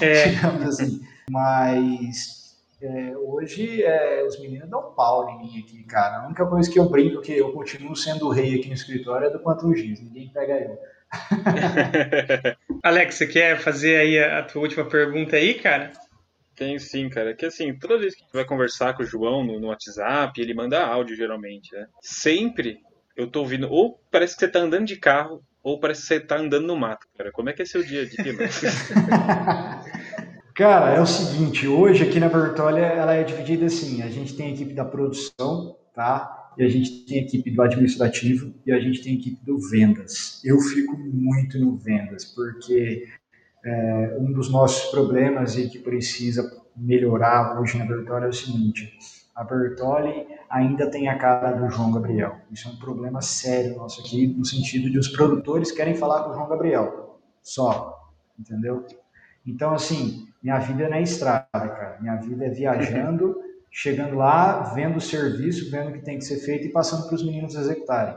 [0.01, 0.27] É.
[0.35, 0.99] Digamos assim.
[1.31, 2.44] Mas
[2.81, 6.17] é, hoje é, os meninos dão pau em mim aqui, cara.
[6.17, 9.27] A única coisa que eu brinco que eu continuo sendo o rei aqui no escritório
[9.27, 10.77] é do quanto giz, ninguém pega eu.
[12.83, 15.91] Alex, você quer fazer aí a, a tua última pergunta aí, cara?
[16.55, 17.33] Tem sim, cara.
[17.33, 20.39] Que assim, toda vez que a gente vai conversar com o João no, no WhatsApp,
[20.39, 21.87] ele manda áudio geralmente, né?
[22.01, 22.79] Sempre
[23.15, 26.19] eu tô ouvindo, ou parece que você tá andando de carro, ou parece que você
[26.19, 27.31] tá andando no mato, cara.
[27.31, 28.35] Como é que é seu dia a dia,
[30.55, 34.45] Cara, é o seguinte, hoje aqui na Bertolli ela é dividida assim, a gente tem
[34.45, 36.53] a equipe da produção, tá?
[36.57, 39.59] E a gente tem a equipe do administrativo e a gente tem a equipe do
[39.59, 40.41] vendas.
[40.45, 43.05] Eu fico muito no vendas, porque
[43.65, 48.97] é, um dos nossos problemas e que precisa melhorar hoje na Bertolli é o seguinte,
[49.35, 52.37] a Bertoli ainda tem a cara do João Gabriel.
[52.49, 56.29] Isso é um problema sério nosso aqui, no sentido de os produtores querem falar com
[56.29, 57.19] o João Gabriel.
[57.43, 57.93] Só.
[58.39, 58.85] Entendeu?
[59.45, 61.97] Então, assim, minha vida não é estrada, cara.
[61.99, 63.35] Minha vida é viajando,
[63.71, 67.15] chegando lá, vendo o serviço, vendo o que tem que ser feito e passando para
[67.15, 68.15] os meninos executarem.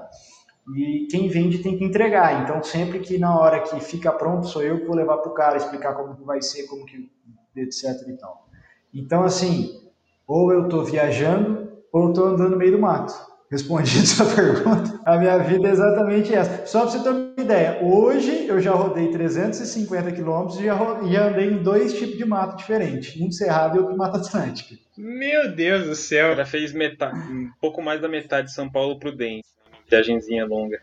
[0.76, 2.42] E quem vende tem que entregar.
[2.42, 5.34] Então, sempre que na hora que fica pronto, sou eu que vou levar para o
[5.34, 7.10] cara, explicar como que vai ser, como que,
[7.56, 8.46] etc e tal.
[8.92, 9.88] Então, assim,
[10.26, 13.14] ou eu estou viajando, ou eu estou andando no meio do mato.
[13.50, 15.00] Respondi sua pergunta.
[15.04, 16.66] A minha vida é exatamente essa.
[16.66, 20.76] Só para você ter uma ideia, hoje eu já rodei 350 quilômetros e já,
[21.06, 23.20] já andei em dois tipos de mato diferentes.
[23.20, 24.76] Um cerrado e outro mata atlântica.
[24.96, 26.32] Meu Deus do céu.
[26.32, 29.46] Ela fez metade, um pouco mais da metade de São Paulo Prudente.
[29.88, 30.80] Viagenzinha longa.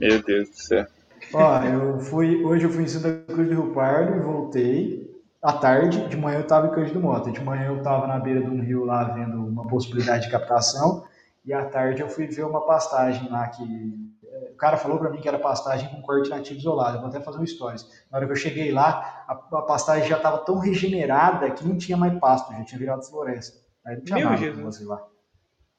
[0.00, 0.86] Meu Deus do céu.
[1.32, 5.52] Ó, eu fui, hoje eu fui em Santa Cruz do Rio Pardo e voltei à
[5.52, 8.40] tarde, de manhã eu estava em Cândido do Mota, de manhã eu estava na beira
[8.40, 11.04] de um rio lá vendo uma possibilidade de captação,
[11.46, 15.10] e à tarde eu fui ver uma pastagem lá que eh, o cara falou para
[15.10, 17.86] mim que era pastagem com corte nativo isolado, eu vou até fazer um stories.
[18.10, 21.78] Na hora que eu cheguei lá, a, a pastagem já estava tão regenerada que não
[21.78, 23.64] tinha mais pasto, já tinha virado floresta.
[23.86, 25.00] Aí não tinha Meu nada para fazer lá.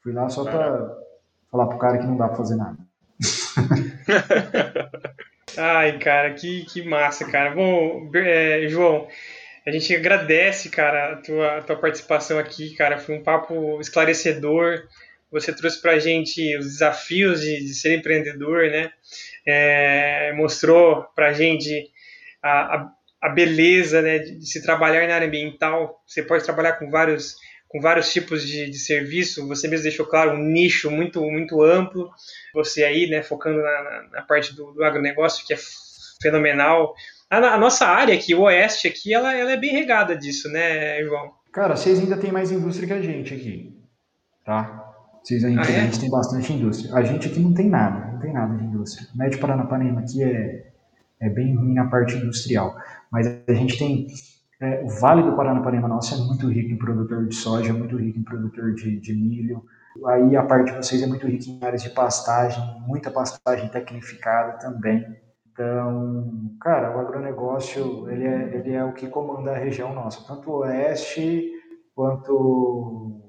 [0.02, 0.98] Fui lá só para
[1.52, 2.78] falar pro cara que não dá para fazer nada.
[5.58, 7.54] Ai, cara, que, que massa, cara.
[7.54, 9.08] Bom, é, João,
[9.66, 13.00] a gente agradece, cara, a tua, a tua participação aqui, cara.
[13.00, 14.88] Foi um papo esclarecedor.
[15.32, 18.92] Você trouxe para a gente os desafios de, de ser empreendedor, né?
[19.46, 21.92] É, mostrou para a gente
[22.42, 26.02] a, beleza né, de, de, se trabalhar na área ambiental.
[26.06, 27.36] Você pode trabalhar com vários,
[27.68, 29.48] com vários tipos de, de serviço.
[29.48, 32.10] Você mesmo deixou claro um nicho muito, muito amplo.
[32.54, 35.58] Você aí, né, focando na, na, parte do, do agronegócio, que é
[36.22, 36.94] fenomenal.
[37.30, 41.04] A, a, nossa área aqui, o oeste aqui, ela, ela é bem regada disso, né,
[41.04, 41.34] João?
[41.52, 43.76] Cara, vocês ainda tem mais indústria que a gente aqui,
[44.46, 44.87] tá?
[45.28, 45.82] Vocês ainda, ah, é?
[45.82, 46.96] a gente tem bastante indústria.
[46.96, 49.10] A gente aqui não tem nada, não tem nada de indústria.
[49.14, 50.72] O Médio Paranapanema aqui é,
[51.20, 52.78] é bem ruim na parte industrial,
[53.12, 54.08] mas a gente tem
[54.62, 58.18] é, o Vale do Paranapanema nosso é muito rico em produtor de soja, muito rico
[58.18, 59.66] em produtor de, de milho.
[60.06, 64.54] Aí a parte de vocês é muito rica em áreas de pastagem, muita pastagem tecnificada
[64.60, 65.06] também.
[65.52, 70.50] Então, cara, o agronegócio ele é, ele é o que comanda a região nossa, tanto
[70.50, 71.52] o oeste
[71.94, 73.27] quanto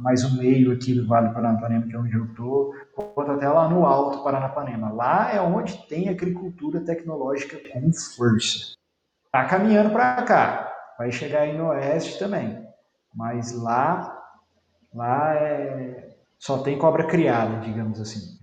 [0.00, 3.48] mais o meio aqui do Vale do Paranapanema, que é onde eu estou, quanto até
[3.48, 4.92] lá no alto Paranapanema.
[4.92, 8.74] Lá é onde tem agricultura tecnológica com força.
[9.32, 12.66] Tá caminhando para cá, Vai chegar aí no oeste também.
[13.14, 14.18] Mas lá,
[14.94, 18.36] lá é, só tem cobra criada, digamos assim.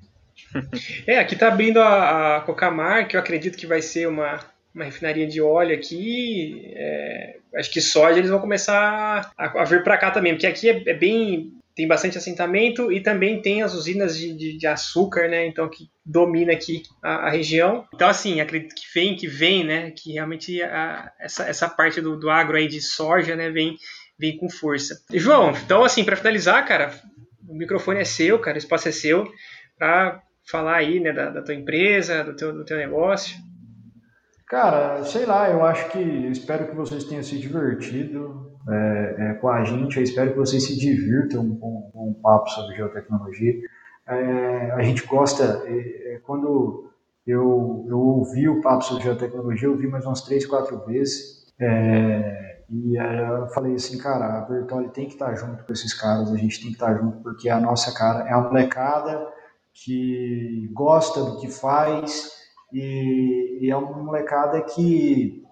[1.08, 4.40] É, aqui está abrindo a, a Cocamar, que eu acredito que vai ser uma,
[4.74, 6.72] uma refinaria de óleo aqui.
[6.76, 10.70] É, acho que soja eles vão começar a, a vir para cá também, porque aqui
[10.70, 11.54] é, é, bem.
[11.76, 15.45] tem bastante assentamento e também tem as usinas de, de, de açúcar, né?
[15.45, 17.88] Então que domina aqui a, a, região.
[17.94, 19.91] Então, assim, acredito que vem, que vem, né?
[19.91, 23.78] Que realmente a, essa, essa parte do, do agro aí de soja, né, vem,
[24.18, 25.02] vem com força.
[25.14, 26.94] João, então, assim, para finalizar, cara,
[27.48, 29.32] o microfone é seu, cara, o espaço é seu,
[29.78, 33.38] para falar aí, né, da, da tua empresa, do teu, do teu negócio.
[34.48, 39.34] Cara, sei lá, eu acho que eu espero que vocês tenham se divertido é, é,
[39.36, 39.98] com a gente.
[39.98, 43.53] Eu espero que vocês se divirtam com, com um papo sobre geotecnologia.
[44.07, 46.91] É, a gente gosta, é, é, quando
[47.26, 51.52] eu, eu ouvi o papo sobre geotecnologia, eu ouvi mais umas três, quatro vezes.
[51.60, 56.32] É, e eu falei assim, cara, a Bertoli tem que estar junto com esses caras,
[56.32, 59.28] a gente tem que estar junto, porque a nossa cara é uma molecada
[59.74, 62.32] que gosta do que faz
[62.74, 65.45] e, e é uma molecada que,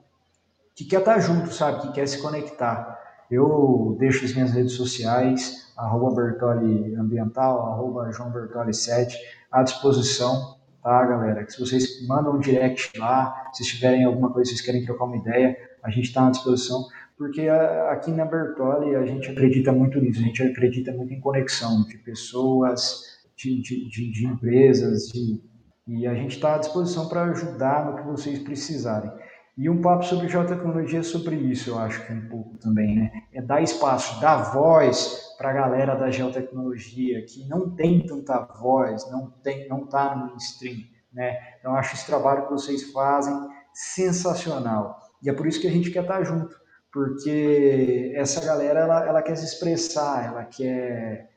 [0.76, 1.82] que quer estar junto, sabe?
[1.82, 3.00] Que quer se conectar.
[3.30, 9.18] Eu deixo as minhas redes sociais, arroba Bertoli Ambiental, arroba João Bertoli 7,
[9.52, 11.46] à disposição, tá, galera?
[11.48, 15.56] Se vocês mandam um direct lá, se tiverem alguma coisa, vocês querem trocar uma ideia,
[15.84, 16.88] a gente está à disposição,
[17.18, 17.48] porque
[17.90, 21.98] aqui na Bertoli a gente acredita muito nisso, a gente acredita muito em conexão de
[22.00, 25.42] pessoas, de, de, de, de empresas, de
[25.88, 29.12] e a gente está à disposição para ajudar no que vocês precisarem.
[29.58, 33.12] E um papo sobre geotecnologia é sobre isso, eu acho que um pouco também, né?
[33.34, 39.10] É dar espaço, dar voz para a galera da geotecnologia que não tem tanta voz,
[39.12, 40.78] não tem, não está no mainstream,
[41.12, 41.38] né?
[41.60, 43.36] Então, eu acho esse trabalho que vocês fazem
[43.74, 44.98] sensacional.
[45.22, 46.56] E é por isso que a gente quer estar tá junto,
[46.92, 51.31] porque essa galera ela, ela quer se expressar, ela quer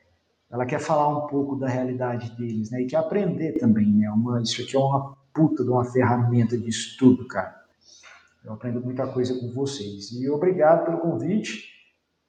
[0.55, 2.81] ela quer falar um pouco da realidade deles, né?
[2.81, 4.09] E quer aprender também, né?
[4.09, 7.53] Uma, isso aqui é uma puta de uma ferramenta de estudo, cara.
[8.43, 10.11] Eu aprendo muita coisa com vocês.
[10.13, 11.65] E obrigado pelo convite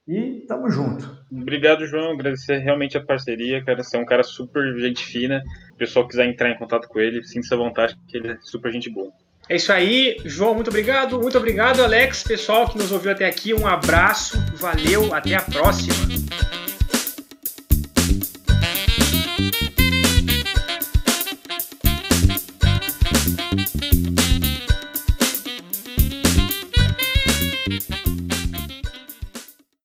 [0.05, 1.17] e tamo junto.
[1.31, 2.11] Obrigado, João.
[2.11, 3.81] Agradecer realmente a parceria, cara.
[3.81, 5.41] Você é um cara super gente fina.
[5.67, 8.37] Se o pessoal quiser entrar em contato com ele, sinta-se à vontade, que ele é
[8.41, 9.11] super gente boa.
[9.47, 11.21] É isso aí, João, muito obrigado.
[11.21, 13.53] Muito obrigado, Alex, pessoal que nos ouviu até aqui.
[13.53, 16.56] Um abraço, valeu, até a próxima.